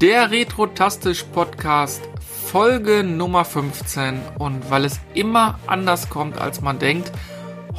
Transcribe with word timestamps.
Der 0.00 0.30
Retrotastisch 0.30 1.24
Podcast, 1.24 2.08
Folge 2.44 3.02
Nummer 3.02 3.44
15. 3.44 4.20
Und 4.38 4.70
weil 4.70 4.84
es 4.84 5.00
immer 5.12 5.58
anders 5.66 6.08
kommt, 6.08 6.40
als 6.40 6.60
man 6.60 6.78
denkt, 6.78 7.10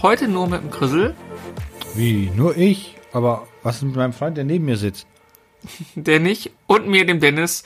heute 0.01 0.27
nur 0.27 0.49
mit 0.49 0.61
dem 0.61 0.69
Krüssel. 0.69 1.15
Wie? 1.95 2.29
Nur 2.35 2.57
ich? 2.57 2.97
Aber 3.13 3.47
was 3.63 3.77
ist 3.77 3.83
mit 3.83 3.95
meinem 3.95 4.11
Freund, 4.11 4.35
der 4.35 4.43
neben 4.43 4.65
mir 4.65 4.75
sitzt? 4.75 5.07
Der 5.95 6.19
nicht. 6.19 6.51
Und 6.67 6.89
mir, 6.89 7.05
dem 7.05 7.21
Dennis. 7.21 7.63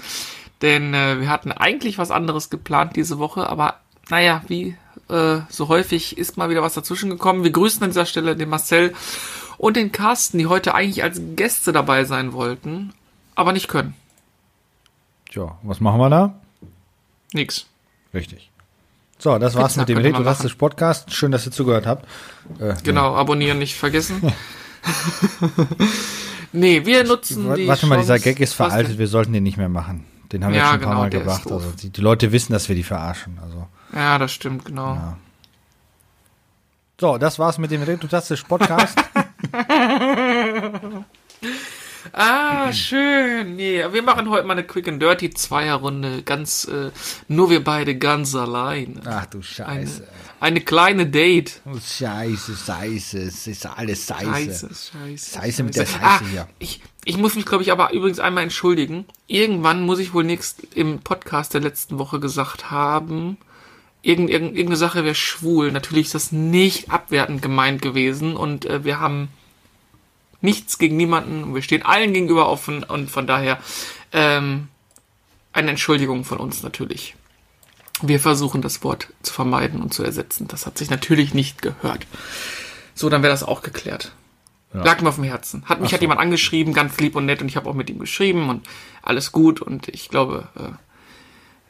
Denn 0.62 0.94
äh, 0.94 1.20
wir 1.20 1.30
hatten 1.30 1.52
eigentlich 1.52 1.98
was 1.98 2.12
anderes 2.12 2.52
geplant 2.52 2.96
diese 2.96 3.18
Woche, 3.18 3.50
aber 3.50 3.80
naja, 4.12 4.44
wie 4.50 4.78
äh, 5.10 5.40
so 5.50 5.68
häufig 5.68 6.16
ist 6.20 6.38
mal 6.38 6.52
wieder 6.52 6.62
was 6.62 6.76
dazwischen 6.76 7.10
gekommen. 7.10 7.44
Wir 7.44 7.52
grüßen 7.52 7.82
an 7.82 7.90
dieser 7.90 8.06
Stelle 8.06 8.36
den 8.36 8.50
Marcel 8.50 8.94
und 9.58 9.78
den 9.78 9.92
Carsten, 9.92 10.38
die 10.38 10.46
heute 10.46 10.76
eigentlich 10.76 11.02
als 11.02 11.20
Gäste 11.36 11.74
dabei 11.74 12.06
sein 12.06 12.34
wollten, 12.34 12.94
aber 13.34 13.52
nicht 13.52 13.68
können. 13.68 13.96
Tja, 15.34 15.58
was 15.64 15.80
machen 15.80 16.00
wir 16.00 16.12
da? 16.12 16.36
Nix. 17.34 17.66
Richtig. 18.14 18.52
So, 19.18 19.40
das 19.40 19.56
war's 19.56 19.74
Pizza 19.74 19.82
mit 19.82 19.90
dem 19.90 19.98
Retrotastisch 19.98 20.54
Podcast. 20.54 21.12
Schön, 21.12 21.32
dass 21.32 21.48
ihr 21.48 21.52
zugehört 21.52 21.88
habt. 21.88 22.08
Äh, 22.60 22.76
Genau, 22.84 23.16
abonnieren 23.16 23.58
nicht 23.58 23.74
vergessen. 23.74 24.22
nee, 26.52 26.86
wir 26.86 27.04
nutzen 27.04 27.48
ja. 27.48 27.56
die 27.56 27.68
Warte 27.68 27.88
mal, 27.88 27.98
dieser 27.98 28.20
Gag 28.20 28.40
ist 28.42 28.54
veraltet. 28.54 29.00
Wir 29.00 29.08
sollten 29.08 29.34
den 29.34 29.42
nicht 29.42 29.58
mehr 29.58 29.70
machen. 29.70 30.06
Den 30.32 30.46
haben 30.46 30.54
wir 30.54 30.60
Ja, 30.60 30.74
jetzt 30.74 30.74
schon 30.74 30.82
ein 30.82 30.84
paar 30.84 30.92
genau, 30.92 31.02
Mal 31.02 31.10
gebracht. 31.10 31.52
Also 31.52 31.72
die, 31.82 31.90
die 31.90 32.02
Leute 32.02 32.32
wissen, 32.32 32.54
dass 32.54 32.70
wir 32.70 32.76
die 32.76 32.84
verarschen. 32.84 33.40
Also. 33.42 33.68
Ja, 33.96 34.20
das 34.20 34.32
stimmt, 34.32 34.66
genau. 34.66 34.94
Ja. 34.94 35.18
So, 37.02 37.18
das 37.18 37.40
war's 37.40 37.58
mit 37.58 37.72
dem 37.72 37.82
Retrotastisch 37.82 38.44
Podcast. 38.44 39.00
Ah, 42.12 42.72
schön. 42.74 43.56
Nee, 43.56 43.84
wir 43.92 44.04
machen 44.04 44.30
heute 44.30 44.46
mal 44.46 44.54
eine 44.54 44.64
Quick 44.64 44.88
and 44.88 45.02
Dirty 45.02 45.30
Zweierrunde. 45.30 46.24
Ganz, 46.24 46.66
äh, 46.66 46.92
nur 47.28 47.50
wir 47.50 47.64
beide 47.64 47.98
ganz 47.98 48.36
allein. 48.36 49.02
Ach 49.06 49.26
du 49.28 49.38
Eine, 49.38 49.44
Scheiße. 49.44 50.08
eine 50.40 50.62
kleine 50.62 51.08
Date. 51.08 51.62
Oh, 51.66 51.78
Scheiße, 51.78 52.56
Scheiße. 52.56 53.20
Es 53.20 53.48
ist 53.48 53.66
alles 53.66 54.06
Scheiße. 54.08 54.26
Scheiße, 54.26 54.70
scheiße. 54.70 55.40
Scheiße 55.40 55.64
mit 55.64 55.76
der 55.76 55.86
Scheiße 55.86 56.02
ah, 56.04 56.22
hier. 56.30 56.48
Ich, 56.60 56.82
ich 57.06 57.18
muss 57.18 57.36
mich, 57.36 57.46
glaube 57.46 57.64
ich, 57.64 57.72
aber 57.72 57.94
übrigens 57.94 58.20
einmal 58.20 58.44
entschuldigen. 58.44 59.06
Irgendwann 59.28 59.84
muss 59.84 60.00
ich 60.00 60.14
wohl 60.14 60.24
nichts 60.24 60.58
im 60.76 61.00
Podcast 61.00 61.54
der 61.54 61.62
letzten 61.62 62.00
Woche 62.00 62.20
gesagt 62.20 62.72
haben. 62.72 63.38
Irgend, 64.02 64.30
irgend, 64.30 64.52
irgendeine 64.52 64.76
Sache 64.76 65.06
wäre 65.06 65.16
schwul. 65.16 65.72
Natürlich 65.72 66.08
ist 66.08 66.16
das 66.16 66.32
nicht 66.34 66.92
abwertend 66.92 67.42
gemeint 67.42 67.82
gewesen 67.82 68.36
und 68.36 68.66
äh, 68.66 68.84
wir 68.84 69.00
haben 69.00 69.30
nichts 70.44 70.78
gegen 70.78 70.98
niemanden. 70.98 71.56
Wir 71.56 71.62
stehen 71.62 71.84
allen 71.84 72.14
gegenüber 72.14 72.50
offen 72.50 72.84
und 72.84 73.10
von 73.10 73.26
daher 73.26 73.60
ähm, 74.12 74.68
eine 75.54 75.72
Entschuldigung 75.72 76.26
von 76.26 76.38
uns 76.38 76.62
natürlich. 76.62 77.16
Wir 78.02 78.20
versuchen 78.20 78.62
das 78.62 78.84
Wort 78.84 79.08
zu 79.22 79.34
vermeiden 79.34 79.82
und 79.82 79.94
zu 79.94 80.04
ersetzen. 80.04 80.48
Das 80.48 80.66
hat 80.66 80.78
sich 80.78 80.90
natürlich 80.90 81.34
nicht 81.34 81.62
gehört. 81.62 82.06
So, 82.94 83.10
dann 83.10 83.24
wäre 83.24 83.34
das 83.34 83.44
auch 83.44 83.62
geklärt. 83.62 84.12
Lag 84.74 85.02
mir 85.02 85.10
auf 85.10 85.16
dem 85.16 85.24
Herzen. 85.24 85.64
Hat 85.66 85.82
mich 85.82 85.94
hat 85.94 86.02
jemand 86.02 86.20
angeschrieben, 86.20 86.74
ganz 86.74 87.00
lieb 87.00 87.16
und 87.16 87.28
nett, 87.28 87.42
und 87.42 87.48
ich 87.48 87.56
habe 87.56 87.70
auch 87.70 87.76
mit 87.76 87.92
ihm 87.92 88.00
geschrieben 88.00 88.50
und 88.50 88.68
alles 89.04 89.32
gut. 89.32 89.62
Und 89.62 89.88
ich 89.90 90.10
glaube, 90.10 90.48
äh, 90.56 90.76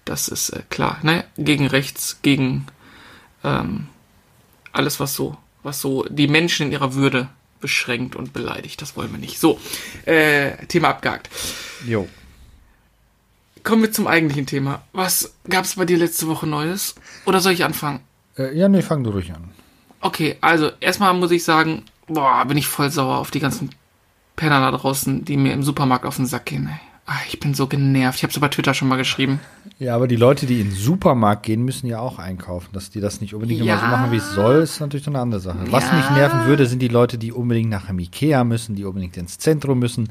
das 0.05 0.29
ist 0.29 0.51
äh, 0.51 0.63
klar. 0.69 0.99
Ne? 1.03 1.25
Gegen 1.37 1.67
rechts, 1.67 2.19
gegen 2.21 2.65
ähm, 3.43 3.87
alles, 4.71 5.01
was 5.01 5.15
so, 5.15 5.37
was 5.63 5.81
so 5.81 6.05
die 6.09 6.29
Menschen 6.29 6.67
in 6.67 6.71
ihrer 6.71 6.93
Würde 6.93 7.27
beschränkt 7.63 8.15
und 8.17 8.33
beleidigt. 8.33 8.81
Das 8.81 8.97
wollen 8.97 9.11
wir 9.11 9.17
nicht. 9.17 9.39
So, 9.39 9.57
äh, 10.05 10.65
Thema 10.67 10.89
abgehakt. 10.89 11.29
Jo. 11.87 12.07
Kommen 13.63 13.81
wir 13.81 13.91
zum 13.93 14.05
eigentlichen 14.05 14.45
Thema. 14.45 14.83
Was 14.91 15.33
gab 15.49 15.63
es 15.63 15.75
bei 15.75 15.85
dir 15.85 15.97
letzte 15.97 16.27
Woche 16.27 16.45
Neues? 16.45 16.95
Oder 17.25 17.39
soll 17.39 17.53
ich 17.53 17.63
anfangen? 17.63 18.01
Äh, 18.37 18.53
ja, 18.57 18.67
nee, 18.67 18.81
fang 18.81 19.05
du 19.05 19.11
ruhig 19.11 19.31
an. 19.31 19.51
Okay, 20.01 20.35
also 20.41 20.71
erstmal 20.81 21.13
muss 21.13 21.31
ich 21.31 21.45
sagen, 21.45 21.85
boah, 22.07 22.43
bin 22.45 22.57
ich 22.57 22.67
voll 22.67 22.91
sauer 22.91 23.17
auf 23.17 23.31
die 23.31 23.39
ganzen 23.39 23.69
Penner 24.35 24.59
da 24.59 24.77
draußen, 24.77 25.23
die 25.23 25.37
mir 25.37 25.53
im 25.53 25.63
Supermarkt 25.63 26.05
auf 26.05 26.17
den 26.17 26.25
Sack 26.25 26.47
gehen. 26.47 26.67
Ey. 26.67 26.92
Ah, 27.05 27.17
ich 27.27 27.39
bin 27.39 27.53
so 27.53 27.67
genervt. 27.67 28.17
Ich 28.19 28.23
habe 28.23 28.31
es 28.31 28.39
bei 28.39 28.47
Twitter 28.47 28.73
schon 28.73 28.87
mal 28.87 28.95
geschrieben. 28.95 29.41
Ja, 29.77 29.93
aber 29.95 30.07
die 30.07 30.15
Leute, 30.15 30.45
die 30.45 30.61
in 30.61 30.69
den 30.69 30.75
Supermarkt 30.75 31.43
gehen, 31.43 31.63
müssen 31.63 31.85
ja 31.87 31.99
auch 31.99 32.17
einkaufen. 32.17 32.69
Dass 32.71 32.91
die 32.91 33.01
das 33.01 33.19
nicht 33.19 33.33
unbedingt 33.33 33.59
immer 33.59 33.77
so 33.77 33.83
Ja. 33.83 33.91
machen, 33.91 34.11
wie 34.11 34.17
es 34.17 34.31
soll, 34.33 34.61
ist 34.61 34.79
natürlich 34.79 35.07
eine 35.07 35.19
andere 35.19 35.41
Sache. 35.41 35.59
Was 35.69 35.85
Ja. 35.89 35.97
mich 35.97 36.09
nerven 36.11 36.45
würde, 36.45 36.65
sind 36.65 36.79
die 36.81 36.87
Leute, 36.87 37.17
die 37.17 37.33
unbedingt 37.33 37.69
nach 37.69 37.87
dem 37.87 37.99
Ikea 37.99 38.45
müssen, 38.45 38.75
die 38.75 38.85
unbedingt 38.85 39.17
ins 39.17 39.37
Zentrum 39.37 39.79
müssen, 39.79 40.09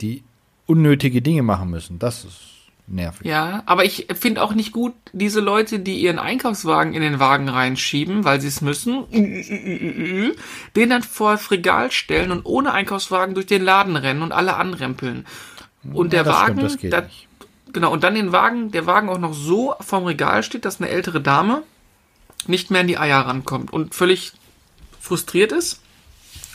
die 0.00 0.22
unnötige 0.66 1.20
Dinge 1.20 1.42
machen 1.42 1.68
müssen. 1.68 1.98
Das 1.98 2.24
ist 2.24 2.38
nervig. 2.86 3.26
Ja, 3.26 3.62
aber 3.66 3.84
ich 3.84 4.06
finde 4.18 4.42
auch 4.42 4.54
nicht 4.54 4.72
gut 4.72 4.94
diese 5.12 5.40
Leute, 5.40 5.78
die 5.78 6.00
ihren 6.00 6.18
Einkaufswagen 6.18 6.94
in 6.94 7.02
den 7.02 7.20
Wagen 7.20 7.50
reinschieben, 7.50 8.24
weil 8.24 8.40
sie 8.40 8.48
es 8.48 8.62
müssen, 8.62 9.04
den 10.74 10.88
dann 10.90 11.02
vor 11.02 11.32
das 11.32 11.50
Regal 11.50 11.90
stellen 11.90 12.30
und 12.30 12.46
ohne 12.46 12.72
Einkaufswagen 12.72 13.34
durch 13.34 13.46
den 13.46 13.62
Laden 13.62 13.96
rennen 13.96 14.22
und 14.22 14.32
alle 14.32 14.56
anrempeln. 14.56 15.26
Und 15.84 16.12
der 16.12 16.24
das 16.24 16.34
Wagen, 16.34 16.68
stimmt, 16.68 16.92
da- 16.92 17.08
genau, 17.72 17.92
und 17.92 18.04
dann 18.04 18.14
den 18.14 18.32
Wagen, 18.32 18.70
der 18.70 18.86
Wagen 18.86 19.08
auch 19.08 19.18
noch 19.18 19.34
so 19.34 19.74
vorm 19.80 20.04
Regal 20.04 20.42
steht, 20.42 20.64
dass 20.64 20.80
eine 20.80 20.90
ältere 20.90 21.20
Dame 21.20 21.62
nicht 22.46 22.70
mehr 22.70 22.82
an 22.82 22.86
die 22.86 22.98
Eier 22.98 23.20
rankommt 23.20 23.72
und 23.72 23.94
völlig 23.94 24.32
frustriert 25.00 25.52
ist. 25.52 25.80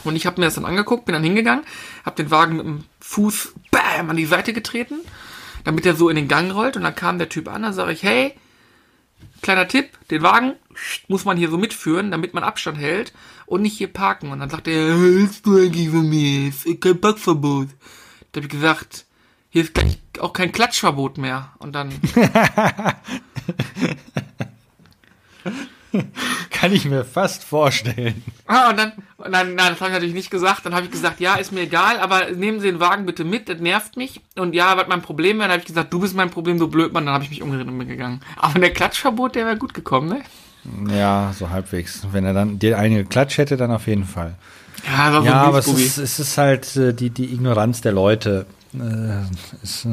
Und 0.03 0.16
ich 0.16 0.25
habe 0.28 0.40
mir 0.40 0.46
das 0.46 0.56
dann 0.56 0.66
angeguckt, 0.66 1.06
bin 1.06 1.13
dann 1.13 1.24
hingegangen, 1.24 1.66
habe 2.06 2.16
den 2.16 2.30
Wagen 2.30 2.58
mit 2.58 2.66
dem 2.66 2.84
Fuß 3.00 3.53
bam 3.72 4.09
an 4.09 4.18
die 4.18 4.25
Seite 4.28 4.53
getreten, 4.53 5.00
damit 5.63 5.86
er 5.86 5.96
so 5.96 6.09
in 6.09 6.16
den 6.16 6.28
Gang 6.28 6.52
rollt. 6.53 6.78
Und 6.78 6.84
dann 6.84 6.94
kam 6.96 7.18
der 7.18 7.30
Typ 7.30 7.47
an, 7.47 7.63
dann 7.63 7.74
sage 7.74 7.92
ich, 7.94 8.03
hey, 8.03 8.34
kleiner 9.42 9.68
Tipp, 9.68 9.90
den 10.12 10.22
Wagen 10.22 10.53
muss 11.07 11.25
man 11.25 11.38
hier 11.38 11.50
so 11.50 11.57
mitführen, 11.57 12.12
damit 12.12 12.34
man 12.36 12.44
Abstand 12.44 12.78
hält 12.78 13.13
und 13.47 13.62
nicht 13.63 13.78
hier 13.78 13.88
parken. 13.92 14.31
Und 14.31 14.40
dann 14.40 14.50
sagt 14.50 14.68
er, 14.68 14.90
"Was 14.94 15.00
willst 15.00 15.46
du 15.47 15.57
eigentlich 15.57 15.90
von 15.90 16.07
mir? 16.07 16.50
Ist 16.50 16.66
kein 16.81 17.00
Parkverbot. 17.02 17.69
Da 18.31 18.40
habe 18.40 18.46
ich 18.47 18.52
gesagt, 18.52 19.05
hier 19.56 19.64
ist 19.64 19.74
gleich 19.74 19.98
auch 20.20 20.34
kein 20.34 20.52
Klatschverbot 20.52 21.18
mehr. 21.18 21.54
Und 21.60 21.74
dann, 21.74 21.90
Kann 26.52 26.74
ich 26.74 26.84
mir 26.84 27.06
fast 27.06 27.46
vorstellen. 27.46 28.22
ah, 28.48 28.70
und 28.70 28.78
dann, 28.78 28.92
und 29.16 29.32
dann, 29.32 29.56
nein, 29.56 29.70
das 29.70 29.80
habe 29.80 29.92
ich 29.92 29.94
natürlich 29.94 30.14
nicht 30.14 30.30
gesagt. 30.30 30.66
Dann 30.66 30.76
habe 30.76 30.88
ich 30.88 30.92
gesagt, 30.92 31.22
ja, 31.22 31.36
ist 31.36 31.54
mir 31.54 31.62
egal, 31.62 32.02
aber 32.02 32.32
nehmen 32.32 32.60
Sie 32.60 32.68
den 32.68 32.82
Wagen 32.82 33.06
bitte 33.06 33.24
mit, 33.24 33.48
das 33.48 33.62
nervt 33.62 33.96
mich. 33.96 34.20
Und 34.36 34.54
ja, 34.56 34.76
was 34.76 34.90
mein 34.90 35.02
Problem 35.02 35.38
wäre, 35.38 35.48
dann 35.48 35.54
habe 35.54 35.62
ich 35.62 35.68
gesagt, 35.68 35.94
du 35.94 36.02
bist 36.02 36.18
mein 36.18 36.32
Problem, 36.32 36.60
du 36.60 36.68
Blödmann. 36.68 37.06
Dann 37.06 37.14
habe 37.14 37.24
ich 37.24 37.30
mich 37.30 37.42
umgedreht 37.42 37.70
und 37.70 37.78
bin 37.78 37.88
gegangen. 37.88 38.20
Aber 38.36 38.60
der 38.60 38.74
Klatschverbot, 38.74 39.36
der 39.36 39.46
wäre 39.46 39.58
gut 39.58 39.74
gekommen, 39.74 40.10
ne? 40.10 40.94
Ja, 40.94 41.32
so 41.34 41.50
halbwegs. 41.50 42.06
Wenn 42.12 42.26
er 42.26 42.34
dann 42.34 42.60
die 42.60 42.76
eine 42.76 43.06
Klatsch 43.06 43.38
hätte, 43.38 43.56
dann 43.56 43.72
auf 43.72 43.88
jeden 43.88 44.04
Fall. 44.04 44.36
Ja, 44.86 45.14
so 45.14 45.26
Ja, 45.26 45.44
aber 45.44 45.60
es 45.60 45.68
ist, 45.68 45.98
es 45.98 46.20
ist 46.20 46.38
halt 46.38 46.76
äh, 46.76 46.94
die, 46.94 47.10
die 47.10 47.34
Ignoranz 47.34 47.80
der 47.80 47.94
Leute. 47.94 48.46
Äh, 48.81 49.63
ist 49.63 49.86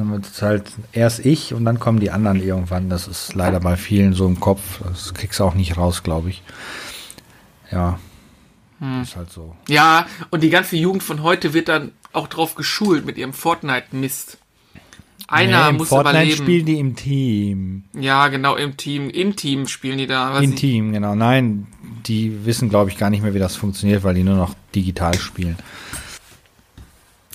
halt 0.43 0.73
erst 0.93 1.25
ich 1.25 1.55
und 1.55 1.65
dann 1.65 1.79
kommen 1.79 2.01
die 2.01 2.11
anderen 2.11 2.43
irgendwann. 2.43 2.89
Das 2.89 3.07
ist 3.09 3.35
leider 3.35 3.61
bei 3.61 3.77
vielen 3.77 4.13
so 4.13 4.27
im 4.27 4.41
Kopf. 4.41 4.81
Das 4.85 5.15
kriegst 5.15 5.41
du 5.41 5.45
auch 5.45 5.55
nicht 5.55 5.77
raus, 5.77 6.03
glaube 6.03 6.31
ich. 6.31 6.43
Ja. 7.71 7.99
Hm. 8.81 9.03
Ist 9.03 9.17
halt 9.17 9.31
so. 9.31 9.55
Ja, 9.69 10.07
und 10.31 10.43
die 10.43 10.51
ganze 10.51 10.77
Jugend 10.77 11.03
von 11.03 11.23
heute 11.23 11.55
wird 11.55 11.69
dann 11.69 11.93
auch 12.13 12.29
drauf 12.29 12.55
geschult 12.55 13.07
mit 13.07 13.17
ihrem 13.17 13.33
Fortnite-Mist. 13.33 14.39
Einer 15.29 15.71
Nee, 15.73 15.79
muss 15.79 15.89
Fortnite 15.89 16.17
überleben. 16.17 16.43
spielen 16.43 16.67
die 16.67 16.79
im 16.79 16.97
Team. 16.97 17.85
Ja, 17.99 18.29
genau, 18.29 18.57
im 18.57 18.77
Team. 18.77 19.09
Im 19.09 19.35
Team 19.37 19.67
spielen 19.67 19.97
die 19.99 20.07
da. 20.07 20.35
was 20.35 20.43
Im 20.43 20.57
Team, 20.57 20.93
genau. 20.93 21.15
Nein, 21.15 21.69
die 22.07 22.45
wissen, 22.45 22.69
glaube 22.69 22.91
ich, 22.91 22.99
gar 22.99 23.09
nicht 23.09 23.23
mehr, 23.23 23.33
wie 23.33 23.39
das 23.39 23.57
funktioniert, 23.57 24.03
weil 24.05 24.15
die 24.15 24.25
nur 24.25 24.37
noch 24.37 24.55
digital 24.75 25.15
spielen. 25.15 25.57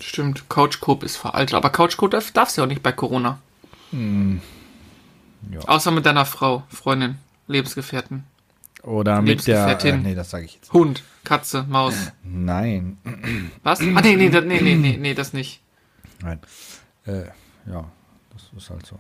Stimmt, 0.02 0.50
Couchcoop 0.50 1.04
ist 1.04 1.18
veraltet. 1.18 1.56
Aber 1.56 1.70
Couchcoop 1.70 2.12
darf, 2.12 2.32
darfst 2.32 2.58
du 2.58 2.62
ja 2.62 2.66
auch 2.66 2.70
nicht 2.70 2.84
bei 2.84 2.92
Corona. 2.92 3.40
Hm. 3.92 4.42
ja. 5.52 5.60
Außer 5.62 5.92
mit 5.92 6.06
deiner 6.06 6.26
Frau, 6.26 6.64
Freundin, 6.70 7.18
Lebensgefährten. 7.48 8.26
Oder 8.84 9.22
mit 9.22 9.48
der. 9.48 9.84
Äh, 9.84 9.98
nee, 9.98 10.16
das 10.16 10.30
sage 10.30 10.46
ich 10.46 10.56
jetzt. 10.56 10.72
Hund, 10.72 11.04
Katze, 11.24 11.66
Maus. 11.68 11.94
Nein. 12.24 12.98
Was? 13.64 13.82
Ah, 13.82 14.02
nee, 14.02 14.16
nee, 14.16 14.30
das, 14.30 14.46
nee, 14.46 14.62
nee, 14.62 14.76
nee, 14.76 14.98
nee, 14.98 15.14
das 15.14 15.34
nicht. 15.34 15.62
Nein. 16.22 16.40
Äh, 17.06 17.24
ja, 17.70 17.86
das 18.34 18.44
ist 18.56 18.70
halt 18.70 18.86
so. 18.86 18.96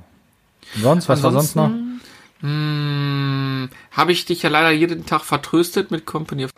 Und 0.75 0.81
sonst, 0.81 1.09
was 1.09 1.23
war 1.23 1.31
sonst 1.31 1.55
noch? 1.55 1.71
Hm, 2.41 3.69
Habe 3.91 4.11
ich 4.11 4.25
dich 4.25 4.43
ja 4.43 4.49
leider 4.49 4.71
jeden 4.71 5.05
Tag 5.05 5.21
vertröstet 5.23 5.91
mit 5.91 6.05
Company 6.05 6.45
of 6.45 6.51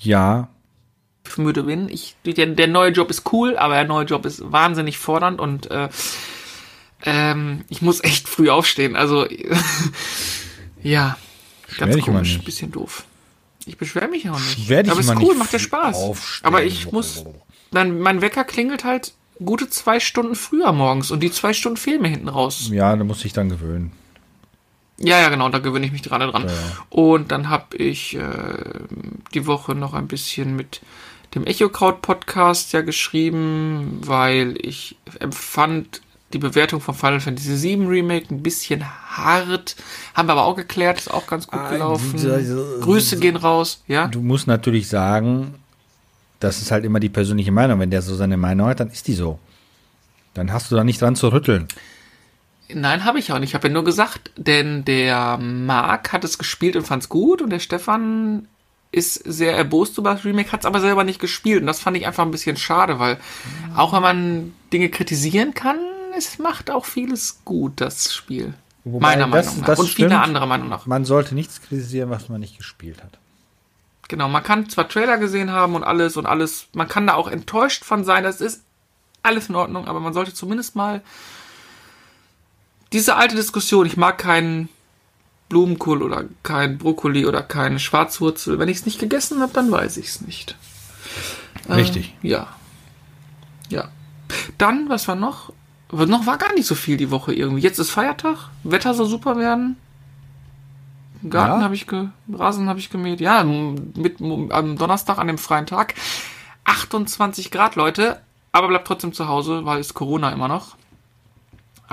Ja, 0.00 0.48
müde 1.38 1.64
bin. 1.64 1.88
Ich, 1.88 2.16
der, 2.24 2.46
der 2.46 2.68
neue 2.68 2.90
Job 2.90 3.10
ist 3.10 3.32
cool, 3.32 3.56
aber 3.56 3.74
der 3.74 3.84
neue 3.84 4.04
Job 4.04 4.24
ist 4.26 4.40
wahnsinnig 4.50 4.98
fordernd 4.98 5.40
und 5.40 5.70
äh, 5.70 5.88
ähm, 7.04 7.64
ich 7.68 7.82
muss 7.82 8.02
echt 8.02 8.28
früh 8.28 8.50
aufstehen. 8.50 8.96
Also 8.96 9.26
ja, 10.82 11.16
ganz 11.78 11.98
komisch, 12.00 12.34
nicht. 12.34 12.44
bisschen 12.44 12.72
doof. 12.72 13.04
Ich 13.66 13.78
beschwere 13.78 14.08
mich 14.08 14.28
auch 14.28 14.38
nicht. 14.38 14.56
Beschwer 14.56 14.82
dich 14.82 14.92
aber 14.92 15.00
ist 15.00 15.10
cool, 15.10 15.18
nicht 15.18 15.38
macht 15.38 15.52
ja 15.52 15.58
Spaß. 15.58 15.96
aufstehen. 15.96 16.46
Aber 16.46 16.64
ich 16.64 16.92
muss, 16.92 17.24
dann 17.70 18.00
mein 18.00 18.20
Wecker 18.20 18.44
klingelt 18.44 18.84
halt 18.84 19.14
gute 19.42 19.68
zwei 19.68 20.00
Stunden 20.00 20.34
früher 20.34 20.72
morgens 20.72 21.10
und 21.10 21.20
die 21.20 21.30
zwei 21.30 21.52
Stunden 21.52 21.76
fehlen 21.76 22.02
mir 22.02 22.08
hinten 22.08 22.28
raus. 22.28 22.68
Ja, 22.70 22.94
da 22.94 23.04
muss 23.04 23.24
ich 23.24 23.32
dann 23.32 23.48
gewöhnen. 23.48 23.92
Ja, 24.98 25.20
ja, 25.20 25.28
genau, 25.28 25.48
da 25.48 25.58
gewöhne 25.58 25.86
ich 25.86 25.92
mich 25.92 26.02
gerade 26.02 26.30
dran. 26.30 26.44
Ja. 26.46 26.52
Und 26.88 27.32
dann 27.32 27.50
habe 27.50 27.76
ich 27.76 28.14
äh, 28.14 28.20
die 29.34 29.46
Woche 29.46 29.74
noch 29.74 29.92
ein 29.92 30.06
bisschen 30.06 30.54
mit 30.54 30.82
dem 31.34 31.46
Echokraut-Podcast 31.46 32.72
ja 32.72 32.80
geschrieben, 32.82 34.00
weil 34.04 34.54
ich 34.60 34.96
empfand 35.20 36.00
die 36.32 36.38
Bewertung 36.38 36.80
von 36.80 36.94
Final 36.94 37.20
Fantasy 37.20 37.62
VII 37.62 37.86
Remake 37.86 38.34
ein 38.34 38.42
bisschen 38.42 38.84
hart. 38.84 39.76
Haben 40.14 40.28
wir 40.28 40.32
aber 40.32 40.44
auch 40.44 40.56
geklärt, 40.56 40.98
ist 40.98 41.10
auch 41.12 41.26
ganz 41.26 41.46
gut 41.46 41.60
Ah, 41.60 41.70
gelaufen. 41.70 42.18
so- 42.18 42.40
so- 42.40 42.80
Grüße 42.80 43.18
gehen 43.18 43.36
raus, 43.36 43.82
ja? 43.86 44.08
Du 44.08 44.20
musst 44.20 44.46
natürlich 44.46 44.88
sagen, 44.88 45.54
das 46.40 46.60
ist 46.60 46.70
halt 46.70 46.84
immer 46.84 46.98
die 47.00 47.08
persönliche 47.08 47.52
Meinung. 47.52 47.78
Wenn 47.78 47.90
der 47.90 48.02
so 48.02 48.14
seine 48.16 48.36
Meinung 48.36 48.66
hat, 48.66 48.80
dann 48.80 48.90
ist 48.90 49.06
die 49.06 49.14
so. 49.14 49.38
Dann 50.34 50.52
hast 50.52 50.70
du 50.70 50.76
da 50.76 50.82
nicht 50.82 51.00
dran 51.00 51.14
zu 51.14 51.28
rütteln. 51.32 51.68
Nein, 52.72 53.04
habe 53.04 53.18
ich 53.20 53.30
auch 53.32 53.38
nicht. 53.38 53.50
Ich 53.50 53.54
habe 53.54 53.68
ja 53.68 53.74
nur 53.74 53.84
gesagt, 53.84 54.32
denn 54.36 54.84
der 54.84 55.36
Marc 55.38 56.12
hat 56.12 56.24
es 56.24 56.38
gespielt 56.38 56.74
und 56.76 56.86
fand's 56.86 57.08
gut 57.08 57.42
und 57.42 57.50
der 57.50 57.60
Stefan 57.60 58.48
ist 58.94 59.14
sehr 59.14 59.56
erbost 59.56 59.98
über 59.98 60.14
das 60.14 60.24
Remake, 60.24 60.52
hat 60.52 60.60
es 60.60 60.66
aber 60.66 60.80
selber 60.80 61.04
nicht 61.04 61.20
gespielt 61.20 61.60
und 61.60 61.66
das 61.66 61.80
fand 61.80 61.96
ich 61.96 62.06
einfach 62.06 62.24
ein 62.24 62.30
bisschen 62.30 62.56
schade, 62.56 62.98
weil 62.98 63.18
auch 63.76 63.92
wenn 63.92 64.02
man 64.02 64.54
Dinge 64.72 64.88
kritisieren 64.88 65.52
kann, 65.54 65.76
es 66.16 66.38
macht 66.38 66.70
auch 66.70 66.84
vieles 66.84 67.40
gut, 67.44 67.80
das 67.80 68.14
Spiel. 68.14 68.54
Wobei 68.84 69.16
Meiner 69.16 69.28
das- 69.28 69.46
Meinung 69.46 69.60
nach. 69.60 69.66
das 69.66 69.78
und 69.80 69.88
viele 69.88 70.08
stimmt. 70.10 70.22
andere 70.22 70.46
Meinung 70.46 70.68
nach. 70.68 70.86
Man 70.86 71.04
sollte 71.04 71.34
nichts 71.34 71.60
kritisieren, 71.60 72.10
was 72.10 72.28
man 72.28 72.40
nicht 72.40 72.56
gespielt 72.58 73.02
hat. 73.02 73.18
Genau, 74.08 74.28
man 74.28 74.42
kann 74.42 74.68
zwar 74.68 74.88
Trailer 74.88 75.16
gesehen 75.16 75.50
haben 75.50 75.74
und 75.74 75.82
alles 75.82 76.16
und 76.18 76.26
alles, 76.26 76.66
man 76.74 76.86
kann 76.88 77.06
da 77.06 77.14
auch 77.14 77.28
enttäuscht 77.28 77.84
von 77.84 78.04
sein, 78.04 78.22
das 78.22 78.40
ist 78.42 78.62
alles 79.22 79.48
in 79.48 79.54
Ordnung, 79.54 79.88
aber 79.88 80.00
man 80.00 80.12
sollte 80.12 80.34
zumindest 80.34 80.76
mal 80.76 81.00
diese 82.92 83.16
alte 83.16 83.34
Diskussion, 83.34 83.86
ich 83.86 83.96
mag 83.96 84.18
keinen 84.18 84.68
Blumenkohl 85.54 86.02
oder 86.02 86.24
kein 86.42 86.78
Brokkoli 86.78 87.26
oder 87.26 87.40
keine 87.40 87.78
Schwarzwurzel, 87.78 88.58
wenn 88.58 88.68
ich 88.68 88.78
es 88.78 88.86
nicht 88.86 88.98
gegessen 88.98 89.40
habe, 89.40 89.52
dann 89.52 89.70
weiß 89.70 89.98
ich 89.98 90.08
es 90.08 90.20
nicht. 90.20 90.56
Richtig. 91.68 92.12
Äh, 92.24 92.28
ja. 92.28 92.48
Ja. 93.68 93.88
Dann, 94.58 94.88
was 94.88 95.06
war 95.06 95.14
noch? 95.14 95.52
Aber 95.92 96.06
Noch 96.06 96.26
war 96.26 96.38
gar 96.38 96.52
nicht 96.54 96.66
so 96.66 96.74
viel 96.74 96.96
die 96.96 97.12
Woche 97.12 97.32
irgendwie. 97.32 97.62
Jetzt 97.62 97.78
ist 97.78 97.90
Feiertag, 97.90 98.48
Wetter 98.64 98.94
soll 98.94 99.06
super 99.06 99.36
werden. 99.36 99.76
Garten 101.30 101.60
Ja? 101.60 101.64
habe 101.64 101.76
ich 101.76 101.86
ge 101.86 102.08
Rasen 102.32 102.68
habe 102.68 102.80
ich 102.80 102.90
gemäht. 102.90 103.20
Ja, 103.20 103.44
mit 103.44 104.20
am 104.20 104.76
Donnerstag 104.76 105.18
an 105.18 105.28
dem 105.28 105.38
freien 105.38 105.66
Tag 105.66 105.94
28 106.64 107.52
Grad, 107.52 107.76
Leute, 107.76 108.20
aber 108.50 108.66
bleibt 108.66 108.88
trotzdem 108.88 109.12
zu 109.12 109.28
Hause, 109.28 109.64
weil 109.64 109.78
es 109.78 109.94
Corona 109.94 110.32
immer 110.32 110.48
noch. 110.48 110.76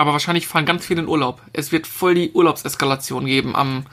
Aber 0.01 0.13
wahrscheinlich 0.13 0.48
fahren 0.48 0.65
ganz 0.65 0.83
viele 0.83 1.01
in 1.03 1.07
Urlaub. 1.07 1.44
Es 1.53 1.71
wird 1.71 1.86
voll 1.86 2.15
die 2.15 2.31
Urlaubseskalation 2.31 3.27
geben 3.27 3.56
am, 3.56 3.86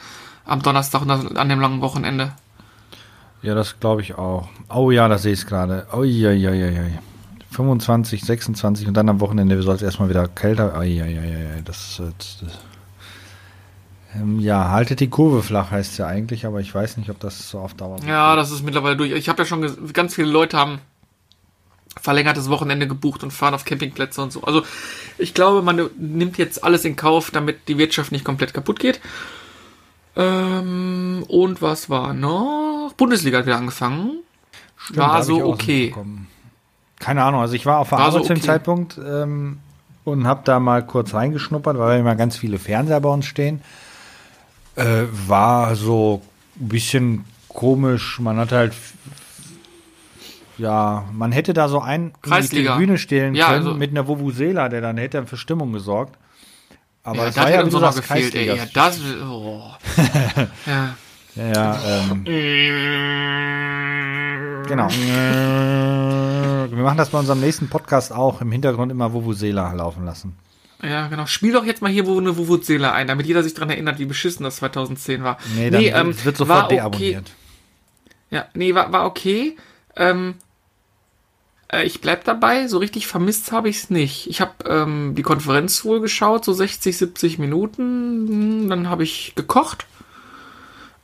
am 0.46 0.62
Donnerstag 0.62 1.02
und 1.02 1.08
das- 1.08 1.36
an 1.36 1.50
dem 1.50 1.60
langen 1.60 1.82
Wochenende. 1.82 2.32
Ja, 3.42 3.54
das 3.54 3.78
glaube 3.78 4.00
ich 4.00 4.14
auch. 4.16 4.48
Oh 4.74 4.90
ja, 4.90 5.06
da 5.06 5.18
sehe 5.18 5.34
ich 5.34 5.40
es 5.40 5.46
gerade. 5.46 5.86
Oh 5.92 6.04
ja, 6.04 6.30
ja, 6.30 6.54
ja, 6.54 6.70
ja. 6.70 6.84
25, 7.50 8.22
26 8.24 8.88
und 8.88 8.94
dann 8.94 9.10
am 9.10 9.20
Wochenende 9.20 9.60
soll 9.60 9.74
es 9.74 9.82
erstmal 9.82 10.08
wieder 10.08 10.26
kälter. 10.28 10.72
Oh 10.78 10.80
ja, 10.80 11.04
ja, 11.04 11.22
ja, 11.22 11.38
ja. 11.38 11.60
Das, 11.62 11.98
das, 11.98 12.38
das. 12.40 12.58
Ähm, 14.14 14.40
ja, 14.40 14.70
haltet 14.70 15.00
die 15.00 15.10
Kurve 15.10 15.42
flach 15.42 15.70
heißt 15.70 15.92
es 15.92 15.98
ja 15.98 16.06
eigentlich, 16.06 16.46
aber 16.46 16.60
ich 16.60 16.74
weiß 16.74 16.96
nicht, 16.96 17.10
ob 17.10 17.20
das 17.20 17.50
so 17.50 17.58
auf 17.58 17.74
Dauer. 17.74 17.98
Ja, 18.06 18.34
das 18.34 18.50
ist 18.50 18.64
mittlerweile 18.64 18.96
durch. 18.96 19.12
Ich 19.12 19.28
habe 19.28 19.42
ja 19.42 19.46
schon 19.46 19.92
ganz 19.92 20.14
viele 20.14 20.28
Leute 20.28 20.56
haben 20.56 20.78
verlängertes 22.00 22.48
Wochenende 22.48 22.86
gebucht 22.86 23.22
und 23.22 23.32
fahren 23.32 23.54
auf 23.54 23.64
Campingplätze 23.64 24.22
und 24.22 24.32
so. 24.32 24.42
Also 24.42 24.62
ich 25.16 25.34
glaube, 25.34 25.62
man 25.62 25.90
nimmt 25.98 26.38
jetzt 26.38 26.62
alles 26.62 26.84
in 26.84 26.96
Kauf, 26.96 27.30
damit 27.30 27.68
die 27.68 27.78
Wirtschaft 27.78 28.12
nicht 28.12 28.24
komplett 28.24 28.54
kaputt 28.54 28.78
geht. 28.78 29.00
Ähm, 30.16 31.24
und 31.28 31.62
was 31.62 31.90
war 31.90 32.12
noch? 32.12 32.92
Bundesliga 32.96 33.38
hat 33.38 33.46
wieder 33.46 33.56
angefangen. 33.56 34.18
Stimmt, 34.76 34.98
war 34.98 35.22
so 35.22 35.44
okay. 35.44 35.94
Keine 36.98 37.22
Ahnung, 37.22 37.40
also 37.40 37.54
ich 37.54 37.66
war 37.66 37.78
auf 37.78 37.90
der 37.90 37.98
War 37.98 38.10
so 38.10 38.18
Arbeit 38.18 38.26
zu 38.26 38.34
dem 38.34 38.38
okay. 38.38 38.46
Zeitpunkt 38.46 38.98
ähm, 38.98 39.58
und 40.04 40.26
habe 40.26 40.42
da 40.44 40.58
mal 40.58 40.84
kurz 40.84 41.14
reingeschnuppert, 41.14 41.78
weil 41.78 42.00
immer 42.00 42.16
ganz 42.16 42.36
viele 42.36 42.58
Fernseher 42.58 43.00
bei 43.00 43.08
uns 43.08 43.26
stehen. 43.26 43.62
Äh, 44.74 45.04
war 45.26 45.76
so 45.76 46.22
ein 46.60 46.68
bisschen 46.68 47.24
komisch. 47.48 48.18
Man 48.18 48.36
hat 48.38 48.52
halt, 48.52 48.74
ja, 50.58 51.04
man 51.12 51.32
hätte 51.32 51.52
da 51.54 51.68
so 51.68 51.80
einen 51.80 52.08
in 52.08 52.12
die 52.12 52.28
Kreisliga. 52.28 52.74
Tribüne 52.76 52.98
stellen 52.98 53.34
Ja, 53.34 53.46
können 53.46 53.66
also- 53.66 53.78
mit 53.78 53.90
einer 53.90 54.06
Vuvuzela, 54.06 54.68
der 54.68 54.80
dann 54.80 54.96
hätte 54.98 55.26
für 55.26 55.36
Stimmung 55.36 55.72
gesorgt. 55.72 56.18
Aber 57.04 57.18
Ja, 57.18 57.24
das 57.26 57.34
da 57.36 57.40
war 57.42 57.48
hat 57.48 57.54
ja, 57.54 57.62
du 57.62 57.70
so 57.70 57.78
noch 57.80 57.94
gefehlt, 57.96 58.34
ey. 58.34 58.46
Ja, 58.48 58.56
Kreisliga. 58.56 58.70
das, 58.74 59.00
oh. 59.26 59.62
ja. 60.66 60.94
Ja, 61.36 61.78
ähm, 61.86 62.24
genau. 64.66 64.88
Wir 64.90 66.82
machen 66.82 66.98
das 66.98 67.10
bei 67.10 67.18
unserem 67.18 67.40
nächsten 67.40 67.68
Podcast 67.68 68.12
auch 68.12 68.40
im 68.40 68.50
Hintergrund 68.50 68.90
immer 68.90 69.12
Vuvuzela 69.12 69.72
laufen 69.72 70.04
lassen. 70.04 70.36
Ja, 70.82 71.08
genau. 71.08 71.26
Spiel 71.26 71.52
doch 71.52 71.64
jetzt 71.64 71.80
mal 71.82 71.90
hier 71.90 72.06
wo 72.06 72.18
eine 72.18 72.36
Vuvuzela 72.36 72.92
ein, 72.92 73.06
damit 73.06 73.26
jeder 73.26 73.42
sich 73.42 73.54
dran 73.54 73.70
erinnert, 73.70 73.98
wie 73.98 74.04
beschissen 74.04 74.44
das 74.44 74.56
2010 74.56 75.22
war. 75.24 75.38
Nee, 75.56 75.70
dann 75.70 75.82
ähm, 75.82 76.08
es 76.10 76.24
wird 76.24 76.36
sofort 76.36 76.64
okay. 76.66 76.76
deabonniert. 76.76 77.32
Ja, 78.30 78.46
nee, 78.54 78.74
war, 78.74 78.92
war 78.92 79.06
okay. 79.06 79.56
Ähm, 79.96 80.34
äh, 81.68 81.84
ich 81.84 82.00
bleib 82.00 82.24
dabei, 82.24 82.66
so 82.66 82.78
richtig 82.78 83.06
vermisst 83.06 83.52
habe 83.52 83.68
ich 83.68 83.76
es 83.76 83.90
nicht. 83.90 84.28
Ich 84.28 84.40
habe 84.40 84.52
ähm, 84.66 85.14
die 85.14 85.22
Konferenz 85.22 85.84
wohl 85.84 86.00
geschaut, 86.00 86.44
so 86.44 86.52
60, 86.52 86.96
70 86.96 87.38
Minuten. 87.38 88.68
Dann 88.68 88.88
habe 88.88 89.04
ich 89.04 89.34
gekocht. 89.34 89.86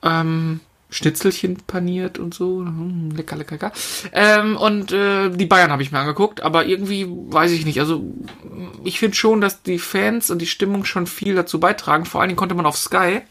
Ähm, 0.02 0.60
Schnitzelchen 0.90 1.56
paniert 1.66 2.18
und 2.18 2.34
so. 2.34 2.60
Hm, 2.60 3.10
Lecker, 3.10 3.36
lecker, 3.36 3.56
lecker. 3.56 3.72
Ähm, 4.12 4.56
und 4.56 4.92
äh, 4.92 5.28
die 5.30 5.46
Bayern 5.46 5.72
habe 5.72 5.82
ich 5.82 5.90
mir 5.90 5.98
angeguckt, 5.98 6.42
aber 6.42 6.66
irgendwie 6.66 7.06
weiß 7.08 7.50
ich 7.50 7.64
nicht. 7.64 7.80
Also 7.80 8.04
ich 8.84 9.00
finde 9.00 9.16
schon, 9.16 9.40
dass 9.40 9.62
die 9.62 9.78
Fans 9.78 10.30
und 10.30 10.40
die 10.40 10.46
Stimmung 10.46 10.84
schon 10.84 11.06
viel 11.06 11.34
dazu 11.34 11.58
beitragen. 11.58 12.04
Vor 12.04 12.20
allen 12.20 12.28
Dingen 12.28 12.38
konnte 12.38 12.54
man 12.54 12.66
auf 12.66 12.78
Sky 12.78 13.22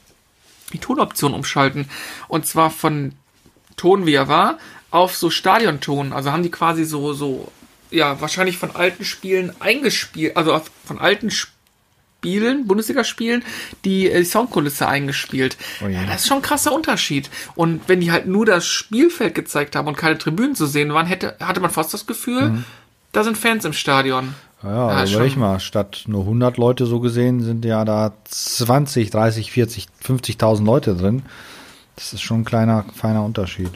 die 0.73 0.79
Tonoption 0.79 1.33
umschalten. 1.33 1.89
Und 2.27 2.45
zwar 2.45 2.69
von 2.69 3.13
Ton, 3.77 4.05
wie 4.05 4.13
er 4.13 4.27
war, 4.27 4.57
auf 4.93 5.17
so 5.17 5.31
Stadionton. 5.31 6.13
Also 6.13 6.31
haben 6.31 6.43
die 6.43 6.51
quasi 6.51 6.85
so, 6.85 7.13
so, 7.13 7.51
ja, 7.89 8.21
wahrscheinlich 8.21 8.57
von 8.57 8.75
alten 8.75 9.03
Spielen 9.03 9.51
eingespielt, 9.59 10.37
also 10.37 10.61
von 10.85 10.99
alten 10.99 11.31
Spielen, 11.31 12.67
Bundesligaspielen, 12.67 13.43
die 13.85 14.09
äh, 14.09 14.23
Soundkulisse 14.23 14.87
eingespielt. 14.87 15.57
Oh 15.83 15.87
ja, 15.87 16.05
das 16.05 16.21
ist 16.21 16.27
schon 16.27 16.37
ein 16.37 16.43
krasser 16.43 16.71
Unterschied. 16.71 17.31
Und 17.55 17.81
wenn 17.87 18.01
die 18.01 18.11
halt 18.11 18.27
nur 18.27 18.45
das 18.45 18.67
Spielfeld 18.67 19.33
gezeigt 19.33 19.75
haben 19.75 19.87
und 19.87 19.97
keine 19.97 20.19
Tribünen 20.19 20.55
zu 20.55 20.67
sehen 20.67 20.93
waren, 20.93 21.07
hätte, 21.07 21.37
hatte 21.39 21.59
man 21.59 21.71
fast 21.71 21.91
das 21.93 22.05
Gefühl, 22.05 22.63
da 23.13 23.23
sind 23.23 23.35
Fans 23.35 23.65
im 23.65 23.73
Stadion. 23.73 24.35
Ja, 24.61 25.03
Ja, 25.03 25.05
überleg 25.09 25.31
schon. 25.31 25.41
mal, 25.41 25.59
statt 25.59 26.03
nur 26.05 26.21
100 26.21 26.57
Leute 26.57 26.85
so 26.85 26.99
gesehen, 26.99 27.41
sind 27.41 27.65
ja 27.65 27.83
da 27.83 28.13
20, 28.25 29.09
30, 29.09 29.51
40, 29.51 29.87
50.000 30.05 30.63
Leute 30.63 30.95
drin. 30.95 31.23
Das 31.95 32.13
ist 32.13 32.21
schon 32.21 32.41
ein 32.41 32.45
kleiner, 32.45 32.85
feiner 32.95 33.25
Unterschied. 33.25 33.71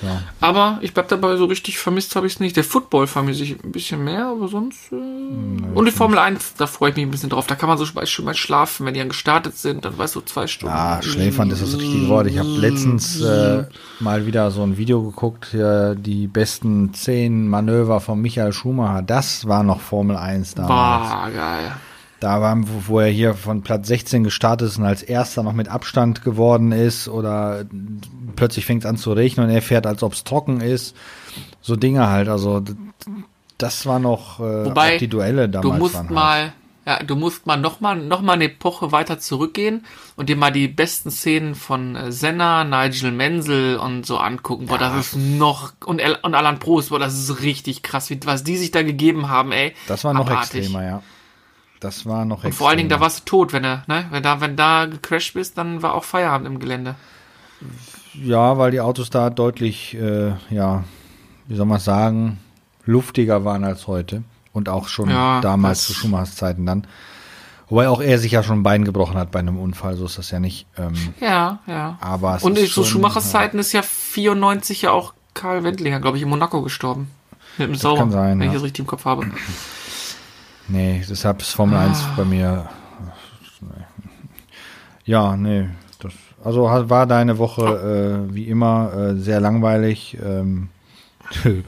Tja. 0.00 0.22
Aber 0.40 0.78
ich 0.80 0.94
bleib 0.94 1.08
dabei, 1.08 1.36
so 1.36 1.44
richtig 1.44 1.78
vermisst 1.78 2.16
habe 2.16 2.26
ich 2.26 2.34
es 2.34 2.40
nicht. 2.40 2.56
Der 2.56 2.64
Football 2.64 3.06
vermisse 3.06 3.44
ich 3.44 3.62
ein 3.62 3.72
bisschen 3.72 4.02
mehr, 4.02 4.26
aber 4.26 4.48
sonst. 4.48 4.90
Äh, 4.92 4.96
und 4.96 5.84
die 5.84 5.90
Formel 5.90 6.18
1, 6.18 6.54
da 6.54 6.66
freue 6.66 6.90
ich 6.90 6.96
mich 6.96 7.04
ein 7.04 7.10
bisschen 7.10 7.30
drauf. 7.30 7.46
Da 7.46 7.54
kann 7.54 7.68
man 7.68 7.76
so 7.76 7.84
schon 7.84 8.24
mal 8.24 8.34
schlafen, 8.34 8.86
wenn 8.86 8.94
die 8.94 9.00
dann 9.00 9.10
gestartet 9.10 9.56
sind, 9.56 9.84
dann 9.84 9.98
weißt 9.98 10.16
du, 10.16 10.22
zwei 10.22 10.46
Stunden. 10.46 10.74
Ah, 10.74 11.02
schläfern 11.02 11.50
ist 11.50 11.62
das 11.62 11.76
richtige 11.76 12.08
Wort. 12.08 12.26
Ich 12.26 12.38
habe 12.38 12.48
letztens 12.48 13.20
äh, 13.20 13.64
mal 14.00 14.26
wieder 14.26 14.50
so 14.50 14.62
ein 14.62 14.78
Video 14.78 15.02
geguckt, 15.02 15.48
hier, 15.50 15.94
die 15.94 16.26
besten 16.26 16.94
zehn 16.94 17.46
Manöver 17.48 18.00
von 18.00 18.20
Michael 18.20 18.52
Schumacher. 18.52 19.02
Das 19.02 19.46
war 19.46 19.62
noch 19.62 19.80
Formel 19.80 20.16
1 20.16 20.54
damals. 20.54 21.10
Bah, 21.10 21.28
geil. 21.28 21.72
Da 22.20 22.42
war, 22.42 22.56
wo, 22.60 22.82
wo 22.86 23.00
er 23.00 23.08
hier 23.08 23.34
von 23.34 23.62
Platz 23.62 23.88
16 23.88 24.24
gestartet 24.24 24.68
ist 24.68 24.78
und 24.78 24.84
als 24.84 25.02
erster 25.02 25.42
noch 25.42 25.54
mit 25.54 25.68
Abstand 25.68 26.22
geworden 26.22 26.70
ist 26.70 27.08
oder 27.08 27.64
plötzlich 28.36 28.66
fängt 28.66 28.84
es 28.84 28.88
an 28.88 28.98
zu 28.98 29.12
regnen 29.12 29.46
und 29.46 29.52
er 29.52 29.62
fährt, 29.62 29.86
als 29.86 30.02
ob 30.02 30.12
es 30.12 30.22
trocken 30.22 30.60
ist. 30.60 30.94
So 31.62 31.76
Dinge 31.76 32.08
halt. 32.08 32.28
Also 32.28 32.62
das 33.56 33.86
war 33.86 33.98
noch 33.98 34.38
äh, 34.40 34.66
Wobei, 34.66 34.98
die 34.98 35.08
Duelle 35.08 35.48
damals. 35.48 35.72
Du 35.72 35.78
musst 35.78 35.94
waren 35.94 36.06
halt. 36.06 36.14
mal, 36.14 36.52
ja, 36.86 37.02
du 37.02 37.16
musst 37.16 37.46
mal 37.46 37.56
noch 37.56 37.80
mal, 37.80 37.96
noch 37.96 38.20
mal 38.20 38.34
eine 38.34 38.44
Epoche 38.44 38.92
weiter 38.92 39.18
zurückgehen 39.18 39.84
und 40.16 40.28
dir 40.28 40.36
mal 40.36 40.50
die 40.50 40.68
besten 40.68 41.10
Szenen 41.10 41.54
von 41.54 41.96
äh, 41.96 42.12
Senna, 42.12 42.64
Nigel 42.64 43.12
Menzel 43.12 43.76
und 43.76 44.04
so 44.04 44.18
angucken. 44.18 44.66
Boah, 44.66 44.78
das 44.78 44.98
ist 44.98 45.16
noch, 45.16 45.72
und, 45.84 46.00
El- 46.00 46.18
und 46.22 46.34
Alan 46.34 46.58
Prost, 46.58 46.90
boah, 46.90 46.98
das 46.98 47.14
ist 47.14 47.42
richtig 47.42 47.82
krass, 47.82 48.10
wie, 48.10 48.18
was 48.24 48.44
die 48.44 48.56
sich 48.56 48.70
da 48.70 48.82
gegeben 48.82 49.28
haben, 49.28 49.52
ey. 49.52 49.74
Das 49.88 50.04
war 50.04 50.12
noch 50.14 50.28
Abartig. 50.28 50.60
extremer, 50.60 50.84
ja. 50.84 51.02
Das 51.80 52.04
war 52.04 52.26
noch 52.26 52.44
Und 52.44 52.54
vor 52.54 52.68
allen 52.68 52.76
Dingen, 52.76 52.90
da 52.90 53.00
warst 53.00 53.20
du 53.20 53.24
tot, 53.24 53.52
wenn 53.54 53.62
du, 53.62 53.82
ne, 53.86 54.04
wenn 54.10 54.22
da, 54.22 54.40
wenn 54.40 54.54
da 54.54 54.86
gecrashed 54.86 55.34
bist, 55.34 55.56
dann 55.56 55.82
war 55.82 55.94
auch 55.94 56.04
Feierabend 56.04 56.46
im 56.46 56.58
Gelände. 56.60 56.94
Ja, 58.14 58.58
weil 58.58 58.70
die 58.70 58.80
Autos 58.80 59.08
da 59.08 59.30
deutlich, 59.30 59.94
äh, 59.94 60.32
ja, 60.50 60.84
wie 61.46 61.56
soll 61.56 61.66
man 61.66 61.80
sagen, 61.80 62.38
luftiger 62.84 63.44
waren 63.44 63.64
als 63.64 63.86
heute. 63.86 64.22
Und 64.52 64.68
auch 64.68 64.88
schon 64.88 65.08
Ja, 65.10 65.40
damals 65.40 65.86
zu 65.86 65.94
Schumachers 65.94 66.34
Zeiten 66.34 66.66
dann. 66.66 66.86
Wobei 67.68 67.88
auch 67.88 68.00
er 68.00 68.18
sich 68.18 68.32
ja 68.32 68.42
schon 68.42 68.60
ein 68.60 68.62
Bein 68.64 68.84
gebrochen 68.84 69.16
hat 69.16 69.30
bei 69.30 69.38
einem 69.38 69.58
Unfall, 69.58 69.96
so 69.96 70.06
ist 70.06 70.18
das 70.18 70.32
ja 70.32 70.40
nicht. 70.40 70.66
Ähm, 70.76 70.94
Ja, 71.20 71.60
ja. 71.68 71.96
aber 72.00 72.36
es 72.36 72.42
Und 72.42 72.58
ist 72.58 72.74
zu 72.74 72.82
schon, 72.82 72.94
Schumachers 72.94 73.32
ja. 73.32 73.38
Zeiten 73.38 73.60
ist 73.60 73.72
ja 73.72 73.82
94 73.82 74.82
ja 74.82 74.90
auch 74.90 75.14
Karl 75.34 75.62
Wendlinger, 75.62 76.00
glaube 76.00 76.16
ich, 76.16 76.24
in 76.24 76.28
Monaco 76.28 76.62
gestorben. 76.62 77.12
Mit 77.58 77.68
dem 77.68 77.74
Sauer, 77.76 77.98
kann 77.98 78.10
sein, 78.10 78.40
wenn 78.40 78.46
ja. 78.46 78.48
ich 78.48 78.54
das 78.54 78.64
richtig 78.64 78.80
im 78.80 78.86
Kopf 78.88 79.04
habe. 79.04 79.30
Nee, 80.70 81.02
deshalb 81.08 81.40
ist 81.42 81.50
Formel 81.50 81.78
1 81.78 81.98
Ah. 81.98 82.14
bei 82.16 82.24
mir. 82.24 82.68
Ja, 85.04 85.36
nee. 85.36 85.68
Das, 86.00 86.12
also 86.44 86.62
war 86.64 87.06
deine 87.06 87.38
Woche 87.38 88.26
äh, 88.30 88.34
wie 88.34 88.44
immer 88.44 88.92
äh, 88.94 89.14
sehr 89.16 89.40
langweilig 89.40 90.16
ähm, 90.24 90.68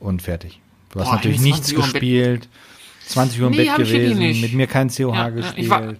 und 0.00 0.22
fertig. 0.22 0.60
Du 0.92 1.00
hast 1.00 1.06
Boah, 1.08 1.14
natürlich 1.16 1.40
nichts 1.40 1.68
20 1.68 1.76
Uhr 1.78 1.84
im 1.84 1.92
Bett. 1.92 2.00
gespielt. 2.00 2.48
20 3.08 3.40
Uhr 3.40 3.46
im 3.48 3.52
Nee, 3.54 3.64
Bett 3.64 3.76
gewesen, 3.76 4.40
mit 4.40 4.52
mir 4.54 4.66
kein 4.66 4.88
COH 4.88 5.14
Ja, 5.14 5.28
gespielt. 5.30 5.58
ich 5.64 5.70
war- 5.70 5.94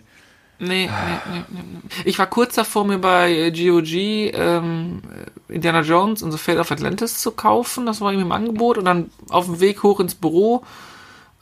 Nee, 0.60 0.86
nee, 0.86 0.88
nee, 1.32 1.42
nee. 1.50 1.78
Ich 2.04 2.18
war 2.18 2.26
kurz 2.26 2.56
davor, 2.56 2.84
mir 2.84 2.98
bei 2.98 3.30
äh, 3.32 3.50
GOG 3.52 3.92
ähm, 4.34 5.02
Indiana 5.48 5.82
Jones 5.82 6.20
und 6.24 6.32
The 6.32 6.38
Fate 6.38 6.58
of 6.58 6.72
Atlantis 6.72 7.18
zu 7.18 7.30
kaufen. 7.30 7.86
Das 7.86 8.00
war 8.00 8.12
ihm 8.12 8.18
im 8.18 8.32
Angebot. 8.32 8.76
Und 8.76 8.84
dann 8.86 9.10
auf 9.30 9.44
dem 9.44 9.60
Weg 9.60 9.84
hoch 9.84 10.00
ins 10.00 10.16
Büro 10.16 10.64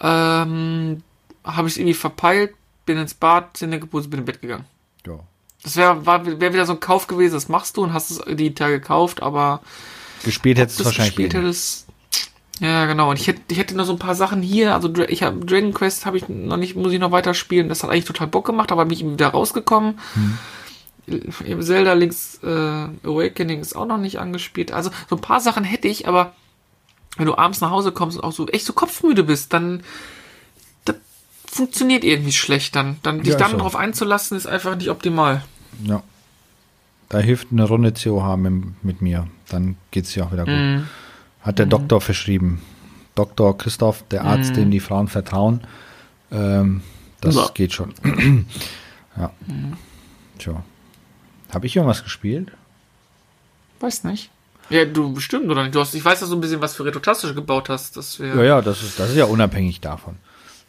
ähm, 0.01 1.03
habe 1.45 1.69
ich 1.69 1.75
es 1.75 1.79
irgendwie 1.79 1.95
verpeilt, 1.95 2.55
bin 2.85 2.99
ins 2.99 3.15
Bad, 3.15 3.57
Zähne 3.57 3.81
geputzt, 3.81 4.11
bin 4.11 4.21
im 4.21 4.27
Bett 4.27 4.41
gegangen. 4.41 4.67
ja. 5.07 5.21
Das 5.63 5.75
wäre 5.75 6.07
wär 6.07 6.53
wieder 6.53 6.65
so 6.67 6.75
ein 6.75 6.81
Kauf 6.81 7.09
gewesen, 7.09 7.35
das 7.35 7.49
machst 7.49 7.77
du 7.77 7.83
und 7.83 7.93
hast 7.93 8.11
es 8.11 8.21
die 8.37 8.55
Tage 8.55 8.79
gekauft, 8.79 9.21
aber 9.21 9.63
Gespielt 10.23 10.59
hättest 10.59 10.79
du 10.79 10.85
wahrscheinlich. 10.85 11.17
gespielt 11.17 11.35
eh 11.35 11.39
hättest. 11.39 11.87
Ja, 12.61 12.87
genau. 12.87 13.11
Und 13.11 13.21
ich 13.21 13.27
hätte, 13.27 13.43
ich 13.49 13.59
hätte 13.59 13.77
noch 13.77 13.85
so 13.85 13.93
ein 13.93 13.99
paar 13.99 14.15
Sachen 14.15 14.43
hier. 14.43 14.75
Also 14.75 14.93
ich 15.09 15.23
habe 15.23 15.45
Dragon 15.45 15.75
Quest 15.75 16.07
habe 16.07 16.17
ich 16.17 16.29
noch 16.29 16.57
nicht, 16.57 16.75
muss 16.75 16.93
ich 16.93 16.99
noch 16.99 17.11
weiter 17.11 17.35
spielen. 17.35 17.69
Das 17.69 17.83
hat 17.83 17.91
eigentlich 17.91 18.07
total 18.07 18.29
Bock 18.29 18.47
gemacht, 18.47 18.73
aber 18.73 18.85
bin 18.87 18.97
ich 18.97 19.05
wieder 19.05 19.29
rausgekommen. 19.29 19.99
Hm. 20.15 21.63
Zelda 21.63 21.93
Links 21.93 22.41
äh, 22.43 22.49
Awakening 22.49 23.61
ist 23.61 23.77
auch 23.77 23.87
noch 23.87 23.99
nicht 23.99 24.19
angespielt. 24.19 24.73
Also 24.73 24.91
so 25.09 25.17
ein 25.17 25.21
paar 25.21 25.41
Sachen 25.41 25.65
hätte 25.65 25.89
ich, 25.89 26.09
aber 26.09 26.33
wenn 27.17 27.27
du 27.27 27.37
abends 27.37 27.61
nach 27.61 27.71
Hause 27.71 27.93
kommst 27.93 28.17
und 28.19 28.25
auch 28.25 28.33
so 28.33 28.47
echt 28.49 28.65
so 28.67 28.73
kopfmüde 28.73 29.25
bist, 29.25 29.53
dann 29.53 29.83
das 30.85 30.97
funktioniert 31.47 32.05
irgendwie 32.05 32.33
schlecht 32.33 32.77
dann. 32.77 32.99
Dann 33.03 33.21
dich 33.23 33.33
Ja, 33.33 33.39
dann 33.39 33.53
so. 33.53 33.57
darauf 33.59 33.77
einzulassen, 33.77 34.37
ist 34.37 34.47
einfach 34.47 34.77
nicht 34.77 34.91
optimal. 34.91 35.43
Ja. 35.85 36.03
Da 37.09 37.19
hilft 37.19 37.49
eine 37.53 37.65
Runde 37.65 37.93
COH 37.93 38.37
mit, 38.37 38.85
mit 38.85 39.01
mir. 39.03 39.29
Dann 39.49 39.77
geht's 39.93 40.13
dir 40.13 40.27
auch 40.27 40.33
wieder 40.33 40.45
gut. 40.45 40.55
Mhm. 40.55 40.89
Hat 41.41 41.59
der 41.59 41.67
Doktor 41.67 42.01
verschrieben. 42.01 42.61
Doktor 43.15 43.57
Christoph, 43.57 44.03
der 44.11 44.25
Arzt, 44.25 44.57
dem 44.57 44.71
die 44.71 44.81
Frauen 44.81 45.09
vertrauen. 45.09 45.61
Ähm, 46.33 46.83
das 47.21 47.37
Ja. 47.37 47.49
geht 47.55 47.73
schon. 47.73 47.95
ja. 49.17 49.31
Tja. 50.39 50.63
Habe 51.55 51.67
ich 51.67 51.77
irgendwas 51.77 52.03
gespielt? 52.03 52.51
Weiß 53.81 54.05
nicht. 54.05 54.31
Ja, 54.69 54.85
du 54.85 55.13
bestimmt 55.13 55.49
oder 55.49 55.63
nicht. 55.63 55.75
Du 55.75 55.81
hast, 55.81 55.95
ich 55.95 56.05
weiß, 56.05 56.21
dass 56.21 56.29
du 56.29 56.37
ein 56.37 56.41
bisschen 56.41 56.61
was 56.61 56.75
für 56.75 56.85
Retrotastisch 56.85 57.35
gebaut 57.35 57.69
hast. 57.69 57.97
Das 57.97 58.19
Ja, 58.19 58.43
ja, 58.43 58.63
das 58.63 58.83
ist, 58.83 58.99
das 58.99 59.11
ist 59.11 59.17
ja 59.17 59.27
unabhängig 59.27 59.81
davon. 59.81 60.17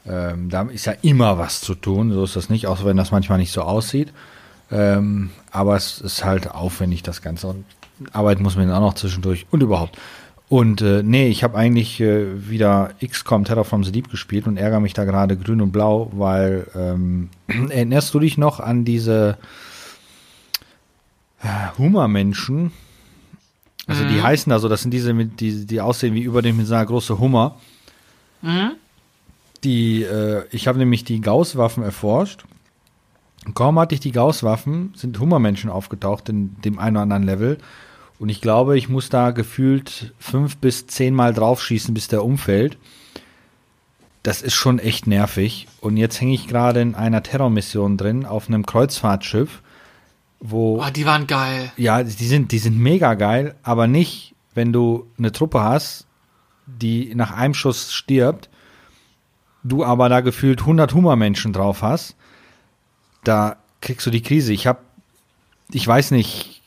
Ähm, 0.05 0.49
da 0.49 0.63
ist 0.63 0.85
ja 0.85 0.93
immer 1.01 1.37
was 1.37 1.61
zu 1.61 1.75
tun, 1.75 2.13
so 2.13 2.23
ist 2.23 2.35
das 2.35 2.49
nicht, 2.49 2.67
auch 2.67 2.85
wenn 2.85 2.95
das 2.95 3.11
manchmal 3.11 3.39
nicht 3.39 3.51
so 3.51 3.61
aussieht. 3.61 4.13
Ähm, 4.71 5.31
aber 5.51 5.75
es 5.75 5.99
ist 5.99 6.23
halt 6.23 6.51
aufwendig, 6.51 7.03
das 7.03 7.21
Ganze. 7.21 7.47
Und 7.47 7.65
Arbeit 8.13 8.39
muss 8.39 8.55
man 8.55 8.67
dann 8.67 8.77
auch 8.77 8.89
noch 8.89 8.93
zwischendurch 8.93 9.45
und 9.51 9.63
überhaupt. 9.63 9.97
Und 10.49 10.81
äh, 10.81 11.03
nee, 11.03 11.27
ich 11.27 11.43
habe 11.43 11.57
eigentlich 11.57 11.99
äh, 11.99 12.49
wieder 12.49 12.91
XCOM 13.05 13.45
from 13.45 13.83
the 13.83 13.91
Deep 13.91 14.09
gespielt 14.09 14.47
und 14.47 14.55
ärgere 14.55 14.79
mich 14.79 14.93
da 14.93 15.03
gerade 15.03 15.35
grün 15.35 15.61
und 15.61 15.71
blau, 15.71 16.09
weil 16.13 16.67
ähm, 16.73 17.29
erinnerst 17.47 18.13
du 18.13 18.19
dich 18.19 18.37
noch 18.37 18.61
an 18.61 18.85
diese 18.85 19.37
äh, 21.41 21.77
Hummermenschen? 21.77 22.71
Also 23.87 24.03
die 24.05 24.21
heißen 24.21 24.49
da 24.49 24.59
so, 24.59 24.67
das 24.67 24.81
sind 24.81 24.91
diese, 24.91 25.13
die, 25.13 25.65
die 25.65 25.81
aussehen 25.81 26.13
wie 26.13 26.21
überdimensional 26.21 26.85
große 26.85 27.19
Hummer. 27.19 27.57
Die, 29.63 30.03
äh, 30.03 30.43
ich 30.51 30.67
habe 30.67 30.77
nämlich 30.77 31.03
die 31.03 31.21
Gauss-Waffen 31.21 31.83
erforscht. 31.83 32.43
Und 33.45 33.53
kaum 33.53 33.79
hatte 33.79 33.95
ich 33.95 34.01
die 34.01 34.11
Gauss-Waffen, 34.11 34.93
sind 34.95 35.19
Hummermenschen 35.19 35.69
aufgetaucht 35.69 36.27
in 36.27 36.59
dem 36.61 36.79
einen 36.79 36.97
oder 36.97 37.03
anderen 37.03 37.23
Level. 37.23 37.57
Und 38.19 38.29
ich 38.29 38.41
glaube, 38.41 38.77
ich 38.77 38.89
muss 38.89 39.09
da 39.09 39.31
gefühlt 39.31 40.13
fünf 40.19 40.57
bis 40.57 40.87
zehnmal 40.87 41.33
draufschießen, 41.33 41.93
bis 41.93 42.07
der 42.07 42.25
umfällt. 42.25 42.77
Das 44.23 44.41
ist 44.41 44.55
schon 44.55 44.79
echt 44.79 45.07
nervig. 45.07 45.67
Und 45.79 45.95
jetzt 45.95 46.19
hänge 46.19 46.33
ich 46.33 46.47
gerade 46.47 46.81
in 46.81 46.95
einer 46.95 47.23
Terrormission 47.23 47.95
drin 47.95 48.25
auf 48.25 48.49
einem 48.49 48.65
Kreuzfahrtschiff, 48.65 49.61
wo 50.39 50.81
Oh, 50.83 50.89
die 50.89 51.05
waren 51.05 51.27
geil. 51.27 51.71
ja, 51.77 52.03
die 52.03 52.27
sind, 52.27 52.51
die 52.51 52.59
sind 52.59 52.77
mega 52.77 53.13
geil, 53.15 53.55
aber 53.63 53.87
nicht, 53.87 54.35
wenn 54.53 54.71
du 54.73 55.07
eine 55.17 55.31
Truppe 55.31 55.61
hast, 55.61 56.05
die 56.65 57.13
nach 57.15 57.31
einem 57.31 57.53
Schuss 57.53 57.93
stirbt, 57.93 58.49
du 59.63 59.83
aber 59.83 60.09
da 60.09 60.21
gefühlt 60.21 60.61
100 60.61 60.93
Hummermenschen 60.93 61.53
drauf 61.53 61.81
hast, 61.81 62.15
da 63.23 63.57
kriegst 63.81 64.05
du 64.05 64.11
die 64.11 64.21
Krise. 64.21 64.53
Ich 64.53 64.67
hab, 64.67 64.81
ich 65.71 65.87
weiß 65.87 66.11
nicht, 66.11 66.61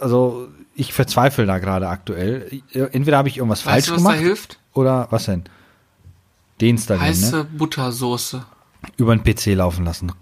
also 0.00 0.48
ich 0.74 0.92
verzweifle 0.92 1.46
da 1.46 1.58
gerade 1.58 1.88
aktuell. 1.88 2.62
Entweder 2.72 3.18
habe 3.18 3.28
ich 3.28 3.38
irgendwas 3.38 3.64
Weißt 3.64 3.72
falsch 3.72 3.86
du, 3.86 3.92
was 3.92 3.98
gemacht 3.98 4.16
da 4.16 4.20
hilft? 4.20 4.58
oder 4.74 5.06
was 5.10 5.24
denn? 5.26 5.44
Deinstallieren, 6.60 7.08
Heiße 7.08 7.36
ne? 7.36 7.44
Buttersoße. 7.44 8.44
Über 8.96 9.16
den 9.16 9.24
PC 9.24 9.54
laufen 9.56 9.84
lassen. 9.84 10.12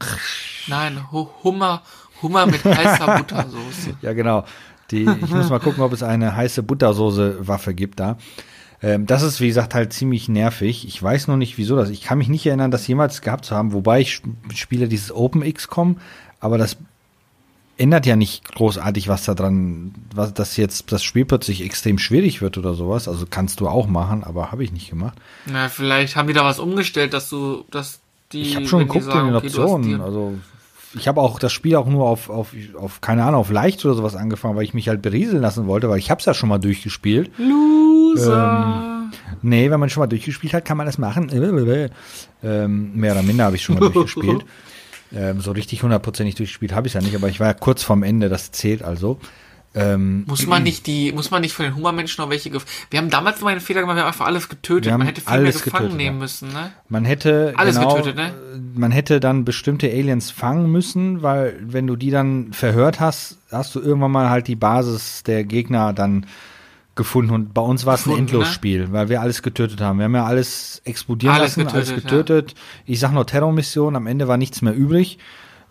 Nein, 0.66 1.12
Hu- 1.12 1.28
Hummer, 1.42 1.82
Hummer 2.22 2.46
mit 2.46 2.64
heißer 2.64 3.18
Buttersoße. 3.18 3.94
Ja, 4.02 4.12
genau. 4.12 4.44
Die, 4.90 5.02
ich 5.04 5.30
muss 5.30 5.48
mal 5.50 5.60
gucken, 5.60 5.82
ob 5.82 5.92
es 5.92 6.02
eine 6.02 6.36
heiße 6.36 6.62
Buttersoße-Waffe 6.62 7.74
gibt 7.74 8.00
da. 8.00 8.16
Ähm, 8.82 9.06
das 9.06 9.22
ist, 9.22 9.40
wie 9.40 9.46
gesagt, 9.48 9.74
halt 9.74 9.92
ziemlich 9.92 10.28
nervig. 10.28 10.86
Ich 10.86 11.02
weiß 11.02 11.28
noch 11.28 11.36
nicht, 11.36 11.56
wieso 11.58 11.74
das. 11.76 11.88
Ich 11.90 12.02
kann 12.02 12.18
mich 12.18 12.28
nicht 12.28 12.44
erinnern, 12.46 12.70
das 12.70 12.86
jemals 12.86 13.22
gehabt 13.22 13.44
zu 13.46 13.56
haben, 13.56 13.72
wobei 13.72 14.00
ich 14.00 14.10
sp- 14.20 14.36
spiele 14.54 14.88
dieses 14.88 15.10
Open 15.10 15.42
XCOM, 15.42 15.96
aber 16.40 16.58
das 16.58 16.76
ändert 17.76 18.06
ja 18.06 18.14
nicht 18.14 18.44
großartig 18.54 19.08
was 19.08 19.24
da 19.24 19.34
dran, 19.34 19.94
was 20.14 20.32
das 20.34 20.56
jetzt 20.56 20.92
das 20.92 21.02
Spiel 21.02 21.24
plötzlich 21.24 21.64
extrem 21.64 21.98
schwierig 21.98 22.40
wird 22.42 22.56
oder 22.58 22.74
sowas. 22.74 23.08
Also 23.08 23.26
kannst 23.28 23.60
du 23.60 23.68
auch 23.68 23.86
machen, 23.88 24.22
aber 24.22 24.52
habe 24.52 24.62
ich 24.62 24.70
nicht 24.70 24.90
gemacht. 24.90 25.16
Na, 25.46 25.68
vielleicht 25.68 26.14
haben 26.14 26.28
die 26.28 26.34
da 26.34 26.44
was 26.44 26.58
umgestellt, 26.60 27.14
dass 27.14 27.28
du, 27.30 27.64
dass 27.70 28.00
die. 28.32 28.42
Ich 28.42 28.54
habe 28.56 28.66
schon 28.66 28.80
geguckt 28.80 29.06
in 29.06 29.26
den 29.26 29.34
Optionen. 29.34 30.00
also 30.00 30.34
ich 30.96 31.08
habe 31.08 31.20
auch 31.20 31.38
das 31.38 31.52
Spiel 31.52 31.76
auch 31.76 31.86
nur 31.86 32.08
auf, 32.08 32.30
auf, 32.30 32.54
auf, 32.78 33.00
keine 33.00 33.24
Ahnung, 33.24 33.40
auf 33.40 33.50
leicht 33.50 33.84
oder 33.84 33.94
sowas 33.94 34.14
angefangen, 34.14 34.56
weil 34.56 34.64
ich 34.64 34.74
mich 34.74 34.88
halt 34.88 35.02
berieseln 35.02 35.42
lassen 35.42 35.66
wollte, 35.66 35.88
weil 35.88 35.98
ich 35.98 36.10
habe 36.10 36.20
es 36.20 36.24
ja 36.24 36.34
schon 36.34 36.48
mal 36.48 36.58
durchgespielt. 36.58 37.30
Loser. 37.38 39.10
Nee, 39.42 39.70
wenn 39.70 39.80
man 39.80 39.90
schon 39.90 40.00
mal 40.00 40.06
durchgespielt 40.06 40.54
hat, 40.54 40.64
kann 40.64 40.76
man 40.76 40.86
das 40.86 40.98
machen. 40.98 41.30
Ähm, 42.46 42.94
mehr 42.94 43.12
oder 43.12 43.22
minder 43.22 43.44
habe 43.44 43.56
ich 43.56 43.62
schon 43.62 43.78
mal 43.78 43.90
durchgespielt. 43.90 44.44
Ähm, 45.16 45.40
so 45.40 45.52
richtig 45.52 45.82
hundertprozentig 45.82 46.34
durchgespielt 46.34 46.74
habe 46.74 46.88
ich 46.88 46.94
ja 46.94 47.00
nicht, 47.00 47.14
aber 47.14 47.28
ich 47.28 47.38
war 47.38 47.46
ja 47.46 47.54
kurz 47.54 47.84
vorm 47.84 48.02
Ende, 48.02 48.28
das 48.28 48.50
zählt 48.50 48.82
also. 48.82 49.20
Ähm, 49.76 50.24
Muss 50.28 50.46
man 50.46 50.62
nicht 50.62 50.86
die, 50.86 51.10
muss 51.10 51.32
man 51.32 51.42
nicht 51.42 51.52
von 51.52 51.64
den 51.64 51.74
Hummermenschen 51.74 52.22
noch 52.22 52.30
welche 52.30 52.52
Wir 52.52 52.98
haben 52.98 53.10
damals 53.10 53.40
mal 53.40 53.50
einen 53.50 53.60
Fehler 53.60 53.80
gemacht, 53.80 53.96
wir 53.96 54.02
haben 54.02 54.08
einfach 54.08 54.26
alles 54.26 54.48
getötet. 54.48 54.92
Man 54.92 55.04
hätte 55.04 55.20
viel 55.20 55.30
alles 55.30 55.56
mehr 55.56 55.64
gefangen 55.64 55.84
getötet, 55.86 55.96
nehmen 55.96 56.16
ja. 56.16 56.22
müssen, 56.22 56.52
ne? 56.52 56.70
Man 56.88 57.04
hätte 57.04 57.54
Alles 57.56 57.76
genau, 57.76 57.94
getötet, 57.96 58.16
ne? 58.16 58.28
äh, 58.28 58.78
Man 58.78 58.92
hätte 58.92 59.18
dann 59.18 59.44
bestimmte 59.44 59.90
Aliens 59.90 60.30
fangen 60.30 60.70
müssen, 60.70 61.22
weil 61.22 61.58
wenn 61.60 61.88
du 61.88 61.96
die 61.96 62.10
dann 62.10 62.52
verhört 62.52 63.00
hast, 63.00 63.38
hast 63.50 63.74
du 63.74 63.80
irgendwann 63.80 64.12
mal 64.12 64.30
halt 64.30 64.46
die 64.46 64.54
Basis 64.54 65.24
der 65.24 65.42
Gegner 65.42 65.92
dann 65.92 66.26
gefunden 66.94 67.32
und 67.32 67.52
bei 67.52 67.62
uns 67.62 67.84
war 67.84 67.94
es 67.94 68.06
ein 68.06 68.12
ne? 68.12 68.18
Endlosspiel, 68.18 68.92
weil 68.92 69.08
wir 69.08 69.20
alles 69.20 69.42
getötet 69.42 69.80
haben. 69.80 69.98
Wir 69.98 70.04
haben 70.04 70.14
ja 70.14 70.24
alles 70.24 70.82
explodieren 70.84 71.34
Alles 71.34 71.56
lassen, 71.56 71.68
alles 71.74 71.88
getötet, 71.88 72.26
getötet. 72.26 72.54
Ich 72.86 73.00
sag 73.00 73.10
nur 73.10 73.26
Terrormission, 73.26 73.96
am 73.96 74.06
Ende 74.06 74.28
war 74.28 74.36
nichts 74.36 74.62
mehr 74.62 74.74
übrig. 74.74 75.18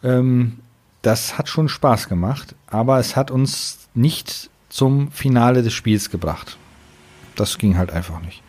Ähm, 0.04 0.60
das 1.02 1.38
hat 1.38 1.48
schon 1.48 1.70
Spaß 1.70 2.10
gemacht, 2.10 2.56
aber 2.68 3.00
es 3.00 3.16
hat 3.16 3.32
uns 3.32 3.83
nicht 3.94 4.50
zum 4.70 5.12
Finale 5.12 5.64
des 5.64 5.74
Spiels 5.74 6.10
gebracht. 6.10 6.58
Das 7.36 7.58
ging 7.58 7.78
halt 7.78 7.92
einfach 7.92 8.20
nicht. 8.22 8.42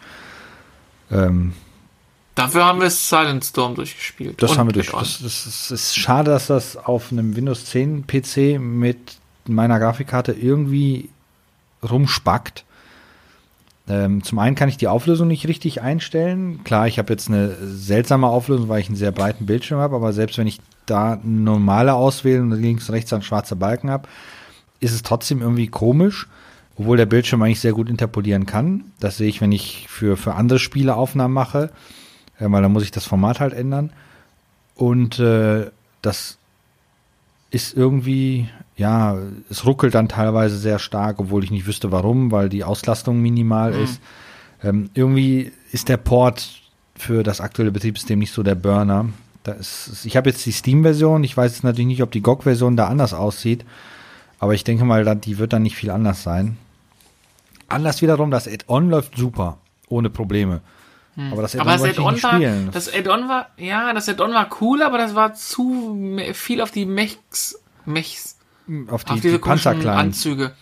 Ähm, 1.11 1.53
Dafür 2.35 2.65
haben 2.65 2.81
wir 2.81 2.91
Silent 2.91 3.45
Storm 3.45 3.75
durchgespielt. 3.77 4.43
das 4.43 4.59
haben 4.59 4.69
wir 4.69 4.73
durch. 4.73 4.89
Add-on. 4.89 5.01
Das, 5.03 5.21
das, 5.23 5.47
ist- 5.47 5.71
es 5.71 5.71
ist 5.71 5.97
schade, 5.97 6.31
dass 6.33 6.49
das 6.49 6.77
auf 6.77 7.13
einem 7.13 7.37
Windows 7.37 7.67
10 7.67 8.07
PC 8.07 8.59
mit 8.59 9.17
meiner 9.47 9.79
Grafikkarte 9.79 10.33
irgendwie 10.33 11.11
rumspackt. 11.89 12.65
Ähm, 13.87 14.25
zum 14.25 14.39
einen 14.39 14.57
kann 14.57 14.71
ich 14.71 14.79
die 14.79 14.89
Auflösung 14.89 15.29
nicht 15.29 15.47
richtig 15.47 15.83
einstellen. 15.83 16.65
Klar, 16.65 16.89
ich 16.89 16.99
habe 16.99 17.13
jetzt 17.13 17.29
eine 17.29 17.55
seltsame 17.61 18.27
Auflösung, 18.27 18.69
weil 18.69 18.81
ich 18.81 18.87
einen 18.89 18.97
sehr 18.97 19.13
breiten 19.13 19.45
Bildschirm 19.47 19.79
habe, 19.79 19.95
aber 19.95 20.13
selbst 20.15 20.39
wenn 20.39 20.47
ich 20.47 20.59
da 20.87 21.21
normale 21.23 21.93
auswähle 21.95 22.41
und 22.41 22.51
links 22.53 22.89
und 22.89 22.95
rechts 22.95 23.11
dann 23.11 23.23
schwarze 23.23 23.57
Balken 23.57 23.91
habe, 23.91 24.09
ist 24.85 24.93
es 24.93 25.03
trotzdem 25.03 25.41
irgendwie 25.41 25.69
komisch. 25.69 26.29
obwohl 26.77 26.97
der 26.97 27.07
Bildschirm 27.07 27.43
eigentlich 27.43 27.61
sehr 27.61 27.73
gut 27.73 27.89
interpolieren 27.89 28.47
kann. 28.47 28.85
Das 28.99 29.17
sehe 29.17 29.29
ich, 29.29 29.41
wenn 29.41 29.53
ich 29.53 29.87
für, 29.89 30.17
für 30.17 30.35
andere 30.35 30.59
Spiele 30.59 30.97
Aufnahmen 30.97 31.33
mache, 31.33 31.71
äh, 32.39 32.47
weil 32.51 32.63
dann 32.63 32.73
muss 32.73 32.83
ich 32.83 32.91
das 32.91 33.07
Format 33.07 33.41
halt 33.41 33.55
ändern. 33.55 33.91
Und 34.75 35.19
äh, 35.21 35.71
das 36.03 36.37
ist 37.51 37.77
irgendwie, 37.77 38.49
ja, 38.77 39.17
es 39.49 39.65
ruckelt 39.65 39.95
dann 39.95 40.09
teilweise 40.09 40.59
sehr 40.59 40.81
stark, 40.81 41.21
obwohl 41.21 41.45
ich 41.45 41.53
nicht 41.53 41.69
wüsste 41.69 41.93
warum, 41.93 42.33
weil 42.33 42.49
die 42.49 42.65
Auslastung 42.65 43.23
minimal 43.23 43.73
mhm. 43.73 43.85
ist. 43.85 44.01
Ähm, 44.63 44.91
irgendwie 44.95 45.53
ist 45.71 45.89
der 45.89 45.99
Port 45.99 46.61
für 46.97 47.23
das 47.23 47.41
aktuelle 47.41 47.71
Betriebssystem 47.71 48.19
nicht 48.19 48.33
so 48.33 48.43
der 48.43 48.57
Burner. 48.57 49.07
Ist, 49.61 50.05
ich 50.05 50.17
habe 50.17 50.31
jetzt 50.31 50.45
die 50.45 50.53
Steam-Version, 50.53 51.23
ich 51.23 51.37
weiß 51.37 51.53
jetzt 51.53 51.65
natürlich 51.65 51.87
nicht, 51.87 52.03
ob 52.03 52.11
die 52.11 52.23
GOG-Version 52.23 52.77
da 52.77 52.89
anders 52.89 53.15
aussieht, 53.15 53.65
aber 54.45 54.53
ich 54.53 54.63
denke 54.63 54.85
mal, 54.85 55.17
die 55.17 55.39
wird 55.39 55.55
dann 55.55 55.63
nicht 55.63 55.75
viel 55.75 55.89
anders 55.91 56.23
sein. 56.23 56.59
Anders 57.67 58.03
wiederum, 58.03 58.31
das 58.31 58.47
Add-on 58.47 58.91
läuft 58.91 59.17
super, 59.17 59.57
ohne 59.89 60.11
Probleme. 60.11 60.61
Hm. 61.15 61.33
Aber 61.33 61.41
das 61.41 61.57
Add-on 61.57 62.15
Add 62.17 62.23
war, 62.23 62.71
das 62.71 62.93
Add-on 62.93 63.27
war, 63.27 63.49
ja, 63.57 63.95
das 63.95 64.07
Add-on 64.07 64.35
war 64.35 64.51
cool, 64.61 64.83
aber 64.83 64.99
das 64.99 65.15
war 65.15 65.33
zu 65.33 65.99
viel 66.35 66.61
auf 66.61 66.71
die 66.73 66.85
Mechs, 66.85 67.59
Mechs, 67.87 68.37
hm, 68.67 68.91
auf, 68.91 69.05
die, 69.05 69.13
auf 69.13 69.21
diese 69.23 69.37
die 69.37 69.39
Panzerkleinen. 69.39 69.99
Anzüge. 69.99 70.53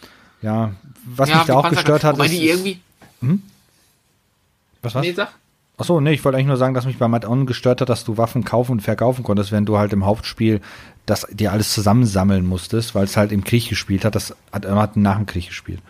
Ja, 0.43 0.75
was 1.05 1.29
ja, 1.29 1.39
mich 1.39 1.47
da 1.47 1.55
auch 1.55 1.69
gestört 1.69 2.05
hat, 2.05 2.17
ist, 2.21 2.31
die 2.31 2.49
irgendwie, 2.49 2.81
hm? 3.21 3.43
Was 4.83 4.95
was? 4.95 5.03
Nee, 5.03 5.13
sag. 5.13 5.33
Achso, 5.79 6.01
nee, 6.01 6.13
ich 6.13 6.25
wollte 6.25 6.37
eigentlich 6.37 6.49
nur 6.49 6.57
sagen, 6.57 6.75
dass 6.75 6.85
mich 6.85 6.99
bei 6.99 7.07
Add-on 7.07 7.47
gestört 7.47 7.81
hat, 7.81 7.89
dass 7.89 8.05
du 8.05 8.19
Waffen 8.19 8.45
kaufen 8.45 8.73
und 8.73 8.81
verkaufen 8.81 9.25
konntest, 9.25 9.53
wenn 9.53 9.65
du 9.65 9.79
halt 9.79 9.93
im 9.93 10.05
Hauptspiel 10.05 10.61
das 11.07 11.27
dir 11.31 11.51
alles 11.51 11.73
zusammensammeln 11.73 12.47
musstest, 12.47 12.95
weil 12.95 13.05
es 13.05 13.17
halt 13.17 13.33
im 13.33 13.43
Krieg 13.43 13.69
gespielt 13.69 14.05
hat. 14.05 14.15
Das 14.15 14.37
hat 14.53 14.65
immer 14.65 14.91
nach 14.95 15.17
dem 15.17 15.27
Krieg 15.27 15.49
gespielt. 15.49 15.81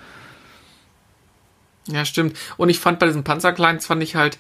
Ja, 1.89 2.05
stimmt. 2.05 2.37
Und 2.57 2.69
ich 2.69 2.79
fand 2.79 2.99
bei 2.99 3.07
diesen 3.07 3.25
Panzerkleins 3.25 3.87
fand 3.87 4.03
ich 4.03 4.15
halt, 4.15 4.39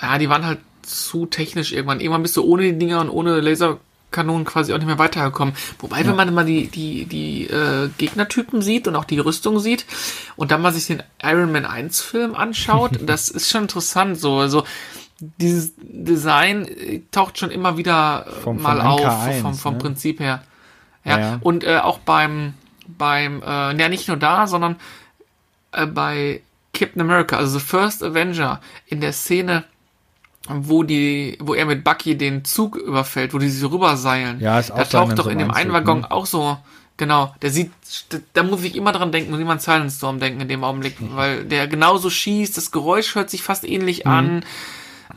ja, 0.00 0.18
die 0.18 0.28
waren 0.28 0.44
halt 0.44 0.60
zu 0.82 1.26
technisch 1.26 1.72
irgendwann. 1.72 2.00
Irgendwann 2.00 2.22
bist 2.22 2.36
du 2.36 2.44
ohne 2.44 2.62
die 2.62 2.78
Dinger 2.78 3.00
und 3.00 3.08
ohne 3.08 3.40
Laserkanonen 4.12 4.44
quasi 4.44 4.72
auch 4.72 4.78
nicht 4.78 4.86
mehr 4.86 4.98
weitergekommen. 4.98 5.54
Wobei, 5.80 6.00
ja. 6.00 6.06
wenn 6.06 6.16
man 6.16 6.28
immer 6.28 6.44
die, 6.44 6.68
die, 6.68 7.06
die 7.06 7.46
äh, 7.46 7.88
Gegnertypen 7.98 8.62
sieht 8.62 8.86
und 8.86 8.96
auch 8.96 9.04
die 9.04 9.18
Rüstung 9.18 9.58
sieht 9.58 9.86
und 10.36 10.50
dann 10.50 10.62
mal 10.62 10.72
sich 10.72 10.86
den 10.86 11.02
Iron 11.22 11.50
Man 11.50 11.64
1 11.64 12.00
Film 12.00 12.34
anschaut, 12.34 12.92
das 13.06 13.28
ist 13.28 13.50
schon 13.50 13.62
interessant 13.62 14.18
so. 14.18 14.38
Also, 14.38 14.64
dieses 15.18 15.72
Design 15.76 16.66
äh, 16.66 17.00
taucht 17.10 17.38
schon 17.38 17.50
immer 17.50 17.76
wieder 17.76 18.26
äh, 18.26 18.40
vom, 18.42 18.60
mal 18.60 18.80
auf, 18.80 19.00
MK1, 19.00 19.40
vom, 19.40 19.54
vom 19.54 19.72
ne? 19.74 19.78
Prinzip 19.78 20.20
her. 20.20 20.42
Ja, 21.04 21.18
ja. 21.18 21.38
und 21.40 21.64
äh, 21.64 21.78
auch 21.78 21.98
beim, 21.98 22.54
beim, 22.86 23.42
äh, 23.42 23.76
ja, 23.76 23.88
nicht 23.88 24.08
nur 24.08 24.16
da, 24.16 24.46
sondern 24.46 24.76
äh, 25.72 25.86
bei 25.86 26.42
Captain 26.72 27.02
America, 27.02 27.36
also 27.36 27.58
The 27.58 27.64
First 27.64 28.02
Avenger, 28.02 28.60
in 28.86 29.00
der 29.00 29.12
Szene, 29.12 29.64
wo 30.48 30.82
die, 30.82 31.38
wo 31.40 31.54
er 31.54 31.66
mit 31.66 31.84
Bucky 31.84 32.16
den 32.16 32.44
Zug 32.44 32.76
überfällt, 32.76 33.32
wo 33.34 33.38
die 33.38 33.48
sich 33.48 33.70
rüberseilen. 33.70 34.40
Ja, 34.40 34.58
ist 34.58 34.72
auch 34.72 34.78
Da 34.78 34.84
taucht 34.84 35.18
doch 35.18 35.26
in 35.26 35.38
dem 35.38 35.50
einen 35.50 35.72
Waggon 35.72 36.00
ne? 36.00 36.10
auch 36.10 36.26
so, 36.26 36.58
genau, 36.96 37.34
der 37.42 37.50
sieht, 37.50 37.70
da 38.32 38.42
muss 38.42 38.64
ich 38.64 38.76
immer 38.76 38.92
dran 38.92 39.12
denken, 39.12 39.30
muss 39.30 39.40
immer 39.40 39.52
an 39.52 39.60
Silent 39.60 39.92
Storm 39.92 40.18
denken 40.18 40.40
in 40.40 40.48
dem 40.48 40.64
Augenblick, 40.64 40.96
weil 41.14 41.44
der 41.44 41.68
genauso 41.68 42.10
schießt, 42.10 42.56
das 42.56 42.72
Geräusch 42.72 43.14
hört 43.14 43.30
sich 43.30 43.42
fast 43.42 43.64
ähnlich 43.64 44.04
mhm. 44.04 44.10
an. 44.10 44.44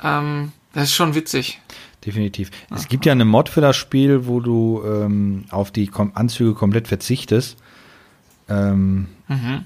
Ähm, 0.03 0.51
das 0.73 0.85
ist 0.85 0.93
schon 0.93 1.15
witzig. 1.15 1.59
Definitiv. 2.05 2.51
Aha. 2.69 2.75
Es 2.75 2.87
gibt 2.87 3.05
ja 3.05 3.13
eine 3.13 3.25
Mod 3.25 3.49
für 3.49 3.61
das 3.61 3.75
Spiel, 3.75 4.27
wo 4.27 4.39
du 4.39 4.83
ähm, 4.85 5.45
auf 5.49 5.71
die 5.71 5.87
Kom 5.87 6.11
Anzüge 6.13 6.53
komplett 6.53 6.87
verzichtest. 6.87 7.57
Ähm, 8.47 9.07
mhm. 9.27 9.65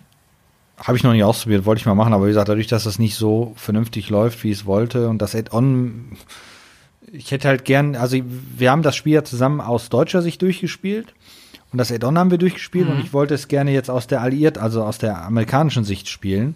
Habe 0.79 0.97
ich 0.97 1.03
noch 1.03 1.11
nicht 1.11 1.23
ausprobiert, 1.23 1.65
wollte 1.65 1.79
ich 1.79 1.85
mal 1.85 1.95
machen, 1.95 2.13
aber 2.13 2.25
wie 2.25 2.29
gesagt, 2.29 2.49
dadurch, 2.49 2.67
dass 2.67 2.85
das 2.85 2.99
nicht 2.99 3.15
so 3.15 3.53
vernünftig 3.55 4.09
läuft, 4.09 4.43
wie 4.43 4.51
es 4.51 4.65
wollte 4.65 5.09
und 5.09 5.21
das 5.21 5.35
Add-on, 5.35 6.17
ich 7.11 7.31
hätte 7.31 7.47
halt 7.47 7.65
gern, 7.65 7.95
also 7.95 8.17
wir 8.57 8.71
haben 8.71 8.81
das 8.81 8.95
Spiel 8.95 9.13
ja 9.13 9.23
zusammen 9.23 9.61
aus 9.61 9.89
deutscher 9.89 10.21
Sicht 10.21 10.41
durchgespielt 10.41 11.13
und 11.71 11.77
das 11.77 11.91
Add-on 11.91 12.17
haben 12.17 12.31
wir 12.31 12.37
durchgespielt 12.37 12.87
mhm. 12.87 12.93
und 12.93 12.99
ich 13.01 13.13
wollte 13.13 13.33
es 13.33 13.47
gerne 13.47 13.71
jetzt 13.71 13.89
aus 13.89 14.07
der 14.07 14.21
Alliiert, 14.21 14.57
also 14.57 14.83
aus 14.83 14.97
der 14.97 15.23
amerikanischen 15.23 15.83
Sicht 15.83 16.07
spielen, 16.07 16.55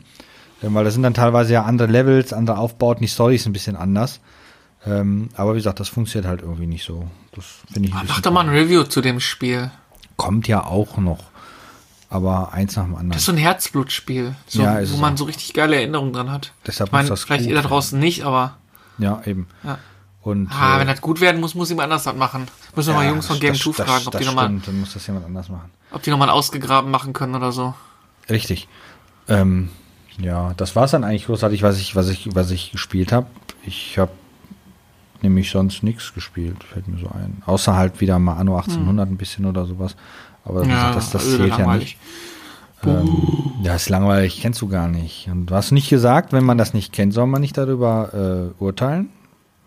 weil 0.62 0.86
das 0.86 0.94
sind 0.94 1.04
dann 1.04 1.14
teilweise 1.14 1.54
ja 1.54 1.64
andere 1.64 1.90
Levels, 1.90 2.32
andere 2.32 2.58
Aufbauten, 2.58 3.02
die 3.02 3.10
Story 3.10 3.36
ist 3.36 3.46
ein 3.46 3.54
bisschen 3.54 3.76
anders. 3.76 4.22
Ähm, 4.86 5.30
aber 5.36 5.54
wie 5.54 5.58
gesagt, 5.58 5.80
das 5.80 5.90
funktioniert 5.90 6.30
halt 6.30 6.42
irgendwie 6.42 6.68
nicht 6.68 6.86
so. 6.86 7.08
Das 7.34 7.46
finde 7.72 7.90
ich. 7.90 7.94
Mach 7.94 8.22
doch 8.22 8.32
mal 8.32 8.42
ein 8.42 8.50
Review 8.50 8.84
zu 8.84 9.02
dem 9.02 9.20
Spiel. 9.20 9.72
Kommt 10.18 10.48
ja 10.48 10.66
auch 10.66 10.98
noch 10.98 11.33
aber 12.14 12.54
eins 12.54 12.76
nach 12.76 12.84
dem 12.84 12.94
anderen. 12.94 13.10
Das 13.10 13.22
ist 13.22 13.26
so 13.26 13.32
ein 13.32 13.38
Herzblutspiel, 13.40 14.36
so, 14.46 14.62
ja, 14.62 14.88
wo 14.92 14.98
man 14.98 15.14
auch. 15.14 15.18
so 15.18 15.24
richtig 15.24 15.54
geile 15.54 15.76
Erinnerungen 15.76 16.14
dran 16.14 16.32
hat. 16.32 16.54
Deshalb 16.68 16.90
ich 16.90 16.94
meine, 16.94 17.10
das 17.10 17.24
vielleicht 17.24 17.46
gut. 17.46 17.50
ihr 17.50 17.56
da 17.56 17.68
draußen 17.68 18.00
nicht, 18.00 18.24
aber. 18.24 18.58
Ja, 19.00 19.22
eben. 19.26 19.48
Ja. 19.64 19.80
Und, 20.22 20.50
ah, 20.52 20.76
äh, 20.76 20.80
wenn 20.80 20.88
das 20.88 21.02
gut 21.02 21.22
werden 21.22 21.42
muss, 21.42 21.56
muss 21.56 21.70
jemand 21.70 21.86
anders 21.86 22.04
das 22.04 22.16
machen. 22.16 22.48
Müssen 22.76 22.90
wir 22.90 22.94
ja, 22.94 23.00
mal 23.00 23.10
Jungs 23.10 23.26
von 23.26 23.40
Game 23.40 23.56
2 23.56 23.74
fragen, 23.74 24.06
ob 24.06 24.12
das 24.14 24.22
die 24.22 24.28
nochmal. 24.28 24.48
Dann 24.64 24.80
muss 24.80 24.94
das 24.94 25.06
jemand 25.08 25.26
anders 25.26 25.50
machen. 25.50 25.72
Ob 25.92 26.04
die 26.04 26.12
nochmal 26.12 26.30
ausgegraben 26.30 26.92
machen 26.92 27.14
können 27.14 27.34
oder 27.34 27.52
so. 27.52 27.74
Richtig. 28.30 28.68
Ähm, 29.28 29.70
ja, 30.20 30.54
das 30.56 30.76
war 30.76 30.86
es 30.86 30.92
dann 30.92 31.04
eigentlich 31.04 31.26
großartig, 31.26 31.64
was 31.64 31.80
ich, 31.80 31.96
was 31.96 32.10
ich, 32.10 32.36
was 32.36 32.52
ich 32.52 32.72
gespielt 32.72 33.12
habe. 33.12 33.26
Ich 33.66 33.98
habe 33.98 34.12
nämlich 35.24 35.50
sonst 35.50 35.82
nichts 35.82 36.14
gespielt, 36.14 36.64
fällt 36.64 36.88
mir 36.88 37.00
so 37.00 37.08
ein. 37.08 37.42
Außer 37.46 37.76
halt 37.76 38.00
wieder 38.02 38.20
mal 38.20 38.38
Anno 38.38 38.56
1800 38.56 39.08
hm. 39.08 39.14
ein 39.14 39.18
bisschen 39.18 39.46
oder 39.46 39.66
sowas. 39.66 39.96
Aber 40.46 40.66
ja, 40.66 40.90
gesagt, 40.90 40.96
das, 40.96 41.12
das 41.12 41.36
zählt 41.36 41.58
ja 41.58 41.76
nicht. 41.76 41.98
Ähm, 42.86 43.54
ja, 43.64 43.76
ist 43.76 43.90
langweilig, 43.90 44.42
kennst 44.42 44.62
du 44.62 44.68
gar 44.68 44.88
nicht. 44.88 45.30
Und 45.32 45.46
du 45.48 45.56
hast 45.56 45.72
nicht 45.72 45.90
gesagt, 45.90 46.34
wenn 46.34 46.44
man 46.44 46.58
das 46.58 46.74
nicht 46.74 46.92
kennt, 46.92 47.14
soll 47.14 47.28
man 47.28 47.42
nicht 47.42 47.58
darüber 47.58 48.54
äh, 48.60 48.62
urteilen? 48.62 49.10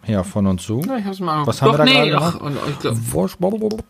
Ja, 0.06 0.22
von 0.22 0.46
uns 0.46 0.62
zu. 0.62 0.82
Ja, 0.86 0.98
ich 0.98 1.04
hab's 1.04 1.20
mal 1.20 1.46
Was 1.46 1.62
haben 1.62 1.72
wir 1.72 1.78
da 1.78 1.84
nee, 1.84 2.10
gerade 2.10 2.38
gemacht? 2.38 3.84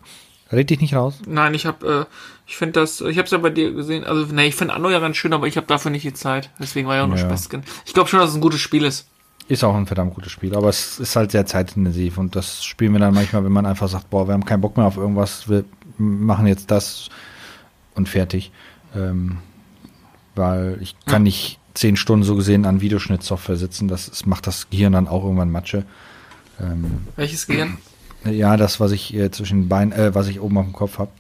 Red 0.53 0.71
dich 0.71 0.81
nicht 0.81 0.95
raus. 0.95 1.21
Nein, 1.27 1.55
ich 1.55 1.67
hab, 1.67 1.83
äh, 1.83 2.05
ich 2.47 2.57
finde 2.57 2.81
das, 2.81 3.01
ich 3.01 3.19
hab's 3.19 3.33
ja 3.33 3.39
bei 3.39 3.51
dir 3.51 3.73
gesehen, 3.73 4.05
also, 4.05 4.33
nee, 4.33 4.47
ich 4.47 4.55
finde 4.55 4.75
Anno 4.75 4.89
ja 4.91 5.01
ganz 5.01 5.17
schön, 5.17 5.33
aber 5.33 5.49
ich 5.49 5.57
habe 5.57 5.67
dafür 5.67 5.91
nicht 5.91 6.05
die 6.05 6.15
Zeit. 6.15 6.51
Deswegen 6.61 6.87
war 6.87 6.95
ja 6.95 7.03
auch 7.03 7.09
nur 7.09 7.19
ja. 7.19 7.25
Spaß. 7.25 7.49
Ich 7.85 7.95
glaube 7.95 8.09
schon, 8.09 8.21
dass 8.21 8.31
es 8.31 8.37
ein 8.37 8.41
gutes 8.41 8.61
Spiel 8.61 8.85
ist. 8.85 9.09
Ist 9.49 9.65
auch 9.65 9.75
ein 9.75 9.87
verdammt 9.87 10.15
gutes 10.15 10.33
Spiel, 10.33 10.57
aber 10.57 10.69
es 10.69 10.99
ist 10.99 11.15
halt 11.15 11.31
sehr 11.31 11.47
zeitintensiv 11.47 12.19
und 12.19 12.35
das 12.35 12.65
spielen 12.65 12.93
wir 12.93 12.99
dann 12.99 13.15
manchmal, 13.15 13.45
wenn 13.45 13.53
man 13.53 13.65
einfach 13.67 13.89
sagt, 13.89 14.11
boah, 14.11 14.27
wir 14.27 14.35
haben 14.35 14.45
keinen 14.45 14.61
Bock 14.61 14.77
mehr 14.77 14.87
auf 14.87 14.97
irgendwas, 14.97 15.49
wir 15.49 15.65
machen 15.99 16.47
jetzt 16.47 16.71
das 16.71 17.09
und 17.95 18.09
fertig. 18.09 18.53
Ähm, 18.95 19.39
weil 20.35 20.79
ich 20.81 20.95
kann 21.07 21.23
nicht 21.23 21.59
zehn 21.75 21.97
Stunden 21.97 22.25
so 22.25 22.37
gesehen 22.37 22.67
an 22.67 22.81
Videoschnittsoftware 22.81 23.57
sitzen, 23.57 23.89
das, 23.89 24.11
das 24.11 24.27
macht 24.27 24.47
das 24.47 24.69
Gehirn 24.71 24.93
dann 24.93 25.09
auch 25.09 25.25
irgendwann 25.25 25.51
Matsche. 25.51 25.85
Ähm, 26.61 27.07
Welches 27.17 27.47
Gehirn? 27.47 27.79
Ja, 28.25 28.57
das, 28.57 28.81
was 28.81 28.91
ich 28.91 29.15
äh, 29.15 29.31
zwischen 29.31 29.61
den 29.61 29.69
Beinen, 29.69 29.93
äh, 29.93 30.13
was 30.13 30.27
ich 30.27 30.41
oben 30.41 30.59
auf 30.59 30.65
dem 30.65 30.73
Kopf 30.73 30.99
habe. 30.99 31.13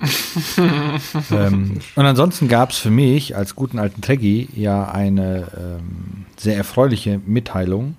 ähm, 1.30 1.80
und 1.94 2.06
ansonsten 2.06 2.48
gab 2.48 2.70
es 2.70 2.78
für 2.78 2.90
mich 2.90 3.36
als 3.36 3.54
guten 3.54 3.78
alten 3.78 4.00
Treggy 4.00 4.48
ja 4.54 4.90
eine 4.90 5.48
ähm, 5.54 6.24
sehr 6.38 6.56
erfreuliche 6.56 7.20
Mitteilung. 7.26 7.96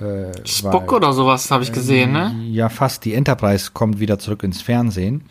Äh, 0.00 0.46
Spock 0.46 0.90
weil, 0.90 0.96
oder 0.96 1.12
sowas 1.12 1.50
habe 1.50 1.62
ich 1.62 1.72
gesehen, 1.72 2.10
äh, 2.10 2.30
ne? 2.30 2.44
Ja, 2.48 2.68
fast. 2.68 3.04
Die 3.04 3.14
Enterprise 3.14 3.70
kommt 3.72 4.00
wieder 4.00 4.18
zurück 4.18 4.42
ins 4.42 4.62
Fernsehen. 4.62 5.22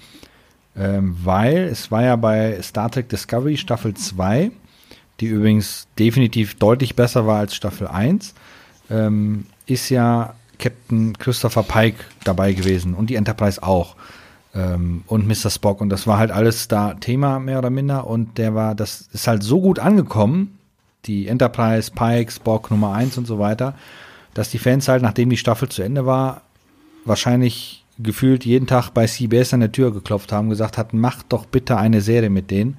Ähm, 0.75 1.17
weil 1.23 1.57
es 1.65 1.91
war 1.91 2.03
ja 2.03 2.15
bei 2.15 2.61
Star 2.61 2.89
Trek 2.89 3.09
Discovery 3.09 3.57
Staffel 3.57 3.93
2, 3.93 4.51
die 5.19 5.25
übrigens 5.25 5.87
definitiv 5.99 6.55
deutlich 6.55 6.95
besser 6.95 7.27
war 7.27 7.39
als 7.39 7.55
Staffel 7.55 7.87
1, 7.87 8.33
ähm, 8.89 9.45
ist 9.65 9.89
ja 9.89 10.33
Captain 10.59 11.17
Christopher 11.17 11.63
Pike 11.63 12.05
dabei 12.23 12.53
gewesen 12.53 12.93
und 12.93 13.09
die 13.09 13.15
Enterprise 13.15 13.61
auch 13.61 13.95
ähm, 14.55 15.03
und 15.07 15.27
Mr. 15.27 15.49
Spock 15.49 15.81
und 15.81 15.89
das 15.89 16.07
war 16.07 16.17
halt 16.17 16.31
alles 16.31 16.69
da 16.69 16.93
Thema 16.93 17.39
mehr 17.39 17.57
oder 17.57 17.69
minder 17.69 18.07
und 18.07 18.37
der 18.37 18.55
war, 18.55 18.73
das 18.73 19.09
ist 19.11 19.27
halt 19.27 19.43
so 19.43 19.59
gut 19.59 19.79
angekommen, 19.79 20.57
die 21.05 21.27
Enterprise, 21.27 21.91
Pike, 21.93 22.31
Spock 22.31 22.71
Nummer 22.71 22.93
1 22.93 23.17
und 23.17 23.27
so 23.27 23.39
weiter, 23.39 23.75
dass 24.33 24.49
die 24.49 24.59
Fans 24.59 24.87
halt, 24.87 25.01
nachdem 25.01 25.29
die 25.29 25.37
Staffel 25.37 25.69
zu 25.69 25.81
Ende 25.81 26.05
war, 26.05 26.41
wahrscheinlich 27.05 27.83
gefühlt 27.99 28.45
jeden 28.45 28.67
Tag 28.67 28.91
bei 28.91 29.05
CBS 29.05 29.53
an 29.53 29.59
der 29.59 29.71
Tür 29.71 29.91
geklopft 29.91 30.31
haben, 30.31 30.49
gesagt 30.49 30.77
hatten, 30.77 30.99
macht 30.99 31.27
doch 31.29 31.45
bitte 31.45 31.77
eine 31.77 32.01
Serie 32.01 32.29
mit 32.29 32.51
denen. 32.51 32.77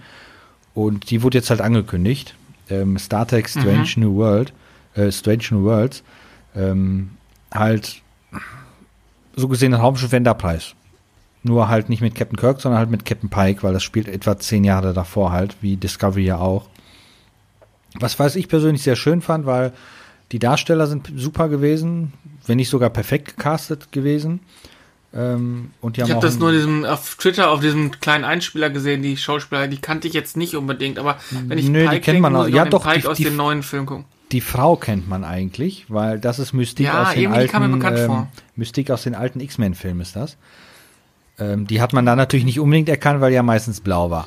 Und 0.75 1.11
die 1.11 1.23
wurde 1.23 1.39
jetzt 1.39 1.51
halt 1.51 1.61
angekündigt. 1.61 2.35
Ähm, 2.71 2.99
Star 2.99 3.27
Trek 3.27 3.49
Strange 3.49 3.89
mhm. 3.97 4.03
New 4.03 4.17
World, 4.17 4.53
äh, 4.95 5.13
Strange 5.13 5.45
New 5.51 5.65
Worlds, 5.65 6.03
ähm, 6.57 7.11
halt 7.53 8.01
so 9.37 9.49
gesehen 9.49 9.75
ein 9.75 9.81
Raumschiff 9.81 10.13
Enterprise. 10.13 10.73
Nur 11.43 11.69
halt 11.69 11.89
nicht 11.89 12.01
mit 12.01 12.15
Captain 12.15 12.37
Kirk, 12.37 12.61
sondern 12.61 12.79
halt 12.79 12.91
mit 12.91 13.05
Captain 13.05 13.29
Pike, 13.29 13.63
weil 13.63 13.73
das 13.73 13.83
spielt 13.83 14.09
etwa 14.09 14.39
zehn 14.39 14.65
Jahre 14.65 14.93
davor 14.93 15.33
halt, 15.33 15.57
wie 15.61 15.77
Discovery 15.77 16.25
ja 16.25 16.39
auch. 16.39 16.69
Was 17.99 18.19
weiß 18.19 18.37
ich 18.37 18.49
persönlich 18.49 18.83
sehr 18.83 18.97
schön 18.97 19.21
fand, 19.21 19.45
weil 19.45 19.73
die 20.33 20.39
Darsteller 20.39 20.87
sind 20.87 21.13
super 21.17 21.49
gewesen, 21.49 22.13
wenn 22.47 22.57
nicht 22.57 22.69
sogar 22.71 22.91
perfekt 22.91 23.37
gecastet 23.37 23.93
gewesen. 23.93 24.41
Ähm, 25.15 25.73
und 25.83 25.97
die 25.97 26.01
Ich 26.01 26.11
habe 26.11 26.21
das 26.21 26.39
nur 26.39 26.53
diesem, 26.53 26.85
auf 26.87 27.17
Twitter 27.17 27.51
auf 27.51 27.61
diesem 27.61 27.91
kleinen 28.01 28.25
Einspieler 28.25 28.71
gesehen, 28.71 29.03
die 29.03 29.17
Schauspieler, 29.19 29.69
die 29.69 29.77
kannte 29.79 30.09
ich 30.09 30.15
jetzt 30.15 30.39
nicht 30.39 30.57
unbedingt, 30.57 30.99
aber 30.99 31.19
wenn 31.47 31.59
ich 31.59 31.69
Nö, 31.69 31.81
die 31.81 31.85
Pike 31.87 32.01
kennt 32.01 32.07
denke, 32.17 32.23
man 32.23 32.37
auch. 32.37 32.49
Ja, 32.49 32.65
doch, 32.65 32.85
Pike 32.85 33.01
die- 33.03 33.07
aus 33.09 33.17
die- 33.19 33.25
den 33.25 33.37
neuen 33.37 33.63
Filmen 33.63 33.85
gucken. 33.87 34.05
Die 34.33 34.41
Frau 34.41 34.77
kennt 34.77 35.07
man 35.11 35.25
eigentlich, 35.25 35.85
weil 35.91 36.19
das 36.19 36.39
ist 36.39 36.55
Mystik 36.55 36.87
Ja, 36.87 37.03
aus 37.03 37.13
den 37.13 37.31
alten 37.31 37.53
kam 37.53 37.71
mir 37.71 37.77
bekannt 37.77 37.99
vor. 37.99 38.29
Mystik 38.57 38.91
aus 38.91 39.03
den 39.03 39.15
alten 39.15 39.41
X-Men-Filmen 39.41 40.01
ist 40.01 40.17
das. 40.17 40.39
Ähm, 41.39 41.67
die 41.67 41.83
hat 41.83 41.93
man 41.93 42.07
da 42.07 42.17
natürlich 42.17 42.47
nicht 42.47 42.59
unbedingt 42.59 42.89
erkannt, 42.89 43.21
weil 43.21 43.29
die 43.31 43.37
ja 43.37 43.43
meistens 43.43 43.83
blau 43.83 44.11
war. 44.11 44.27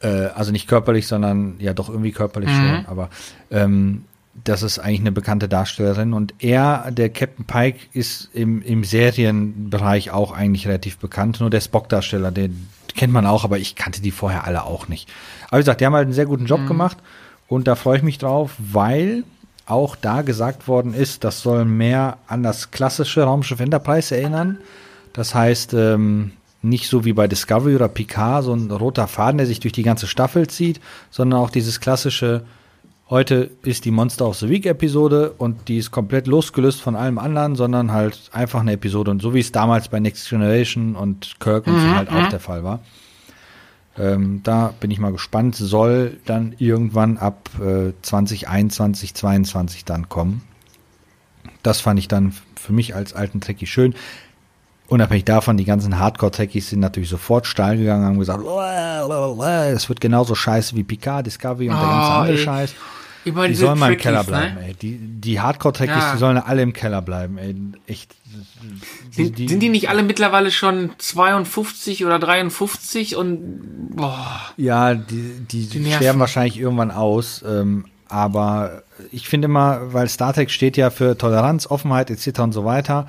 Äh, 0.00 0.08
also 0.34 0.52
nicht 0.52 0.66
körperlich, 0.68 1.06
sondern 1.06 1.56
ja 1.58 1.74
doch 1.74 1.90
irgendwie 1.90 2.12
körperlich 2.12 2.48
Mhm. 2.48 2.54
schon. 2.54 2.86
Aber 2.86 3.10
ähm, 3.50 4.04
das 4.44 4.62
ist 4.62 4.78
eigentlich 4.78 5.00
eine 5.00 5.12
bekannte 5.12 5.48
Darstellerin 5.48 6.12
und 6.12 6.34
er, 6.38 6.90
der 6.90 7.10
Captain 7.10 7.44
Pike, 7.44 7.78
ist 7.92 8.30
im, 8.32 8.62
im 8.62 8.84
Serienbereich 8.84 10.10
auch 10.10 10.32
eigentlich 10.32 10.66
relativ 10.66 10.98
bekannt. 10.98 11.40
Nur 11.40 11.50
der 11.50 11.60
Spock-Darsteller, 11.60 12.30
den 12.30 12.68
kennt 12.94 13.12
man 13.12 13.26
auch, 13.26 13.44
aber 13.44 13.58
ich 13.58 13.74
kannte 13.74 14.02
die 14.02 14.10
vorher 14.10 14.44
alle 14.44 14.64
auch 14.64 14.88
nicht. 14.88 15.08
Aber 15.48 15.58
wie 15.58 15.62
gesagt, 15.62 15.80
die 15.80 15.86
haben 15.86 15.94
halt 15.94 16.06
einen 16.06 16.14
sehr 16.14 16.26
guten 16.26 16.46
Job 16.46 16.66
gemacht 16.66 16.98
und 17.46 17.66
da 17.66 17.74
freue 17.74 17.98
ich 17.98 18.02
mich 18.02 18.18
drauf, 18.18 18.54
weil 18.58 19.24
auch 19.66 19.96
da 19.96 20.22
gesagt 20.22 20.66
worden 20.66 20.94
ist, 20.94 21.24
das 21.24 21.42
soll 21.42 21.64
mehr 21.64 22.18
an 22.26 22.42
das 22.42 22.70
klassische 22.70 23.22
Raumschiff 23.22 23.60
Enterprise 23.60 24.16
erinnern. 24.16 24.58
Das 25.12 25.34
heißt, 25.34 25.74
ähm, 25.74 26.32
nicht 26.62 26.88
so 26.88 27.04
wie 27.04 27.12
bei 27.12 27.28
Discovery 27.28 27.74
oder 27.74 27.88
Picard, 27.88 28.44
so 28.44 28.54
ein 28.54 28.70
roter 28.70 29.06
Faden, 29.06 29.38
der 29.38 29.46
sich 29.46 29.60
durch 29.60 29.72
die 29.72 29.82
ganze 29.82 30.06
Staffel 30.06 30.48
zieht, 30.48 30.80
sondern 31.10 31.40
auch 31.40 31.50
dieses 31.50 31.80
klassische, 31.80 32.44
heute 33.10 33.50
ist 33.62 33.84
die 33.84 33.90
Monster 33.90 34.26
of 34.26 34.36
the 34.36 34.48
Week 34.48 34.66
Episode 34.66 35.32
und 35.38 35.68
die 35.68 35.78
ist 35.78 35.90
komplett 35.90 36.26
losgelöst 36.26 36.80
von 36.80 36.96
allem 36.96 37.18
anderen, 37.18 37.56
sondern 37.56 37.92
halt 37.92 38.30
einfach 38.32 38.60
eine 38.60 38.72
Episode. 38.72 39.10
Und 39.10 39.22
so 39.22 39.34
wie 39.34 39.40
es 39.40 39.52
damals 39.52 39.88
bei 39.88 40.00
Next 40.00 40.28
Generation 40.28 40.96
und 40.96 41.40
Kirk 41.40 41.66
und 41.66 41.80
so 41.80 41.88
halt 41.94 42.10
auch 42.10 42.28
der 42.28 42.40
Fall 42.40 42.64
war. 42.64 42.80
Ähm, 43.98 44.42
da 44.44 44.74
bin 44.78 44.90
ich 44.90 44.98
mal 44.98 45.12
gespannt. 45.12 45.56
Soll 45.56 46.18
dann 46.24 46.54
irgendwann 46.58 47.18
ab 47.18 47.50
äh, 47.60 47.92
2021, 48.02 49.14
22 49.14 49.84
dann 49.84 50.08
kommen. 50.08 50.42
Das 51.62 51.80
fand 51.80 51.98
ich 51.98 52.08
dann 52.08 52.32
für 52.54 52.72
mich 52.72 52.94
als 52.94 53.12
alten 53.14 53.40
Trekkie 53.40 53.66
schön. 53.66 53.94
Unabhängig 54.88 55.24
davon, 55.24 55.56
die 55.58 55.64
ganzen 55.66 55.98
Hardcore-Trekkies 55.98 56.70
sind 56.70 56.80
natürlich 56.80 57.10
sofort 57.10 57.46
steil 57.46 57.76
gegangen 57.76 58.02
und 58.04 58.08
haben 58.08 58.18
gesagt, 58.18 58.42
es 59.74 59.88
wird 59.88 60.00
genauso 60.00 60.34
scheiße 60.34 60.74
wie 60.76 60.82
Picard, 60.84 61.26
Discovery 61.26 61.68
und 61.68 61.76
der 61.76 61.82
ganze 61.86 62.10
Oh, 62.10 62.14
andere 62.14 62.36
ey. 62.38 62.42
Scheiß. 62.44 62.74
Immer 63.24 63.42
Die 63.42 63.48
diese 63.50 63.66
sollen 63.66 63.78
mal 63.78 63.92
im 63.92 63.98
Keller 63.98 64.24
bleiben, 64.24 64.54
ne? 64.54 64.66
ey. 64.68 64.74
Die, 64.74 64.96
die 64.96 65.40
Hardcore-Trekkies, 65.40 65.94
Ja. 65.96 66.12
die 66.14 66.18
sollen 66.18 66.38
alle 66.38 66.62
im 66.62 66.72
Keller 66.72 67.02
bleiben, 67.02 67.36
ey. 67.36 67.54
Echt. 67.86 68.14
Sind 69.10 69.36
die, 69.36 69.48
sind 69.48 69.60
die 69.60 69.68
nicht 69.68 69.90
alle 69.90 70.02
mittlerweile 70.02 70.50
schon 70.50 70.90
52 70.96 72.06
oder 72.06 72.18
53 72.18 73.16
und 73.16 73.90
boah, 73.94 74.40
Ja, 74.56 74.94
die, 74.94 75.40
die, 75.50 75.66
Die 75.66 75.92
sterben 75.92 76.20
wahrscheinlich 76.20 76.58
irgendwann 76.58 76.90
aus. 76.90 77.44
Ähm, 77.46 77.84
aber 78.08 78.84
ich 79.12 79.28
finde 79.28 79.46
immer, 79.46 79.92
weil 79.92 80.08
Star 80.08 80.32
Trek 80.32 80.50
steht 80.50 80.78
ja 80.78 80.88
für 80.88 81.18
Toleranz, 81.18 81.66
Offenheit 81.66 82.10
etc. 82.10 82.40
und 82.40 82.52
so 82.52 82.64
weiter. 82.64 83.06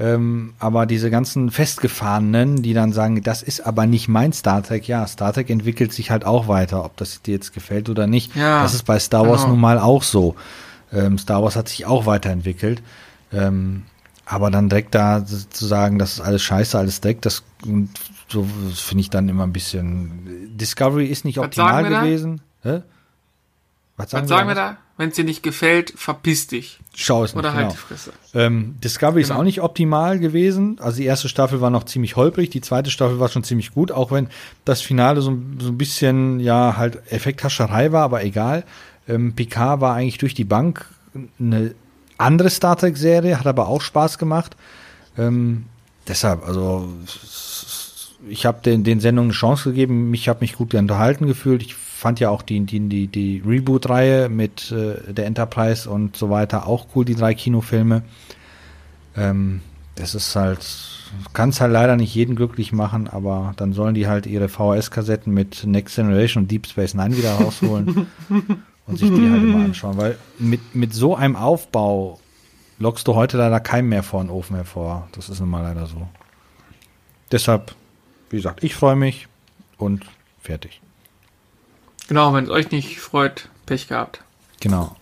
Ähm, 0.00 0.54
aber 0.58 0.86
diese 0.86 1.10
ganzen 1.10 1.50
Festgefahrenen, 1.50 2.62
die 2.62 2.72
dann 2.72 2.94
sagen, 2.94 3.22
das 3.22 3.42
ist 3.42 3.66
aber 3.66 3.86
nicht 3.86 4.08
mein 4.08 4.32
Star 4.32 4.62
Trek, 4.62 4.88
ja, 4.88 5.06
Star 5.06 5.34
Trek 5.34 5.50
entwickelt 5.50 5.92
sich 5.92 6.10
halt 6.10 6.24
auch 6.24 6.48
weiter, 6.48 6.86
ob 6.86 6.96
das 6.96 7.20
dir 7.20 7.34
jetzt 7.34 7.52
gefällt 7.52 7.90
oder 7.90 8.06
nicht. 8.06 8.34
Ja, 8.34 8.62
das 8.62 8.72
ist 8.72 8.84
bei 8.84 8.98
Star 8.98 9.28
Wars 9.28 9.42
genau. 9.42 9.52
nun 9.52 9.60
mal 9.60 9.78
auch 9.78 10.02
so. 10.02 10.36
Ähm, 10.90 11.18
Star 11.18 11.42
Wars 11.42 11.54
hat 11.54 11.68
sich 11.68 11.84
auch 11.84 12.06
weiterentwickelt. 12.06 12.82
Ähm, 13.30 13.82
aber 14.24 14.50
dann 14.50 14.70
direkt 14.70 14.94
da 14.94 15.22
zu 15.26 15.66
sagen, 15.66 15.98
das 15.98 16.14
ist 16.14 16.20
alles 16.20 16.42
scheiße, 16.42 16.78
alles 16.78 17.02
Dreck, 17.02 17.20
das, 17.20 17.42
so 18.28 18.46
das 18.70 18.80
finde 18.80 19.02
ich 19.02 19.10
dann 19.10 19.28
immer 19.28 19.44
ein 19.44 19.52
bisschen. 19.52 20.56
Discovery 20.56 21.06
ist 21.06 21.26
nicht 21.26 21.38
optimal 21.38 21.84
gewesen. 21.84 22.40
Hä? 22.62 22.82
Was 24.02 24.28
sagen 24.28 24.48
wir 24.48 24.54
da? 24.54 24.76
Wenn 24.96 25.08
es 25.08 25.14
dir 25.16 25.24
nicht 25.24 25.42
gefällt, 25.42 25.94
verpiss 25.96 26.46
dich. 26.46 26.78
Schau 26.94 27.24
es 27.24 27.34
nicht, 27.34 27.38
Oder 27.38 27.52
genau. 27.52 27.62
halt 27.62 27.72
die 27.72 27.76
Fresse. 27.78 28.12
Ähm, 28.34 28.76
Discovery 28.84 29.22
ist 29.22 29.28
Genau. 29.28 29.40
auch 29.40 29.44
nicht 29.44 29.62
optimal 29.62 30.18
gewesen. 30.18 30.78
Also 30.80 30.98
die 30.98 31.06
erste 31.06 31.28
Staffel 31.30 31.60
war 31.62 31.70
noch 31.70 31.84
ziemlich 31.84 32.16
holprig, 32.16 32.50
die 32.50 32.60
zweite 32.60 32.90
Staffel 32.90 33.18
war 33.18 33.28
schon 33.28 33.42
ziemlich 33.44 33.72
gut, 33.72 33.92
auch 33.92 34.10
wenn 34.12 34.28
das 34.66 34.82
Finale 34.82 35.22
so, 35.22 35.36
so 35.58 35.68
ein 35.68 35.78
bisschen, 35.78 36.38
ja, 36.40 36.76
halt 36.76 36.98
Effekthascherei 37.10 37.92
war, 37.92 38.02
aber 38.04 38.24
egal. 38.24 38.64
Ähm, 39.08 39.34
Picard 39.34 39.80
war 39.80 39.94
eigentlich 39.94 40.18
durch 40.18 40.34
die 40.34 40.44
Bank 40.44 40.84
eine 41.38 41.74
andere 42.18 42.50
Star 42.50 42.76
Trek-Serie, 42.76 43.38
hat 43.38 43.46
aber 43.46 43.68
auch 43.68 43.80
Spaß 43.80 44.18
gemacht. 44.18 44.54
Ähm, 45.16 45.64
deshalb, 46.06 46.46
also 46.46 46.92
ich 48.28 48.44
habe 48.44 48.60
den, 48.62 48.84
den 48.84 49.00
Sendungen 49.00 49.30
eine 49.30 49.36
Chance 49.36 49.70
gegeben, 49.70 50.10
mich 50.10 50.28
habe 50.28 50.40
mich 50.40 50.54
gut 50.56 50.74
unterhalten 50.74 51.26
gefühlt. 51.26 51.62
Ich 51.62 51.74
fand 52.00 52.18
ja 52.18 52.30
auch 52.30 52.40
die, 52.40 52.60
die, 52.60 52.80
die, 52.88 53.08
die 53.08 53.42
Reboot-Reihe 53.46 54.30
mit 54.30 54.72
äh, 54.72 55.12
der 55.12 55.26
Enterprise 55.26 55.88
und 55.88 56.16
so 56.16 56.30
weiter 56.30 56.66
auch 56.66 56.86
cool, 56.94 57.04
die 57.04 57.14
drei 57.14 57.34
Kinofilme. 57.34 58.02
Ähm, 59.16 59.60
das 59.96 60.14
ist 60.14 60.34
halt, 60.34 60.66
kann 61.34 61.50
es 61.50 61.60
halt 61.60 61.72
leider 61.72 61.96
nicht 61.96 62.14
jeden 62.14 62.36
glücklich 62.36 62.72
machen, 62.72 63.06
aber 63.06 63.52
dann 63.56 63.74
sollen 63.74 63.94
die 63.94 64.06
halt 64.06 64.26
ihre 64.26 64.48
VHS-Kassetten 64.48 65.32
mit 65.32 65.66
Next 65.66 65.94
Generation 65.94 66.44
und 66.44 66.50
Deep 66.50 66.66
Space 66.66 66.94
Nine 66.94 67.18
wieder 67.18 67.34
rausholen 67.34 68.06
und 68.86 68.98
sich 68.98 69.10
die 69.10 69.30
halt 69.30 69.42
immer 69.42 69.64
anschauen, 69.66 69.98
weil 69.98 70.16
mit, 70.38 70.74
mit 70.74 70.94
so 70.94 71.16
einem 71.16 71.36
Aufbau 71.36 72.18
lockst 72.78 73.06
du 73.08 73.14
heute 73.14 73.36
leider 73.36 73.60
keinen 73.60 73.90
mehr 73.90 74.02
vor 74.02 74.22
den 74.22 74.30
Ofen 74.30 74.56
hervor. 74.56 75.06
Das 75.12 75.28
ist 75.28 75.40
nun 75.40 75.50
mal 75.50 75.60
leider 75.60 75.84
so. 75.84 76.08
Deshalb, 77.30 77.74
wie 78.30 78.36
gesagt, 78.36 78.64
ich 78.64 78.74
freue 78.74 78.96
mich 78.96 79.28
und 79.76 80.06
fertig. 80.40 80.80
Genau, 82.10 82.34
wenn 82.34 82.42
es 82.42 82.50
euch 82.50 82.72
nicht 82.72 82.98
freut, 82.98 83.48
Pech 83.66 83.86
gehabt. 83.86 84.24
Genau. 84.58 84.96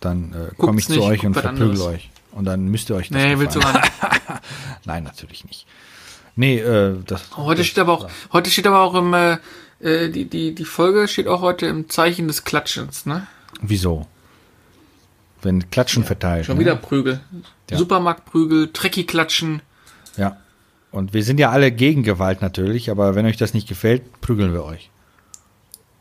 Dann 0.00 0.32
äh, 0.32 0.54
komme 0.56 0.80
ich 0.80 0.86
Guckt's 0.86 0.86
zu 0.86 0.92
nicht, 0.94 1.02
euch 1.02 1.24
und 1.24 1.34
verprügel 1.34 1.68
anderes. 1.68 1.86
euch. 1.86 2.10
Und 2.32 2.46
dann 2.46 2.64
müsst 2.66 2.90
ihr 2.90 2.96
euch 2.96 3.10
das 3.10 3.16
Nee, 3.16 3.38
willst 3.38 3.54
du 3.54 3.60
gar 3.60 3.74
nicht. 3.74 3.92
Nein, 4.84 5.04
natürlich 5.04 5.44
nicht. 5.44 5.68
Nee, 6.34 6.58
äh, 6.58 6.96
das. 7.06 7.36
Heute 7.36 7.58
das, 7.58 7.68
steht 7.68 7.78
aber 7.78 7.92
auch, 7.92 8.10
heute 8.32 8.50
steht 8.50 8.66
aber 8.66 8.80
auch 8.80 8.94
im, 8.96 9.14
äh, 9.14 9.38
äh, 9.78 10.08
die, 10.08 10.24
die, 10.24 10.52
die 10.52 10.64
Folge 10.64 11.06
steht 11.06 11.28
auch 11.28 11.42
heute 11.42 11.66
im 11.66 11.88
Zeichen 11.88 12.26
des 12.26 12.42
Klatschens, 12.42 13.06
ne? 13.06 13.28
Wieso? 13.60 14.08
Wenn 15.42 15.70
Klatschen 15.70 16.02
verteilt. 16.02 16.46
Schon 16.46 16.56
ne? 16.56 16.62
wieder 16.62 16.74
Prügel. 16.74 17.20
Ja. 17.70 17.78
Supermarktprügel, 17.78 18.72
Trekkie-Klatschen. 18.72 19.62
Ja. 20.16 20.38
Und 20.90 21.14
wir 21.14 21.22
sind 21.22 21.38
ja 21.38 21.50
alle 21.50 21.70
gegen 21.70 22.02
Gewalt 22.02 22.42
natürlich, 22.42 22.90
aber 22.90 23.14
wenn 23.14 23.26
euch 23.26 23.36
das 23.36 23.54
nicht 23.54 23.68
gefällt, 23.68 24.20
prügeln 24.20 24.52
wir 24.52 24.64
euch. 24.64 24.90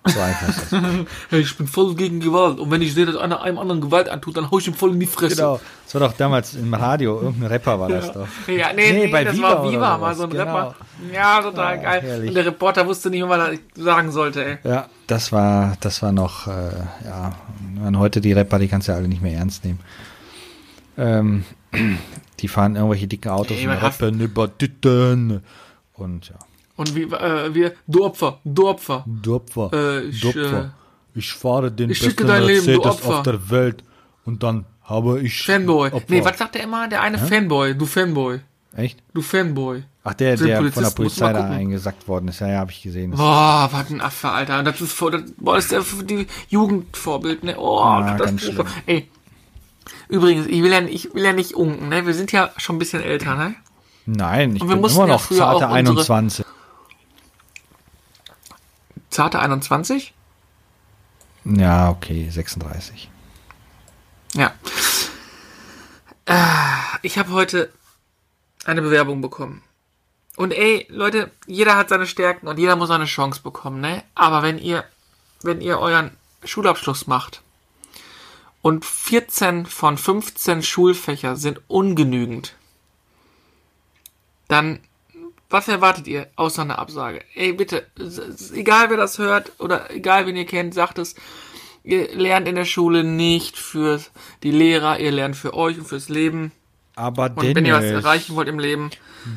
So 0.07 0.19
einfach 0.19 0.49
ist 0.49 0.71
das. 0.71 0.81
Hey, 1.29 1.39
ich 1.41 1.57
bin 1.57 1.67
voll 1.67 1.95
gegen 1.95 2.19
Gewalt. 2.19 2.59
Und 2.59 2.69
wenn 2.69 2.81
ich 2.81 2.93
sehe, 2.93 3.05
dass 3.05 3.15
einer 3.15 3.41
einem 3.41 3.57
anderen 3.57 3.81
Gewalt 3.81 4.07
antut, 4.09 4.37
dann 4.37 4.51
hau 4.51 4.59
ich 4.59 4.67
ihm 4.67 4.73
voll 4.75 4.91
in 4.91 4.99
die 4.99 5.05
Fresse. 5.07 5.35
genau. 5.37 5.59
Das 5.85 5.93
war 5.95 6.07
doch 6.09 6.15
damals 6.17 6.53
im 6.55 6.73
Radio, 6.73 7.21
irgendein 7.21 7.49
Rapper 7.51 7.79
war 7.79 7.89
das 7.89 8.11
doch. 8.11 8.27
Ja, 8.47 8.73
nee, 8.73 8.91
nee, 8.91 9.07
bei 9.07 9.23
das 9.23 9.35
Viva 9.35 9.49
war 9.63 9.71
Viva, 9.71 9.97
mal 9.97 10.15
so 10.15 10.23
ein 10.23 10.29
genau. 10.29 10.43
Rapper. 10.43 10.75
Ja, 11.13 11.41
total 11.41 11.73
Ah, 11.73 11.75
geil. 11.77 12.01
herrlich. 12.01 12.29
Und 12.29 12.35
der 12.35 12.45
Reporter 12.45 12.85
wusste 12.87 13.09
nicht, 13.09 13.27
was 13.27 13.49
er 13.49 13.57
sagen 13.83 14.11
sollte, 14.11 14.45
ey. 14.45 14.57
Ja, 14.63 14.87
das 15.07 15.31
war, 15.31 15.75
das 15.81 16.01
war 16.01 16.11
noch, 16.11 16.47
äh, 16.47 16.51
ja, 17.05 17.33
und 17.85 17.97
heute 17.99 18.21
die 18.21 18.33
Rapper, 18.33 18.59
die 18.59 18.67
kannst 18.67 18.87
du 18.87 18.91
ja 18.91 18.97
alle 18.97 19.07
nicht 19.07 19.21
mehr 19.21 19.37
ernst 19.37 19.63
nehmen. 19.65 19.79
Ähm, 20.97 21.43
die 22.39 22.47
fahren 22.47 22.75
irgendwelche 22.75 23.07
dicken 23.07 23.29
Autos 23.29 23.57
Ey, 23.57 23.67
und 23.67 23.73
rappen 23.73 24.19
über 24.21 24.55
Titten. 24.57 25.41
Und 25.93 26.29
ja, 26.29 26.35
Und 26.77 26.95
wie, 26.95 27.03
äh, 27.03 27.53
wir, 27.53 27.73
du 27.87 28.03
Opfer, 28.05 28.39
du 28.43 28.67
Opfer. 28.69 29.03
du 29.05 29.35
Opfer, 29.35 29.69
Äh, 29.73 30.01
ich, 30.05 30.21
du 30.21 30.29
Opfer. 30.29 30.73
Ich 31.13 31.31
fahre 31.33 31.71
den 31.71 31.89
ich 31.89 31.97
schicke 31.99 32.25
besten 32.25 32.45
Leben, 32.45 32.65
Mercedes 32.65 32.85
Opfer. 32.85 33.15
auf 33.19 33.23
der 33.23 33.49
Welt 33.49 33.83
und 34.25 34.43
dann 34.43 34.65
habe 34.83 35.21
ich 35.21 35.43
Fanboy. 35.43 35.87
Opfer. 35.91 36.05
Nee, 36.09 36.23
was 36.25 36.37
sagt 36.37 36.55
der 36.55 36.63
immer? 36.63 36.87
Der 36.89 37.01
eine 37.01 37.17
Fanboy, 37.17 37.73
du 37.75 37.85
Fanboy. 37.85 38.39
Echt? 38.75 38.99
Du 39.13 39.21
Fanboy. 39.21 39.83
Ach, 40.03 40.13
der, 40.13 40.35
der 40.35 40.61
von 40.71 40.83
der 40.83 40.89
Polizei 40.91 41.31
da 41.33 41.45
eingesackt 41.49 42.07
worden 42.09 42.27
ist. 42.27 42.39
Ja, 42.41 42.47
ja, 42.49 42.59
habe 42.59 42.71
ich 42.71 42.81
gesehen. 42.83 43.11
Boah, 43.11 43.69
was 43.71 43.89
ein 43.89 44.01
Affe, 44.01 44.29
Alter. 44.29 44.61
Das 44.61 44.81
ist 44.81 44.91
voll, 44.91 45.11
das, 45.11 45.23
boah, 45.37 45.55
das 45.55 45.71
ist 45.71 46.09
die 46.09 46.27
Jugendvorbild, 46.49 47.43
ne? 47.45 47.55
Oh, 47.57 47.79
Ja, 47.79 48.17
das 48.17 48.33
ist 48.33 48.41
schlimm. 48.41 48.65
Ey. 48.85 49.07
Übrigens, 50.09 50.45
ich 50.47 50.61
will 50.61 50.71
ja, 50.71 50.81
ich 50.81 51.13
will 51.15 51.23
ja 51.23 51.33
nicht 51.33 51.53
unken, 51.55 51.89
ne? 51.89 52.05
Wir 52.05 52.13
sind 52.13 52.31
ja 52.33 52.51
schon 52.57 52.75
ein 52.75 52.79
bisschen 52.79 53.01
älter, 53.01 53.35
ne? 53.35 53.55
Nein, 54.05 54.55
ich 54.57 54.61
Und 54.61 54.69
wir 54.69 54.75
bin 54.75 54.91
immer 54.91 55.07
noch 55.07 55.27
zarte 55.29 55.43
auch 55.45 55.53
unsere- 55.53 55.71
21. 55.71 56.45
Zarte 59.15 59.39
21? 59.39 60.13
Ja, 61.45 61.89
okay, 61.89 62.29
36. 62.29 63.09
Ja. 64.33 64.53
Äh, 66.25 66.35
Ich 67.01 67.17
habe 67.17 67.31
heute 67.31 67.71
eine 68.65 68.81
Bewerbung 68.81 69.21
bekommen. 69.21 69.63
Und 70.35 70.51
ey, 70.51 70.85
Leute, 70.89 71.31
jeder 71.47 71.77
hat 71.77 71.87
seine 71.87 72.07
Stärken 72.07 72.49
und 72.49 72.59
jeder 72.59 72.75
muss 72.75 72.89
eine 72.89 73.05
Chance 73.05 73.41
bekommen, 73.41 73.79
ne? 73.79 74.03
Aber 74.15 74.43
wenn 74.43 74.57
ihr, 74.57 74.83
wenn 75.43 75.61
ihr 75.61 75.79
euren 75.79 76.11
Schulabschluss 76.43 77.07
macht 77.07 77.41
und 78.61 78.83
14 78.83 79.65
von 79.65 79.97
15 79.97 80.61
Schulfächer 80.61 81.37
sind 81.37 81.61
ungenügend, 81.69 82.55
dann 84.49 84.81
was 85.49 85.67
erwartet 85.67 86.07
ihr 86.07 86.27
außer 86.35 86.61
einer 86.63 86.79
Absage? 86.79 87.21
Ey, 87.35 87.53
bitte, 87.53 87.85
egal 88.53 88.89
wer 88.89 88.97
das 88.97 89.17
hört 89.17 89.51
oder 89.59 89.91
egal 89.93 90.25
wen 90.25 90.35
ihr 90.35 90.45
kennt, 90.45 90.73
sagt 90.73 90.97
es, 90.97 91.15
ihr 91.83 92.13
lernt 92.15 92.47
in 92.47 92.55
der 92.55 92.65
Schule 92.65 93.03
nicht 93.03 93.57
für 93.57 94.01
die 94.43 94.51
Lehrer, 94.51 94.99
ihr 94.99 95.11
lernt 95.11 95.35
für 95.35 95.53
euch 95.53 95.77
und 95.77 95.87
fürs 95.87 96.09
Leben. 96.09 96.51
Aber 96.95 97.31
Und 97.35 97.55
wenn 97.55 97.65
ihr 97.65 97.73
was 97.73 97.81
Dennis, 97.83 98.03
erreichen 98.03 98.35
wollt 98.35 98.47
im 98.47 98.59
Leben, 98.59 98.89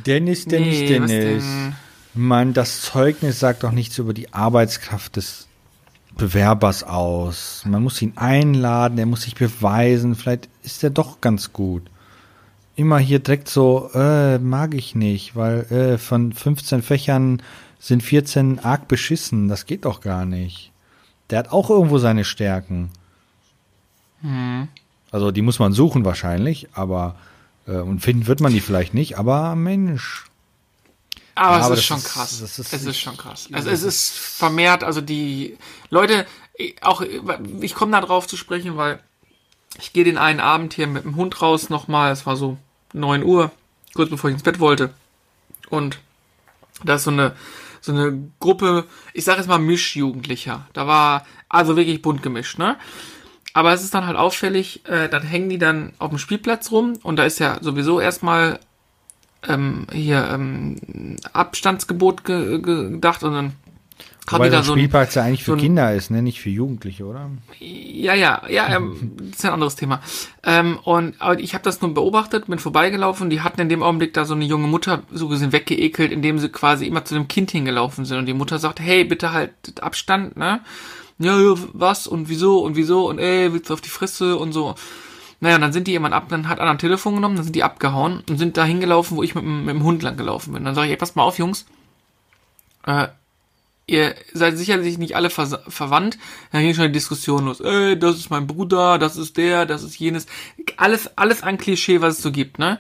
Dennis, 0.06 0.44
Dennis, 0.44 0.78
Nee, 0.78 0.86
Dennis. 0.86 1.10
denn? 1.10 1.74
Mann, 2.14 2.52
das 2.54 2.82
Zeugnis 2.82 3.38
sagt 3.38 3.62
doch 3.62 3.72
nichts 3.72 3.98
über 3.98 4.14
die 4.14 4.32
Arbeitskraft 4.32 5.16
des 5.16 5.46
Bewerbers 6.16 6.82
aus. 6.82 7.62
Man 7.64 7.82
muss 7.82 8.00
ihn 8.02 8.12
einladen, 8.16 8.98
er 8.98 9.06
muss 9.06 9.22
sich 9.22 9.34
beweisen. 9.34 10.14
Vielleicht 10.16 10.48
ist 10.62 10.82
er 10.82 10.90
doch 10.90 11.20
ganz 11.20 11.52
gut. 11.52 11.82
Immer 12.78 12.98
hier 13.00 13.18
direkt 13.18 13.48
so, 13.48 13.90
äh, 13.92 14.38
mag 14.38 14.72
ich 14.72 14.94
nicht, 14.94 15.34
weil 15.34 15.62
äh, 15.72 15.98
von 15.98 16.32
15 16.32 16.80
Fächern 16.82 17.42
sind 17.80 18.04
14 18.04 18.60
arg 18.60 18.86
beschissen. 18.86 19.48
Das 19.48 19.66
geht 19.66 19.84
doch 19.84 20.00
gar 20.00 20.24
nicht. 20.24 20.70
Der 21.30 21.40
hat 21.40 21.50
auch 21.50 21.70
irgendwo 21.70 21.98
seine 21.98 22.24
Stärken. 22.24 22.90
Also 25.10 25.30
die 25.32 25.42
muss 25.42 25.58
man 25.58 25.72
suchen 25.72 26.04
wahrscheinlich, 26.04 26.68
aber 26.72 27.16
äh, 27.66 27.78
und 27.78 27.98
finden 28.00 28.26
wird 28.28 28.40
man 28.40 28.52
die 28.52 28.60
vielleicht 28.60 28.94
nicht, 28.94 29.18
aber 29.18 29.56
Mensch. 29.56 30.26
Aber 31.34 31.54
Ja, 31.54 31.58
es 31.60 31.66
aber 31.66 31.74
ist 31.74 31.84
schon 31.84 31.98
ist- 31.98 32.04
krass. 32.06 32.40
ist 32.40 32.58
es 32.58 32.84
ist 32.84 32.98
schon 32.98 33.16
krass. 33.16 33.48
Also 33.52 33.70
es 33.70 33.82
ist 33.82 34.10
vermehrt, 34.10 34.84
also 34.84 35.00
die 35.00 35.56
Leute, 35.90 36.26
auch 36.80 37.02
ich 37.60 37.74
komme 37.74 37.90
da 37.92 38.00
drauf 38.00 38.26
zu 38.28 38.36
sprechen, 38.36 38.76
weil 38.76 39.00
ich 39.80 39.92
gehe 39.92 40.04
den 40.04 40.18
einen 40.18 40.40
Abend 40.40 40.74
hier 40.74 40.86
mit 40.86 41.02
dem 41.04 41.16
Hund 41.16 41.42
raus 41.42 41.70
nochmal, 41.70 42.12
es 42.12 42.24
war 42.24 42.36
so 42.36 42.56
9 42.92 43.24
Uhr, 43.24 43.51
kurz 43.94 44.11
bevor 44.11 44.31
ich 44.31 44.35
ins 44.35 44.42
Bett 44.42 44.61
wollte. 44.61 44.90
Und 45.68 45.98
da 46.85 46.94
ist 46.94 47.05
so 47.05 47.11
eine 47.11 47.35
so 47.81 47.92
eine 47.92 48.31
Gruppe, 48.40 48.85
ich 49.12 49.24
sage 49.24 49.38
jetzt 49.38 49.48
mal 49.48 49.59
Mischjugendlicher. 49.59 50.66
Da 50.72 50.87
war 50.87 51.27
also 51.48 51.77
wirklich 51.77 52.03
bunt 52.03 52.22
gemischt, 52.22 52.59
ne? 52.59 52.77
Aber 53.55 53.72
es 53.72 53.83
ist 53.83 53.94
dann 53.94 54.07
halt 54.07 54.16
auffällig, 54.16 54.87
äh, 54.87 55.09
dann 55.09 55.22
hängen 55.22 55.48
die 55.48 55.59
dann 55.59 55.92
auf 55.98 56.11
dem 56.11 56.18
Spielplatz 56.18 56.70
rum 56.70 56.98
und 57.03 57.16
da 57.16 57.24
ist 57.24 57.38
ja 57.38 57.59
sowieso 57.61 57.98
erstmal 57.98 58.61
ähm, 59.48 59.87
hier 59.92 60.29
ähm, 60.33 61.16
Abstandsgebot 61.33 62.24
ge 62.24 62.61
ge 62.61 62.90
gedacht 62.90 63.22
und 63.22 63.33
dann 63.33 63.53
haben 64.30 64.38
Wobei 64.38 64.48
die 64.48 64.56
da 64.56 64.62
so 64.62 64.74
ein, 64.74 64.90
ja 64.90 65.22
eigentlich 65.22 65.44
für 65.44 65.52
so 65.52 65.56
ein- 65.56 65.60
Kinder 65.60 65.94
ist, 65.94 66.10
ne? 66.10 66.22
Nicht 66.22 66.40
für 66.40 66.50
Jugendliche, 66.50 67.04
oder? 67.04 67.30
ja, 67.60 68.14
ja, 68.14 68.42
ja, 68.48 68.68
ähm, 68.76 69.12
das 69.18 69.28
ist 69.38 69.44
ein 69.44 69.52
anderes 69.52 69.76
Thema. 69.76 70.00
Ähm, 70.44 70.78
und 70.84 71.20
aber 71.20 71.38
ich 71.40 71.54
habe 71.54 71.64
das 71.64 71.80
nur 71.80 71.92
beobachtet, 71.94 72.46
bin 72.46 72.58
vorbeigelaufen. 72.58 73.30
Die 73.30 73.40
hatten 73.40 73.60
in 73.60 73.68
dem 73.68 73.82
Augenblick 73.82 74.14
da 74.14 74.24
so 74.24 74.34
eine 74.34 74.44
junge 74.44 74.66
Mutter 74.68 75.02
so 75.10 75.28
gesehen 75.28 75.52
weggeekelt, 75.52 76.12
indem 76.12 76.38
sie 76.38 76.48
quasi 76.48 76.86
immer 76.86 77.04
zu 77.04 77.14
dem 77.14 77.28
Kind 77.28 77.50
hingelaufen 77.50 78.04
sind. 78.04 78.18
Und 78.18 78.26
die 78.26 78.34
Mutter 78.34 78.58
sagt, 78.58 78.80
hey, 78.80 79.04
bitte 79.04 79.32
halt 79.32 79.52
Abstand, 79.82 80.36
ne? 80.36 80.60
Ja, 81.18 81.36
ja, 81.40 81.54
was 81.72 82.06
und 82.06 82.28
wieso 82.28 82.60
und 82.60 82.76
wieso 82.76 83.08
und 83.08 83.18
ey, 83.18 83.52
willst 83.52 83.70
du 83.70 83.74
auf 83.74 83.80
die 83.80 83.88
Fresse 83.88 84.36
und 84.36 84.52
so. 84.52 84.74
Naja, 85.40 85.56
und 85.56 85.62
dann 85.62 85.72
sind 85.72 85.86
die 85.86 85.92
jemand 85.92 86.14
ab, 86.14 86.26
dann 86.28 86.48
hat 86.48 86.58
einer 86.60 86.70
ein 86.72 86.78
Telefon 86.78 87.14
genommen, 87.14 87.36
dann 87.36 87.44
sind 87.44 87.54
die 87.56 87.62
abgehauen 87.62 88.22
und 88.28 88.38
sind 88.38 88.56
da 88.56 88.64
hingelaufen, 88.64 89.16
wo 89.16 89.22
ich 89.22 89.34
mit, 89.34 89.44
dem- 89.44 89.64
mit 89.64 89.74
dem 89.74 89.82
Hund 89.84 90.02
lang 90.02 90.16
gelaufen 90.16 90.52
bin. 90.52 90.64
Dann 90.64 90.74
sage 90.74 90.86
ich, 90.88 90.92
ey, 90.92 90.96
pass 90.96 91.14
mal 91.14 91.22
auf, 91.22 91.38
Jungs. 91.38 91.66
Äh, 92.86 93.08
ihr 93.88 94.14
seid 94.33 94.57
sicherlich 94.57 94.98
nicht 94.98 95.16
alle 95.16 95.31
vers 95.31 95.59
verwandt. 95.66 96.18
Dann 96.53 96.62
ging 96.62 96.74
schon 96.74 96.85
die 96.85 96.92
Diskussion 96.92 97.46
los. 97.46 97.61
Ey, 97.61 97.98
das 97.98 98.16
ist 98.16 98.31
mein 98.31 98.46
Bruder, 98.46 98.98
das 98.98 99.16
ist 99.16 99.37
der, 99.37 99.66
das 99.66 99.83
ist 99.83 99.98
jenes. 99.98 100.27
Alles, 100.77 101.16
alles 101.16 101.42
ein 101.42 101.59
Klischee, 101.59 102.01
was 102.01 102.18
es 102.18 102.22
so 102.22 102.31
gibt, 102.31 102.59
ne? 102.59 102.79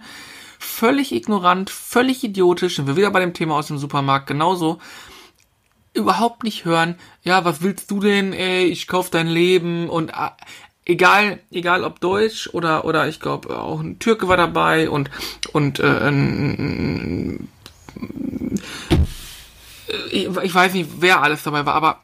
Völlig 0.60 1.12
ignorant, 1.12 1.70
völlig 1.70 2.22
idiotisch. 2.22 2.76
Sind 2.76 2.86
wir 2.86 2.96
wieder 2.96 3.10
bei 3.10 3.20
dem 3.20 3.34
Thema 3.34 3.56
aus 3.56 3.68
dem 3.68 3.78
Supermarkt 3.78 4.26
genauso. 4.26 4.78
Überhaupt 5.94 6.44
nicht 6.44 6.64
hören. 6.64 6.96
Ja, 7.22 7.44
was 7.44 7.62
willst 7.62 7.90
du 7.90 8.00
denn? 8.00 8.32
Ey, 8.32 8.66
ich 8.66 8.86
kauf 8.86 9.08
dein 9.10 9.28
Leben 9.28 9.88
und 9.88 10.14
ah, 10.14 10.36
egal, 10.84 11.40
egal 11.50 11.84
ob 11.84 12.00
Deutsch 12.00 12.48
oder 12.52 12.84
oder 12.84 13.08
ich 13.08 13.20
glaube 13.20 13.58
auch 13.58 13.80
ein 13.80 13.98
Türke 13.98 14.28
war 14.28 14.36
dabei 14.36 14.90
und 14.90 15.10
und 15.52 15.80
äh, 15.80 16.08
ein, 16.08 17.48
ich, 17.96 19.17
ich 20.12 20.54
weiß 20.54 20.74
nicht, 20.74 20.88
wer 21.00 21.22
alles 21.22 21.42
dabei 21.42 21.64
war, 21.66 21.74
aber 21.74 22.00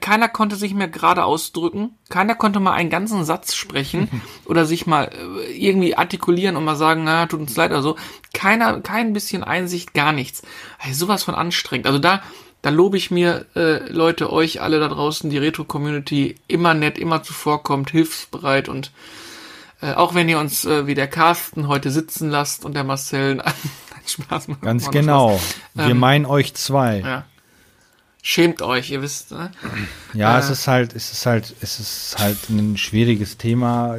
keiner 0.00 0.28
konnte 0.28 0.56
sich 0.56 0.74
mehr 0.74 0.88
gerade 0.88 1.24
ausdrücken. 1.24 1.96
Keiner 2.10 2.34
konnte 2.34 2.60
mal 2.60 2.72
einen 2.72 2.90
ganzen 2.90 3.24
Satz 3.24 3.54
sprechen 3.54 4.08
oder 4.44 4.66
sich 4.66 4.86
mal 4.86 5.04
äh, 5.04 5.52
irgendwie 5.52 5.96
artikulieren 5.96 6.56
und 6.56 6.64
mal 6.64 6.76
sagen, 6.76 7.04
na, 7.04 7.26
tut 7.26 7.40
uns 7.40 7.56
leid 7.56 7.70
oder 7.70 7.82
so. 7.82 7.96
Keiner, 8.32 8.80
kein 8.80 9.12
bisschen 9.12 9.42
Einsicht, 9.42 9.94
gar 9.94 10.12
nichts. 10.12 10.42
Also 10.78 11.06
sowas 11.06 11.24
von 11.24 11.34
anstrengend. 11.34 11.86
Also 11.86 11.98
da, 11.98 12.22
da 12.62 12.70
lobe 12.70 12.96
ich 12.96 13.10
mir, 13.10 13.46
äh, 13.56 13.90
Leute, 13.90 14.32
euch 14.32 14.60
alle 14.60 14.80
da 14.80 14.88
draußen, 14.88 15.30
die 15.30 15.38
Retro-Community, 15.38 16.36
immer 16.46 16.74
nett, 16.74 16.98
immer 16.98 17.22
zuvorkommt, 17.22 17.90
hilfsbereit 17.90 18.68
und 18.68 18.92
äh, 19.80 19.94
auch 19.94 20.14
wenn 20.14 20.28
ihr 20.28 20.38
uns 20.38 20.64
äh, 20.64 20.86
wie 20.86 20.94
der 20.94 21.08
Carsten 21.08 21.68
heute 21.68 21.90
sitzen 21.90 22.30
lasst 22.30 22.64
und 22.64 22.74
der 22.74 22.84
Marcel, 22.84 23.42
Spaß 24.24 24.48
macht. 24.48 24.62
Ganz 24.62 24.90
genau. 24.90 25.38
Spaß. 25.38 25.56
Wir 25.74 25.84
Ähm, 25.92 25.98
meinen 25.98 26.26
euch 26.26 26.54
zwei. 26.54 26.98
Ja, 27.00 27.06
Ja. 27.06 27.24
Schämt 28.26 28.62
euch, 28.62 28.90
ihr 28.90 29.02
wisst, 29.02 29.32
ne? 29.32 29.50
es 30.38 30.48
ist 30.48 30.66
halt, 30.66 30.94
es 30.94 31.12
ist 31.12 31.26
halt, 31.26 31.54
es 31.60 31.78
ist 31.78 32.16
halt 32.18 32.38
ein 32.48 32.78
schwieriges 32.78 33.36
Thema. 33.36 33.98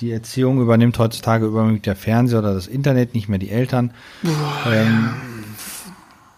Die 0.00 0.10
Erziehung 0.12 0.62
übernimmt 0.62 0.98
heutzutage 0.98 1.44
überwiegend 1.44 1.84
der 1.84 1.94
Fernseher 1.94 2.38
oder 2.38 2.54
das 2.54 2.66
Internet, 2.66 3.12
nicht 3.14 3.28
mehr 3.28 3.38
die 3.38 3.50
Eltern. 3.50 3.92
ähm, 4.66 5.10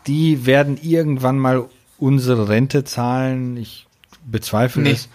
Die 0.08 0.46
werden 0.46 0.78
irgendwann 0.82 1.38
mal 1.38 1.66
unsere 1.96 2.48
Rente 2.48 2.82
zahlen. 2.82 3.56
Ich 3.56 3.86
bezweifle 4.26 4.82
Nee. 4.82 4.90
es. 4.90 5.08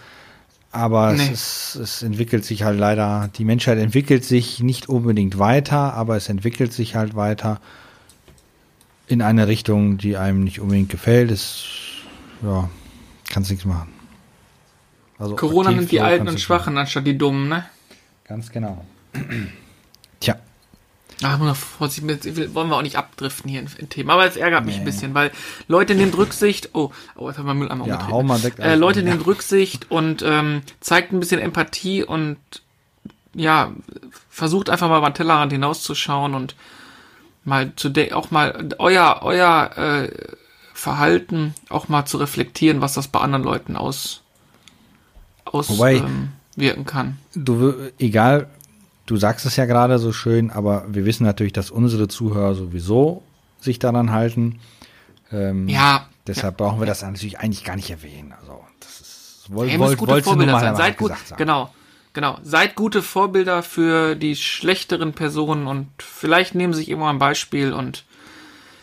Aber 0.78 1.12
Nee. 1.12 1.28
es, 1.32 1.74
ist, 1.74 1.74
es 1.74 2.02
entwickelt 2.04 2.44
sich 2.44 2.62
halt 2.62 2.78
leider, 2.78 3.30
die 3.34 3.44
Menschheit 3.44 3.78
entwickelt 3.78 4.24
sich 4.24 4.60
nicht 4.60 4.88
unbedingt 4.88 5.36
weiter, 5.36 5.92
aber 5.94 6.16
es 6.16 6.28
entwickelt 6.28 6.72
sich 6.72 6.94
halt 6.94 7.16
weiter 7.16 7.60
in 9.08 9.20
eine 9.20 9.48
Richtung, 9.48 9.98
die 9.98 10.16
einem 10.16 10.44
nicht 10.44 10.60
unbedingt 10.60 10.88
gefällt. 10.88 11.32
Es, 11.32 11.64
ja, 12.44 12.70
kannst 13.28 13.50
nichts 13.50 13.64
machen. 13.64 13.88
Also 15.18 15.34
Corona 15.34 15.72
nimmt 15.72 15.90
die 15.90 16.00
Alten 16.00 16.28
und 16.28 16.38
Schwachen 16.38 16.78
anstatt 16.78 17.08
die 17.08 17.18
Dummen, 17.18 17.48
ne? 17.48 17.64
Ganz 18.22 18.52
genau. 18.52 18.84
Tja, 20.20 20.36
Ach, 21.22 21.40
wollen 22.54 22.68
wir 22.70 22.76
auch 22.76 22.82
nicht 22.82 22.96
abdriften 22.96 23.50
hier 23.50 23.60
in, 23.60 23.88
Themen. 23.88 24.10
Aber 24.10 24.24
es 24.26 24.36
ärgert 24.36 24.64
mich 24.64 24.76
ein 24.76 24.84
bisschen, 24.84 25.14
weil 25.14 25.32
Leute 25.66 25.94
nehmen 25.96 26.14
Rücksicht. 26.14 26.70
Oh, 26.74 26.92
oh 27.16 27.28
jetzt 27.28 27.38
haben 27.38 27.46
wir 27.46 27.54
Mülleimer 27.54 27.86
Ja, 27.86 27.94
umgedreht. 27.94 28.12
hau 28.14 28.22
mal 28.22 28.38
direkt 28.38 28.58
Äh. 28.60 28.76
Leute 28.76 29.00
Ja. 29.00 29.06
nehmen 29.06 29.20
Rücksicht 29.22 29.90
und 29.90 30.22
ähm, 30.24 30.62
zeigt 30.80 31.12
ein 31.12 31.18
bisschen 31.20 31.40
Empathie 31.40 32.04
und 32.04 32.36
ja, 33.34 33.72
versucht 34.30 34.70
einfach 34.70 34.88
mal 34.88 34.98
über 34.98 35.10
den 35.10 35.14
Tellerrand 35.14 35.52
hinauszuschauen 35.52 36.34
und 36.34 36.54
mal 37.44 37.72
zu 37.76 37.90
auch 38.12 38.30
mal 38.30 38.68
euer, 38.78 39.20
euer 39.22 39.70
äh, 39.76 40.10
Verhalten 40.74 41.54
auch 41.68 41.88
mal 41.88 42.04
zu 42.06 42.18
reflektieren, 42.18 42.80
was 42.80 42.94
das 42.94 43.08
bei 43.08 43.18
anderen 43.20 43.42
Leuten 43.42 43.76
aus, 43.76 44.22
aus 45.44 45.68
Wobei- 45.70 45.96
ähm, 45.96 46.28
wirken 46.56 46.86
kann. 46.86 47.18
du, 47.34 47.74
egal, 47.98 48.48
du 49.08 49.16
sagst 49.16 49.46
es 49.46 49.56
ja 49.56 49.64
gerade 49.64 49.98
so 49.98 50.12
schön, 50.12 50.50
aber 50.50 50.84
wir 50.88 51.04
wissen 51.04 51.24
natürlich, 51.24 51.52
dass 51.54 51.70
unsere 51.70 52.08
Zuhörer 52.08 52.54
sowieso 52.54 53.22
sich 53.60 53.78
daran 53.78 54.12
halten. 54.12 54.60
Ähm, 55.32 55.68
Ja, 55.68 56.08
Deshalb 56.26 56.58
brauchen 56.58 56.78
wir 56.78 56.86
das 56.86 57.02
natürlich 57.02 57.38
eigentlich 57.40 57.64
gar 57.64 57.74
nicht 57.74 57.88
erwähnen. 57.90 58.34
Also, 58.38 58.60
das 58.80 59.00
ist, 59.00 59.44
woll, 59.48 59.66
Ihr 59.66 59.78
müsst 59.78 59.90
woll, 59.92 59.96
gute 59.96 60.12
wolltest 60.12 60.26
du 60.26 60.30
Vorbilder 60.32 60.52
mal 60.52 60.58
sein. 60.60 60.68
einmal 60.68 60.82
Seid 60.82 60.96
gut, 60.98 61.08
sagen. 61.10 61.38
genau, 61.38 61.74
genau. 62.12 62.38
Seid 62.42 62.74
gute 62.74 63.02
Vorbilder 63.02 63.62
für 63.62 64.14
die 64.14 64.36
schlechteren 64.36 65.14
Personen 65.14 65.66
und 65.66 65.88
vielleicht 65.98 66.54
nehmen 66.54 66.74
sie 66.74 66.80
sich 66.80 66.90
irgendwann 66.90 67.16
ein 67.16 67.18
Beispiel 67.18 67.72
und, 67.72 68.04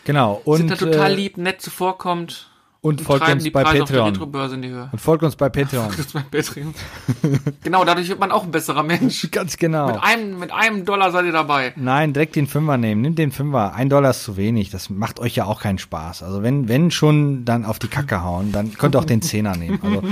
Genau. 0.04 0.40
Und, 0.44 0.58
sind 0.58 0.70
da 0.72 0.76
total 0.76 1.12
äh, 1.12 1.14
lieb, 1.14 1.36
nett 1.36 1.62
zuvorkommt 1.62 2.50
und 2.86 3.00
folgt 3.00 3.28
uns 3.28 3.50
bei 3.52 3.64
Patreon. 3.64 4.16
Und 4.16 4.98
folgt 5.00 5.22
uns 5.22 5.36
bei 5.36 5.48
Patreon. 5.48 5.88
Genau, 7.62 7.84
dadurch 7.84 8.08
wird 8.08 8.20
man 8.20 8.30
auch 8.30 8.44
ein 8.44 8.50
besserer 8.50 8.82
Mensch. 8.82 9.28
Ganz 9.32 9.56
genau. 9.56 9.88
Mit 9.88 10.02
einem, 10.02 10.38
mit 10.38 10.52
einem 10.52 10.84
Dollar 10.84 11.10
seid 11.10 11.24
ihr 11.26 11.32
dabei. 11.32 11.72
Nein, 11.76 12.12
direkt 12.12 12.36
den 12.36 12.46
Fünfer 12.46 12.76
nehmen. 12.76 13.00
Nimm 13.02 13.14
den 13.14 13.32
Fünfer. 13.32 13.74
Ein 13.74 13.88
Dollar 13.88 14.10
ist 14.10 14.24
zu 14.24 14.36
wenig. 14.36 14.70
Das 14.70 14.90
macht 14.90 15.18
euch 15.18 15.34
ja 15.36 15.44
auch 15.46 15.60
keinen 15.60 15.78
Spaß. 15.78 16.22
Also 16.22 16.42
wenn, 16.42 16.68
wenn 16.68 16.90
schon, 16.90 17.44
dann 17.44 17.64
auf 17.64 17.78
die 17.78 17.88
Kacke 17.88 18.22
hauen. 18.22 18.52
Dann 18.52 18.74
könnt 18.74 18.94
ihr 18.94 18.98
auch 18.98 19.04
den 19.04 19.22
Zehner 19.22 19.56
nehmen. 19.56 19.80
Also 19.82 20.02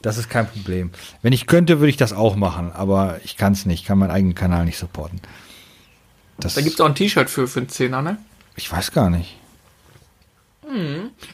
das 0.00 0.18
ist 0.18 0.30
kein 0.30 0.46
Problem. 0.46 0.90
Wenn 1.22 1.32
ich 1.32 1.46
könnte, 1.46 1.80
würde 1.80 1.90
ich 1.90 1.96
das 1.96 2.12
auch 2.12 2.36
machen. 2.36 2.72
Aber 2.72 3.18
ich 3.24 3.36
kann 3.36 3.52
es 3.52 3.66
nicht. 3.66 3.82
Ich 3.82 3.86
kann 3.86 3.98
meinen 3.98 4.10
eigenen 4.10 4.34
Kanal 4.34 4.64
nicht 4.64 4.78
supporten. 4.78 5.20
Das, 6.38 6.54
Da 6.54 6.60
gibt's 6.60 6.80
auch 6.80 6.86
ein 6.86 6.94
T-Shirt 6.94 7.30
für, 7.30 7.46
für 7.46 7.60
einen 7.60 7.68
Zehner, 7.68 8.02
ne? 8.02 8.18
ich 8.56 8.70
weiß 8.70 8.92
gar 8.92 9.10
nicht. 9.10 9.36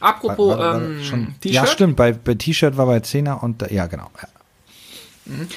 Apropos 0.01 0.51
War- 0.51 0.59
war- 0.59 0.75
war 0.75 0.83
ähm, 0.83 0.99
T-Shirt. 1.41 1.53
ja, 1.55 1.67
stimmt. 1.67 1.97
Bei, 1.97 2.12
bei 2.12 2.35
T-Shirt 2.35 2.77
war 2.77 2.87
bei 2.87 3.01
Zehner 3.01 3.43
und 3.43 3.62
ja, 3.71 3.87
genau. 3.87 4.11
Ja. 4.21 4.29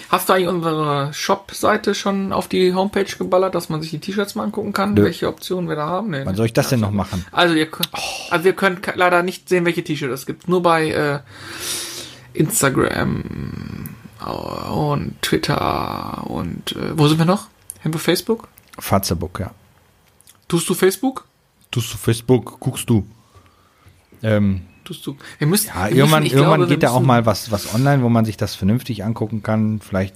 Hast 0.09 0.27
du 0.27 0.33
eigentlich 0.33 0.49
unsere 0.49 1.13
Shop-Seite 1.13 1.95
schon 1.95 2.33
auf 2.33 2.49
die 2.49 2.73
Homepage 2.73 3.05
geballert, 3.05 3.55
dass 3.55 3.69
man 3.69 3.81
sich 3.81 3.91
die 3.91 3.99
T-Shirts 3.99 4.35
mal 4.35 4.43
angucken 4.43 4.73
kann, 4.73 4.93
Nö. 4.95 5.03
welche 5.05 5.29
Optionen 5.29 5.69
wir 5.69 5.77
da 5.77 5.85
haben? 5.87 6.09
Nee, 6.09 6.25
Wann 6.25 6.33
nee. 6.33 6.35
soll 6.37 6.47
ich 6.47 6.51
das 6.53 6.67
denn 6.67 6.81
noch 6.81 6.91
machen? 6.91 7.25
Also 7.31 7.55
ihr 7.55 7.67
könnt, 7.67 7.89
also 8.29 8.43
wir 8.43 8.51
können 8.53 8.81
leider 8.95 9.23
nicht 9.23 9.47
sehen, 9.47 9.63
welche 9.63 9.81
T-Shirts 9.81 10.13
es 10.21 10.25
gibt. 10.25 10.49
Nur 10.49 10.61
bei 10.61 10.89
äh, 10.91 11.19
Instagram 12.33 13.23
und 14.75 15.21
Twitter 15.21 16.23
und 16.29 16.73
äh, 16.75 16.97
wo 16.97 17.07
sind 17.07 17.17
wir 17.17 17.25
noch? 17.25 17.47
Haben 17.83 17.93
wir 17.93 17.99
Facebook? 17.99 18.47
Fatzebook, 18.77 19.39
ja. 19.39 19.51
Tust 20.49 20.67
du 20.69 20.73
Facebook? 20.73 21.25
Tust 21.71 21.93
du 21.93 21.97
Facebook, 21.97 22.59
guckst 22.59 22.89
du. 22.89 23.05
Ähm, 24.23 24.61
Tust 24.83 25.05
du? 25.05 25.15
Wir 25.37 25.47
müssen. 25.47 25.67
ja, 25.67 25.89
wir 25.89 25.95
irgendwann, 25.95 26.23
müssen, 26.23 26.35
irgendwann 26.35 26.59
glaube, 26.59 26.69
wir 26.69 26.75
geht 26.75 26.83
da 26.83 26.91
auch 26.91 27.01
mal 27.01 27.25
was, 27.25 27.51
was 27.51 27.73
online, 27.73 28.03
wo 28.03 28.09
man 28.09 28.25
sich 28.25 28.37
das 28.37 28.55
vernünftig 28.55 29.03
angucken 29.03 29.43
kann. 29.43 29.79
Vielleicht 29.79 30.15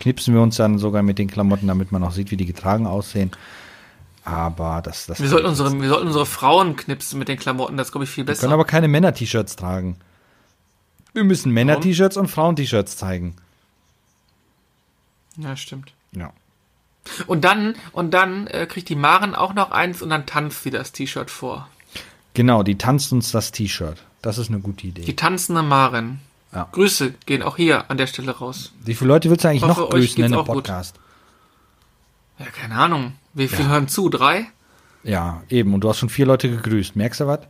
knipsen 0.00 0.34
wir 0.34 0.42
uns 0.42 0.56
dann 0.56 0.78
sogar 0.78 1.02
mit 1.02 1.18
den 1.18 1.28
Klamotten, 1.28 1.66
damit 1.66 1.90
man 1.90 2.02
auch 2.04 2.12
sieht, 2.12 2.30
wie 2.30 2.36
die 2.36 2.46
getragen 2.46 2.86
aussehen. 2.86 3.30
Aber 4.24 4.80
das, 4.82 5.06
das 5.06 5.20
Wir 5.20 5.28
sollten 5.28 5.46
unsere, 5.46 5.80
wir 5.80 5.88
sollten 5.88 6.06
unsere 6.06 6.26
Frauen 6.26 6.76
knipsen 6.76 7.18
mit 7.18 7.28
den 7.28 7.38
Klamotten. 7.38 7.76
Das 7.76 7.88
ist, 7.88 7.92
glaube 7.92 8.04
ich, 8.04 8.10
viel 8.10 8.24
können 8.24 8.36
besser. 8.36 8.50
aber 8.50 8.64
keine 8.64 8.88
Männer-T-Shirts 8.88 9.56
tragen. 9.56 9.96
Wir 11.12 11.24
müssen 11.24 11.52
Männer-T-Shirts 11.52 12.16
und 12.16 12.28
Frauen-T-Shirts 12.28 12.96
zeigen. 12.96 13.36
Ja, 15.36 15.56
stimmt. 15.56 15.92
Ja. 16.12 16.32
Und 17.26 17.44
dann, 17.44 17.74
und 17.92 18.12
dann 18.12 18.46
äh, 18.46 18.66
kriegt 18.66 18.88
die 18.88 18.96
Maren 18.96 19.34
auch 19.34 19.54
noch 19.54 19.70
eins 19.70 20.00
und 20.00 20.08
dann 20.08 20.26
tanzt 20.26 20.62
sie 20.62 20.70
das 20.70 20.92
T-Shirt 20.92 21.30
vor. 21.30 21.68
Genau, 22.34 22.62
die 22.62 22.76
tanzt 22.76 23.12
uns 23.12 23.30
das 23.32 23.52
T-Shirt. 23.52 23.98
Das 24.22 24.38
ist 24.38 24.48
eine 24.48 24.60
gute 24.60 24.86
Idee. 24.86 25.02
Die 25.02 25.16
tanzende 25.16 25.62
Maren. 25.62 26.20
Ja. 26.52 26.68
Grüße 26.72 27.14
gehen 27.26 27.42
auch 27.42 27.56
hier 27.56 27.90
an 27.90 27.96
der 27.96 28.06
Stelle 28.06 28.30
raus. 28.32 28.72
Wie 28.84 28.94
viele 28.94 29.08
Leute 29.08 29.28
willst 29.30 29.44
du 29.44 29.48
eigentlich 29.48 29.62
Hoffe, 29.62 29.80
noch 29.82 29.90
grüßen 29.90 30.22
in 30.24 30.32
dem 30.32 30.40
auch 30.40 30.46
gut. 30.46 30.54
Podcast? 30.56 30.96
Ja, 32.38 32.46
keine 32.46 32.76
Ahnung. 32.76 33.12
Wie 33.32 33.48
viel 33.48 33.64
Ja. 33.64 33.70
hören 33.72 33.88
zu? 33.88 34.08
Drei? 34.08 34.46
Ja, 35.02 35.42
eben. 35.48 35.74
Und 35.74 35.80
du 35.82 35.88
hast 35.88 35.98
schon 35.98 36.08
vier 36.08 36.26
Leute 36.26 36.48
gegrüßt. 36.50 36.96
Merkst 36.96 37.20
du 37.20 37.26
was? 37.26 37.40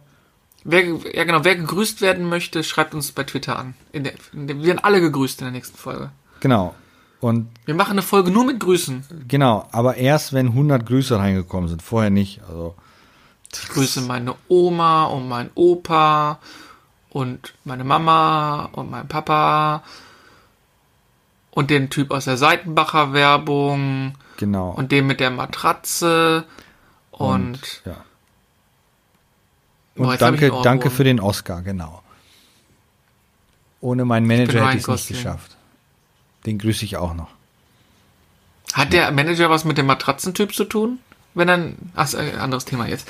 Wer, 0.64 0.82
ja, 1.14 1.24
genau. 1.24 1.44
Wer 1.44 1.56
gegrüßt 1.56 2.00
werden 2.00 2.28
möchte, 2.28 2.64
schreibt 2.64 2.94
uns 2.94 3.12
bei 3.12 3.24
Twitter 3.24 3.58
an. 3.58 3.74
In 3.92 4.04
der, 4.04 4.14
in 4.32 4.46
der, 4.46 4.56
wir 4.58 4.64
werden 4.66 4.78
alle 4.82 5.00
gegrüßt 5.00 5.40
in 5.40 5.46
der 5.46 5.52
nächsten 5.52 5.76
Folge. 5.76 6.10
Genau. 6.40 6.74
Und 7.20 7.48
Wir 7.66 7.74
machen 7.74 7.92
eine 7.92 8.02
Folge 8.02 8.30
nur 8.30 8.44
mit 8.44 8.60
Grüßen. 8.60 9.04
genau, 9.28 9.66
aber 9.72 9.96
erst 9.96 10.32
wenn 10.34 10.48
100 10.48 10.84
Grüße 10.84 11.18
reingekommen 11.18 11.68
sind. 11.68 11.80
Vorher 11.82 12.10
nicht. 12.10 12.40
Also, 12.48 12.74
Ich 13.62 13.68
grüße 13.68 14.00
meine 14.02 14.34
Oma 14.48 15.04
und 15.04 15.28
meinen 15.28 15.50
Opa 15.54 16.38
und 17.10 17.54
meine 17.64 17.84
Mama 17.84 18.70
und 18.72 18.90
meinen 18.90 19.08
Papa 19.08 19.82
und 21.52 21.70
den 21.70 21.88
Typ 21.88 22.10
aus 22.10 22.24
der 22.24 22.36
Seitenbacher 22.36 23.12
Werbung 23.12 24.16
genau. 24.36 24.70
und 24.70 24.90
den 24.92 25.06
mit 25.06 25.20
der 25.20 25.30
Matratze 25.30 26.44
und, 27.12 27.82
ja. 27.84 28.04
Und 29.94 30.06
hab 30.06 30.14
ich 30.14 30.18
danke, 30.18 30.52
danke 30.64 30.90
für 30.90 31.04
den 31.04 31.20
Oscar, 31.20 31.62
genau. 31.62 32.02
Ohne 33.80 34.04
meinen 34.04 34.26
Manager 34.26 34.66
hätte 34.66 34.78
ich 34.78 34.82
es 34.82 34.88
nicht 34.88 35.08
geschafft. 35.08 35.56
Den 36.46 36.58
grüße 36.58 36.84
ich 36.84 36.96
auch 36.96 37.14
noch. 37.14 37.28
hat 38.72 38.92
der 38.92 39.12
Manager 39.12 39.50
was 39.50 39.64
mit 39.64 39.78
dem 39.78 39.86
Matratzentyp 39.86 40.52
zu 40.52 40.64
tun? 40.64 40.98
Wenn 41.34 41.48
dann, 41.48 41.74
ach, 41.94 42.12
anderes 42.14 42.64
Thema 42.64 42.86
jetzt. 42.86 43.08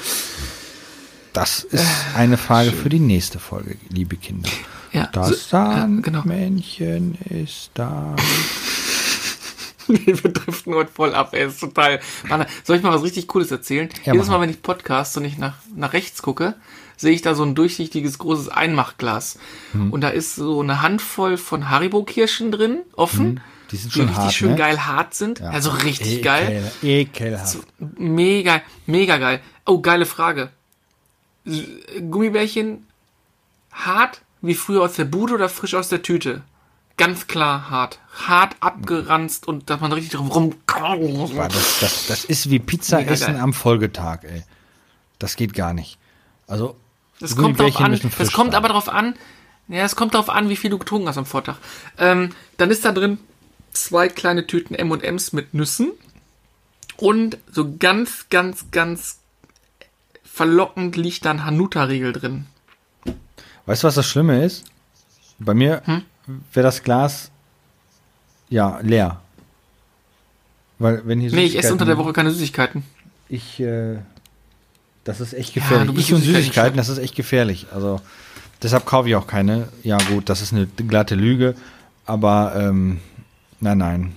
Das 1.32 1.64
ist 1.64 1.86
eine 2.16 2.36
Frage 2.36 2.72
für 2.72 2.88
die 2.88 3.00
nächste 3.00 3.38
Folge, 3.38 3.76
liebe 3.88 4.16
Kinder. 4.16 4.48
Ja, 4.92 5.08
Das 5.12 5.50
so, 5.50 5.56
ja, 5.56 5.72
Sandmännchen 5.80 7.18
genau. 7.20 7.42
ist 7.42 7.70
da. 7.74 8.14
Wir 9.86 10.14
driften 10.14 10.74
heute 10.74 10.90
voll 10.90 11.14
ab, 11.14 11.34
ey, 11.34 11.46
ist 11.46 11.60
total. 11.60 12.00
Mann, 12.28 12.46
soll 12.62 12.76
ich 12.76 12.82
mal 12.82 12.94
was 12.94 13.02
richtig 13.02 13.26
Cooles 13.26 13.50
erzählen? 13.50 13.90
Ja, 14.04 14.14
Jedes 14.14 14.28
Mal, 14.28 14.40
wenn 14.40 14.48
ich 14.48 14.62
Podcast 14.62 15.16
und 15.18 15.24
ich 15.24 15.36
nach, 15.36 15.56
nach 15.74 15.92
rechts 15.92 16.22
gucke, 16.22 16.54
sehe 16.96 17.12
ich 17.12 17.20
da 17.20 17.34
so 17.34 17.42
ein 17.42 17.54
durchsichtiges 17.54 18.18
großes 18.18 18.48
Einmachglas. 18.48 19.38
Hm. 19.72 19.92
Und 19.92 20.00
da 20.00 20.08
ist 20.08 20.36
so 20.36 20.60
eine 20.60 20.80
Handvoll 20.80 21.36
von 21.36 21.68
Haribo-Kirschen 21.68 22.50
drin, 22.50 22.78
offen. 22.94 23.26
Hm, 23.26 23.40
Die 23.70 23.76
sind 23.76 23.94
Die 23.94 23.98
schon 23.98 24.06
richtig 24.08 24.24
hart, 24.24 24.34
schön 24.34 24.50
ne? 24.50 24.56
geil 24.56 24.86
hart 24.86 25.14
sind. 25.14 25.40
Ja. 25.40 25.50
Also 25.50 25.70
richtig 25.70 26.08
Ekel, 26.12 26.22
geil. 26.22 26.72
Ekelhaft. 26.82 27.58
Mega, 27.78 28.60
mega 28.86 29.16
geil. 29.18 29.40
Oh, 29.66 29.80
geile 29.80 30.06
Frage. 30.06 30.50
Gummibärchen 32.10 32.86
hart 33.72 34.20
wie 34.40 34.54
früher 34.54 34.82
aus 34.82 34.94
der 34.94 35.04
Bude 35.06 35.34
oder 35.34 35.48
frisch 35.48 35.74
aus 35.74 35.88
der 35.88 36.02
Tüte? 36.02 36.42
Ganz 36.96 37.26
klar 37.26 37.70
hart. 37.70 37.98
Hart 38.26 38.56
abgeranzt 38.60 39.48
und 39.48 39.68
dass 39.68 39.80
man 39.80 39.92
richtig 39.92 40.12
drum 40.12 40.28
rum. 40.30 40.54
Boah, 40.66 41.48
Das, 41.48 41.80
das, 41.80 42.06
das 42.06 42.24
ist 42.24 42.50
wie 42.50 42.58
Pizza 42.60 42.98
Mega 42.98 43.12
essen 43.12 43.32
geil. 43.34 43.40
am 43.42 43.52
Folgetag, 43.52 44.18
ey. 44.22 44.42
Das 45.18 45.36
geht 45.36 45.54
gar 45.54 45.72
nicht. 45.72 45.98
Also, 46.46 46.76
Das 47.20 47.30
kommt 47.34 47.56
Gummibärchen 47.58 47.86
an. 47.86 48.00
Das 48.18 48.32
kommt 48.32 48.54
aber 48.54 48.68
darauf 48.68 48.88
an. 48.88 49.14
Ja, 49.68 49.82
es 49.84 49.96
kommt 49.96 50.14
darauf 50.14 50.28
an, 50.28 50.50
wie 50.50 50.56
viel 50.56 50.70
du 50.70 50.78
getrunken 50.78 51.08
hast 51.08 51.16
am 51.16 51.24
Vortag. 51.26 51.56
Ähm, 51.98 52.30
dann 52.58 52.70
ist 52.70 52.84
da 52.84 52.92
drin 52.92 53.18
zwei 53.74 54.08
kleine 54.08 54.46
Tüten 54.46 54.74
M&M's 54.74 55.32
mit 55.32 55.54
Nüssen 55.54 55.92
und 56.96 57.38
so 57.50 57.76
ganz, 57.78 58.26
ganz, 58.30 58.66
ganz 58.70 59.18
verlockend 60.24 60.96
liegt 60.96 61.24
da 61.24 61.30
ein 61.30 61.44
Hanuta-Riegel 61.44 62.12
drin. 62.12 62.46
Weißt 63.66 63.82
du, 63.82 63.86
was 63.86 63.94
das 63.94 64.06
Schlimme 64.06 64.44
ist? 64.44 64.64
Bei 65.38 65.54
mir 65.54 65.82
Hm? 65.86 66.02
wäre 66.52 66.64
das 66.64 66.82
Glas 66.82 67.30
ja 68.48 68.78
leer. 68.82 69.20
Weil 70.78 71.02
wenn 71.06 71.20
hier 71.20 71.30
Nee, 71.32 71.44
ich 71.44 71.56
esse 71.58 71.72
unter 71.72 71.84
der 71.84 71.98
Woche 71.98 72.12
keine 72.12 72.30
Süßigkeiten. 72.30 72.82
Ich, 73.28 73.60
äh, 73.60 73.98
das 75.04 75.20
ist 75.20 75.32
echt 75.34 75.54
Ja, 75.54 75.62
gefährlich. 75.62 75.94
bist 75.94 76.08
ich 76.08 76.14
und 76.14 76.20
Süßigkeiten 76.20 76.42
Süßigkeiten, 76.44 76.76
das 76.76 76.88
ist 76.88 76.98
echt 76.98 77.14
gefährlich. 77.14 77.66
Also 77.72 78.00
deshalb 78.62 78.84
kaufe 78.86 79.08
ich 79.08 79.16
auch 79.16 79.26
keine. 79.26 79.68
Ja 79.82 79.98
gut, 79.98 80.28
das 80.28 80.40
ist 80.42 80.52
eine 80.52 80.66
glatte 80.66 81.14
Lüge, 81.14 81.54
aber 82.06 82.54
ähm, 82.56 83.00
nein, 83.60 83.78
nein, 83.78 84.16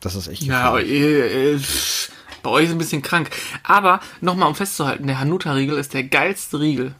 das 0.00 0.14
ist 0.14 0.28
echt 0.28 0.42
Ja, 0.42 0.78
äh, 0.78 1.54
äh, 1.54 1.60
bei 2.42 2.50
euch 2.50 2.64
ist 2.66 2.72
ein 2.72 2.78
bisschen 2.78 3.02
krank. 3.02 3.30
Aber 3.62 4.00
nochmal, 4.20 4.48
um 4.48 4.54
festzuhalten, 4.54 5.06
der 5.06 5.20
Hanuta-Riegel 5.20 5.78
ist 5.78 5.94
der 5.94 6.04
geilste 6.04 6.60
Riegel. 6.60 6.94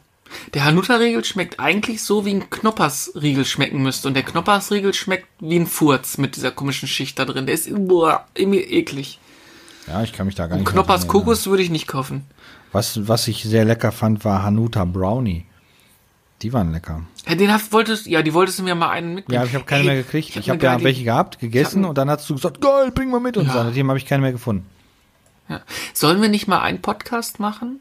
Der 0.53 0.65
Hanuta-Riegel 0.65 1.23
schmeckt 1.23 1.59
eigentlich 1.59 2.01
so, 2.01 2.25
wie 2.25 2.33
ein 2.33 2.49
Knoppers-Riegel 2.49 3.45
schmecken 3.45 3.83
müsste. 3.83 4.07
Und 4.07 4.13
der 4.15 4.23
Knoppers-Riegel 4.23 4.93
schmeckt 4.93 5.27
wie 5.39 5.59
ein 5.59 5.67
Furz 5.67 6.17
mit 6.17 6.35
dieser 6.35 6.51
komischen 6.51 6.87
Schicht 6.87 7.19
da 7.19 7.25
drin. 7.25 7.45
Der 7.45 7.55
ist 7.55 7.69
boah, 7.87 8.25
irgendwie 8.33 8.61
eklig. 8.61 9.19
Ja, 9.87 10.01
ich 10.01 10.13
kann 10.13 10.25
mich 10.25 10.35
da 10.35 10.47
gar 10.47 10.55
nicht. 10.55 10.65
mehr 10.65 10.73
Knoppers. 10.73 11.07
Kokos 11.07 11.45
würde 11.47 11.63
ich 11.63 11.69
nicht 11.69 11.87
kaufen. 11.87 12.25
Was, 12.71 13.07
was 13.07 13.27
ich 13.27 13.43
sehr 13.43 13.65
lecker 13.65 13.91
fand, 13.91 14.25
war 14.25 14.43
Hanuta 14.43 14.85
Brownie. 14.85 15.45
Die 16.43 16.51
waren 16.51 16.71
lecker. 16.73 17.01
Ja, 17.25 17.35
den 17.35 17.51
hast, 17.51 17.71
wolltest, 17.71 18.05
ja, 18.05 18.21
die 18.21 18.33
wolltest 18.33 18.59
du 18.59 18.63
mir 18.63 18.75
mal 18.75 18.89
einen 18.89 19.15
mitbringen. 19.15 19.41
Ja, 19.41 19.47
ich 19.47 19.55
habe 19.55 19.63
keine 19.63 19.81
Ey, 19.81 19.87
mehr 19.87 19.95
gekriegt. 20.03 20.35
Ich 20.35 20.49
hab 20.49 20.57
habe 20.57 20.69
eine 20.69 20.79
ja 20.79 20.83
welche 20.83 21.03
gehabt, 21.05 21.39
gegessen 21.39 21.83
hab- 21.83 21.89
und 21.89 21.97
dann 21.97 22.09
hast 22.09 22.29
du 22.29 22.35
gesagt, 22.35 22.59
geil, 22.59 22.91
bring 22.91 23.09
mal 23.09 23.21
mit. 23.21 23.37
Und 23.37 23.47
Ja. 23.47 23.53
seitdem 23.53 23.87
habe 23.87 23.97
ich 23.97 24.05
keine 24.05 24.21
mehr 24.23 24.33
gefunden. 24.33 24.65
Ja. 25.47 25.61
Sollen 25.93 26.21
wir 26.21 26.27
nicht 26.29 26.47
mal 26.47 26.59
einen 26.61 26.81
Podcast 26.81 27.39
machen, 27.39 27.79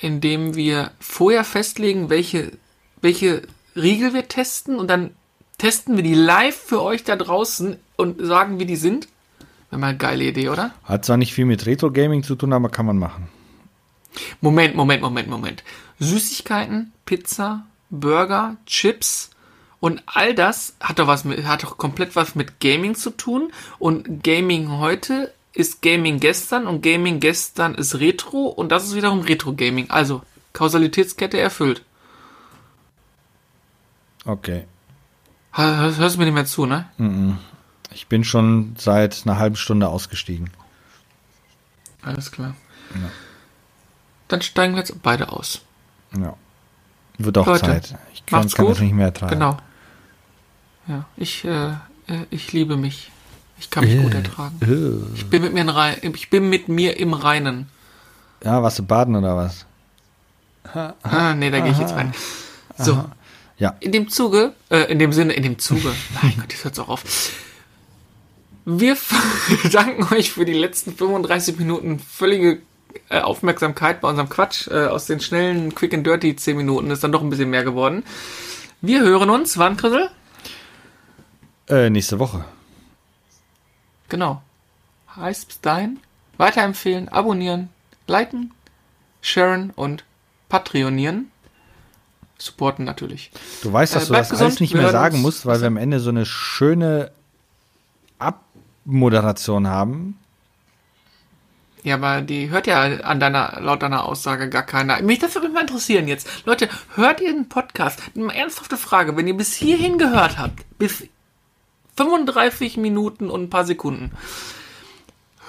in 0.00 0.20
dem 0.20 0.54
wir 0.54 0.92
vorher 1.00 1.42
festlegen, 1.44 2.08
welche, 2.08 2.52
welche 3.00 3.42
Riegel 3.74 4.14
wir 4.14 4.28
testen 4.28 4.76
und 4.76 4.88
dann 4.88 5.10
testen 5.58 5.96
wir 5.96 6.04
die 6.04 6.14
live 6.14 6.56
für 6.56 6.82
euch 6.82 7.02
da 7.02 7.16
draußen 7.16 7.76
und 7.96 8.24
sagen, 8.24 8.60
wie 8.60 8.66
die 8.66 8.76
sind? 8.76 9.08
Wäre 9.70 9.80
mal 9.80 9.88
eine 9.88 9.98
geile 9.98 10.24
Idee, 10.24 10.50
oder? 10.50 10.70
Hat 10.84 11.04
zwar 11.04 11.16
nicht 11.16 11.34
viel 11.34 11.46
mit 11.46 11.66
Retro-Gaming 11.66 12.22
zu 12.22 12.36
tun, 12.36 12.52
aber 12.52 12.68
kann 12.68 12.86
man 12.86 12.98
machen. 12.98 13.28
Moment, 14.40 14.76
Moment, 14.76 15.02
Moment, 15.02 15.28
Moment. 15.28 15.64
Süßigkeiten, 15.98 16.92
Pizza, 17.06 17.66
Burger, 18.00 18.56
Chips 18.66 19.30
und 19.80 20.02
all 20.06 20.34
das 20.34 20.74
hat 20.80 20.98
doch 20.98 21.06
was 21.06 21.24
mit, 21.24 21.44
hat 21.46 21.62
doch 21.62 21.76
komplett 21.78 22.16
was 22.16 22.34
mit 22.34 22.60
Gaming 22.60 22.94
zu 22.94 23.10
tun. 23.10 23.52
Und 23.78 24.22
Gaming 24.24 24.70
heute 24.70 25.32
ist 25.52 25.82
Gaming 25.82 26.20
gestern 26.20 26.66
und 26.66 26.82
Gaming 26.82 27.20
gestern 27.20 27.74
ist 27.74 27.96
Retro 28.00 28.46
und 28.46 28.70
das 28.70 28.84
ist 28.84 28.94
wiederum 28.94 29.20
Retro-Gaming. 29.20 29.90
Also, 29.90 30.22
Kausalitätskette 30.52 31.38
erfüllt. 31.38 31.82
Okay. 34.24 34.64
Hör- 35.52 35.96
Hörst 35.96 36.16
du 36.16 36.18
mir 36.18 36.24
nicht 36.24 36.34
mehr 36.34 36.46
zu, 36.46 36.66
ne? 36.66 36.88
Ich 37.92 38.06
bin 38.08 38.24
schon 38.24 38.74
seit 38.78 39.22
einer 39.24 39.38
halben 39.38 39.56
Stunde 39.56 39.88
ausgestiegen. 39.88 40.50
Alles 42.02 42.32
klar. 42.32 42.54
Dann 44.28 44.42
steigen 44.42 44.74
wir 44.74 44.80
jetzt 44.80 45.02
beide 45.02 45.30
aus. 45.32 45.60
Ja. 46.18 46.36
Wird 47.18 47.38
auch 47.38 47.46
Leute, 47.46 47.66
Zeit. 47.66 47.94
Ich 48.12 48.26
kann, 48.26 48.48
kann 48.48 48.66
das 48.66 48.80
nicht 48.80 48.92
mehr 48.92 49.06
ertragen. 49.06 49.32
Genau. 49.32 49.56
Ja, 50.88 51.06
ich, 51.16 51.44
äh, 51.44 51.68
äh, 51.68 52.26
ich 52.30 52.52
liebe 52.52 52.76
mich. 52.76 53.10
Ich 53.58 53.70
kann 53.70 53.84
mich 53.84 54.02
gut 54.02 54.14
ertragen. 54.14 54.58
Äh. 54.62 55.14
Ich 55.16 55.30
bin 55.30 55.42
mit 55.42 55.54
mir 55.54 55.60
in 55.60 55.68
Rei 55.68 55.96
ich 56.02 56.28
bin 56.28 56.50
mit 56.50 56.68
mir 56.68 56.98
im 56.98 57.14
Reinen. 57.14 57.68
Ja, 58.42 58.62
warst 58.62 58.78
du 58.78 58.82
baden 58.82 59.16
oder 59.16 59.36
was? 59.36 59.64
Ah, 61.02 61.34
nee, 61.34 61.50
da 61.50 61.60
gehe 61.60 61.72
ich 61.72 61.78
jetzt 61.78 61.94
rein. 61.94 62.12
So, 62.76 63.04
Ja. 63.58 63.76
in 63.80 63.92
dem 63.92 64.08
Zuge, 64.08 64.54
äh, 64.70 64.90
in 64.90 64.98
dem 64.98 65.12
Sinne, 65.12 65.34
in 65.34 65.42
dem 65.42 65.58
Zuge, 65.58 65.94
mein 66.22 66.34
Gott, 66.36 66.52
das 66.52 66.64
hört 66.64 66.78
auch 66.80 66.88
auf. 66.88 67.04
Wir 68.64 68.96
danken 69.72 70.12
euch 70.14 70.32
für 70.32 70.44
die 70.44 70.54
letzten 70.54 70.96
35 70.96 71.58
Minuten 71.58 72.00
völlige 72.00 72.52
äh, 72.52 72.58
Aufmerksamkeit 73.10 74.00
bei 74.00 74.08
unserem 74.08 74.28
Quatsch. 74.28 74.68
Äh, 74.68 74.86
aus 74.86 75.06
den 75.06 75.20
schnellen 75.20 75.74
Quick 75.74 75.94
and 75.94 76.06
Dirty 76.06 76.36
10 76.36 76.56
Minuten 76.56 76.90
ist 76.90 77.04
dann 77.04 77.12
doch 77.12 77.22
ein 77.22 77.30
bisschen 77.30 77.50
mehr 77.50 77.64
geworden. 77.64 78.04
Wir 78.80 79.00
hören 79.02 79.30
uns. 79.30 79.58
Wann, 79.58 79.76
Chrisel? 79.76 80.10
Äh, 81.68 81.90
nächste 81.90 82.18
Woche. 82.18 82.44
Genau. 84.08 84.42
Heißt 85.16 85.46
bis 85.48 85.60
dahin 85.60 85.98
weiterempfehlen, 86.36 87.08
abonnieren, 87.08 87.68
liken, 88.06 88.52
sharen 89.22 89.70
und 89.76 90.04
patronieren. 90.48 91.30
Supporten 92.36 92.84
natürlich. 92.84 93.30
Du 93.62 93.72
weißt, 93.72 93.94
dass 93.94 94.04
Äh, 94.04 94.06
du 94.08 94.12
das 94.14 94.30
gesund, 94.30 94.48
alles 94.48 94.60
nicht 94.60 94.74
mehr 94.74 94.90
sagen 94.90 95.22
musst, 95.22 95.46
weil 95.46 95.60
wir 95.60 95.68
am 95.68 95.76
Ende 95.76 96.00
so 96.00 96.10
eine 96.10 96.26
schöne 96.26 97.12
Abmoderation 98.18 99.68
haben. 99.68 100.18
Ja, 101.84 101.96
aber 101.96 102.22
die 102.22 102.48
hört 102.48 102.66
ja 102.66 102.80
an 102.80 103.20
deiner, 103.20 103.58
laut 103.60 103.82
deiner 103.82 104.06
Aussage 104.06 104.48
gar 104.48 104.62
keiner. 104.62 105.02
Mich 105.02 105.18
das 105.18 105.34
würde 105.34 105.48
mich 105.48 105.54
mal 105.54 105.60
interessieren 105.60 106.08
jetzt. 106.08 106.46
Leute, 106.46 106.70
hört 106.94 107.20
ihr 107.20 107.30
den 107.30 107.50
Podcast? 107.50 108.00
Eine 108.16 108.34
ernsthafte 108.34 108.78
Frage. 108.78 109.18
Wenn 109.18 109.28
ihr 109.28 109.36
bis 109.36 109.52
hierhin 109.52 109.98
gehört 109.98 110.38
habt, 110.38 110.64
bis 110.78 111.06
35 111.98 112.78
Minuten 112.78 113.28
und 113.28 113.42
ein 113.42 113.50
paar 113.50 113.66
Sekunden, 113.66 114.12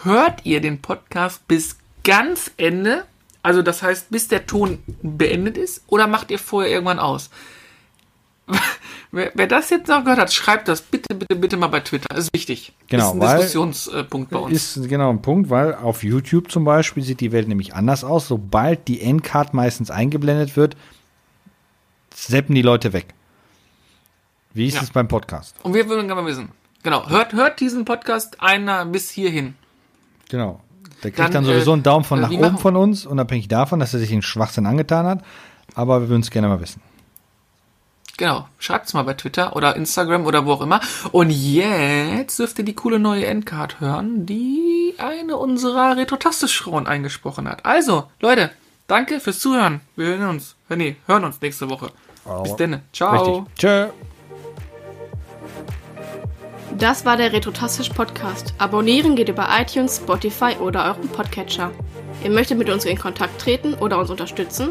hört 0.03 0.45
ihr 0.45 0.59
den 0.59 0.81
Podcast 0.81 1.47
bis 1.47 1.77
ganz 2.03 2.51
Ende? 2.57 3.05
Also 3.41 3.61
das 3.61 3.81
heißt, 3.81 4.09
bis 4.09 4.27
der 4.27 4.45
Ton 4.45 4.79
beendet 5.01 5.57
ist? 5.57 5.83
Oder 5.88 6.05
macht 6.05 6.31
ihr 6.31 6.39
vorher 6.39 6.69
irgendwann 6.69 6.99
aus? 6.99 7.29
Wer, 9.11 9.31
wer 9.33 9.47
das 9.47 9.69
jetzt 9.69 9.87
noch 9.87 10.03
gehört 10.03 10.19
hat, 10.19 10.33
schreibt 10.33 10.67
das 10.67 10.81
bitte, 10.81 11.15
bitte, 11.15 11.35
bitte 11.37 11.55
mal 11.57 11.67
bei 11.67 11.79
Twitter. 11.79 12.07
Das 12.09 12.25
ist 12.25 12.33
wichtig. 12.33 12.73
Genau, 12.87 13.07
ist 13.09 13.13
ein 13.13 13.19
weil- 13.21 13.37
Diskussionspunkt 13.37 14.29
bei 14.29 14.39
uns. 14.39 14.75
Ist 14.77 14.89
genau 14.89 15.09
ein 15.09 15.21
Punkt, 15.21 15.49
weil 15.49 15.73
auf 15.75 16.03
YouTube 16.03 16.51
zum 16.51 16.65
Beispiel 16.65 17.01
sieht 17.01 17.21
die 17.21 17.31
Welt 17.31 17.47
nämlich 17.47 17.73
anders 17.73 18.03
aus. 18.03 18.27
Sobald 18.27 18.87
die 18.89 19.01
Endcard 19.01 19.53
meistens 19.53 19.89
eingeblendet 19.89 20.57
wird, 20.57 20.75
seppen 22.13 22.55
die 22.55 22.61
Leute 22.61 22.91
weg. 22.93 23.13
Wie 24.53 24.67
ist 24.67 24.75
Ja. 24.75 24.81
es 24.81 24.89
beim 24.91 25.07
Podcast? 25.07 25.55
Und 25.63 25.73
wir 25.73 25.87
würden 25.87 26.07
gerne 26.07 26.21
mal 26.21 26.27
wissen. 26.27 26.49
Genau, 26.83 27.09
hört, 27.09 27.33
hört 27.33 27.59
diesen 27.59 27.85
Podcast 27.85 28.41
einer 28.41 28.85
bis 28.85 29.09
hierhin. 29.09 29.55
Genau. 30.29 30.61
Der 31.03 31.11
kriegt 31.11 31.19
Dann, 31.19 31.31
dann, 31.31 31.45
sowieso 31.45 31.71
äh, 31.71 31.73
einen 31.73 31.83
Daumen 31.83 32.05
von 32.05 32.19
äh, 32.19 32.21
nach 32.23 32.31
oben 32.31 32.57
von 32.57 32.75
uns, 32.75 33.05
unabhängig 33.05 33.47
davon, 33.47 33.79
dass 33.79 33.93
er 33.93 33.99
sich 33.99 34.09
den 34.09 34.21
Schwachsinn 34.21 34.65
angetan 34.65 35.05
hat. 35.05 35.23
Aber 35.73 36.01
wir 36.01 36.09
würden 36.09 36.21
es 36.21 36.31
gerne 36.31 36.47
mal 36.47 36.59
wissen. 36.61 36.81
Genau, 38.18 38.47
schreibt's 38.59 38.93
mal 38.93 39.03
bei 39.03 39.13
Twitter 39.13 39.55
oder 39.57 39.76
Instagram 39.76 40.26
oder 40.26 40.45
wo 40.45 40.53
auch 40.53 40.61
immer. 40.61 40.80
Und 41.11 41.32
jetzt 41.32 42.39
dürft 42.39 42.57
ihr 42.59 42.66
die 42.66 42.74
coole 42.76 42.97
neue 42.97 43.26
Endcard 43.26 43.82
hören, 43.82 44.26
die 44.26 44.95
eine 44.97 45.36
unserer 45.36 45.97
Retrotastisch-Frauen 45.97 46.88
eingesprochen 46.88 47.49
hat. 47.49 47.66
Also, 47.66 48.05
Leute, 48.22 48.51
danke 48.88 49.20
fürs 49.20 49.39
Zuhören. 49.39 49.82
Wir 49.97 50.07
hören 50.07 50.30
uns. 50.30 50.55
äh, 50.70 50.78
Nee, 50.78 50.95
hören 51.07 51.26
uns 51.26 51.41
nächste 51.41 51.70
Woche. 51.70 51.91
Bis 52.43 52.55
dann. 52.55 52.82
Ciao. 52.93 53.39
Richtig. 53.39 53.55
Tschö. 53.57 53.88
Das 56.78 57.05
war 57.05 57.16
der 57.18 57.32
Retrotastisch 57.32 57.89
Podcast. 57.89 58.53
Abonnieren 58.57 59.16
geht 59.16 59.30
über 59.30 59.47
iTunes, 59.59 59.97
Spotify 59.97 60.55
oder 60.59 60.86
euren 60.86 61.07
Podcatcher. 61.09 61.72
Ihr 62.24 62.30
möchtet 62.32 62.57
mit 62.57 62.70
uns 62.70 62.86
in 62.86 62.97
Kontakt 62.97 63.39
treten 63.41 63.76
oder 63.76 63.99
uns 63.99 64.09
unterstützen? 64.09 64.70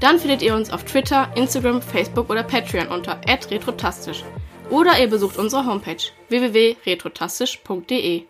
Dann 0.00 0.18
findet 0.18 0.42
ihr 0.42 0.54
uns 0.54 0.70
auf 0.70 0.84
Twitter, 0.84 1.28
Instagram, 1.34 1.80
Facebook 1.80 2.30
oder 2.30 2.42
Patreon 2.42 2.88
unter 2.88 3.20
retrotastisch. 3.50 4.24
Oder 4.70 4.98
ihr 4.98 5.08
besucht 5.08 5.38
unsere 5.38 5.66
Homepage 5.66 5.96
www.retrotastisch.de. 6.28 8.24